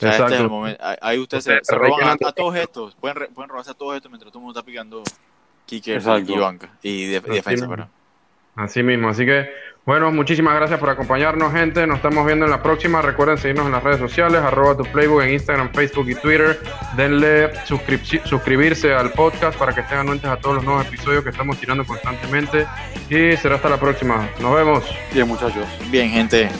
Exacto. 0.00 0.64
ahí 1.02 1.18
ustedes 1.18 1.44
se, 1.44 1.74
roban 1.74 2.16
a, 2.24 2.32
todos 2.32 2.56
estos. 2.56 2.94
Pueden, 2.94 3.34
pueden 3.34 3.50
robarse 3.50 3.72
a 3.72 3.74
todos 3.74 3.96
estos 3.96 4.10
mientras 4.10 4.32
todo 4.32 4.38
el 4.40 4.44
mundo 4.46 4.58
está 4.58 4.64
picando 4.64 5.02
kickers 5.66 6.06
y 6.06 6.38
banca 6.38 6.70
y, 6.82 7.04
defensa, 7.04 7.68
pero. 7.68 7.90
Así 8.58 8.82
mismo, 8.82 9.08
así 9.08 9.24
que 9.24 9.50
bueno, 9.88 10.12
muchísimas 10.12 10.54
gracias 10.54 10.78
por 10.78 10.90
acompañarnos, 10.90 11.50
gente. 11.50 11.86
Nos 11.86 11.96
estamos 11.96 12.26
viendo 12.26 12.44
en 12.44 12.50
la 12.50 12.62
próxima. 12.62 13.00
Recuerden 13.00 13.38
seguirnos 13.38 13.64
en 13.64 13.72
las 13.72 13.82
redes 13.82 13.98
sociales, 13.98 14.42
arroba 14.42 14.76
tu 14.76 14.82
playbook 14.82 15.22
en 15.22 15.30
Instagram, 15.30 15.72
Facebook 15.72 16.10
y 16.10 16.14
Twitter. 16.14 16.60
Denle 16.94 17.48
suscribirse 17.64 18.92
al 18.92 19.12
podcast 19.12 19.58
para 19.58 19.74
que 19.74 19.80
estén 19.80 19.96
anuentes 19.96 20.28
a 20.28 20.36
todos 20.36 20.56
los 20.56 20.64
nuevos 20.64 20.86
episodios 20.86 21.24
que 21.24 21.30
estamos 21.30 21.56
tirando 21.58 21.86
constantemente. 21.86 22.66
Y 23.08 23.34
será 23.38 23.54
hasta 23.54 23.70
la 23.70 23.80
próxima. 23.80 24.28
Nos 24.40 24.54
vemos. 24.54 24.84
Bien, 25.10 25.26
muchachos. 25.26 25.66
Bien, 25.90 26.10
gente. 26.10 26.50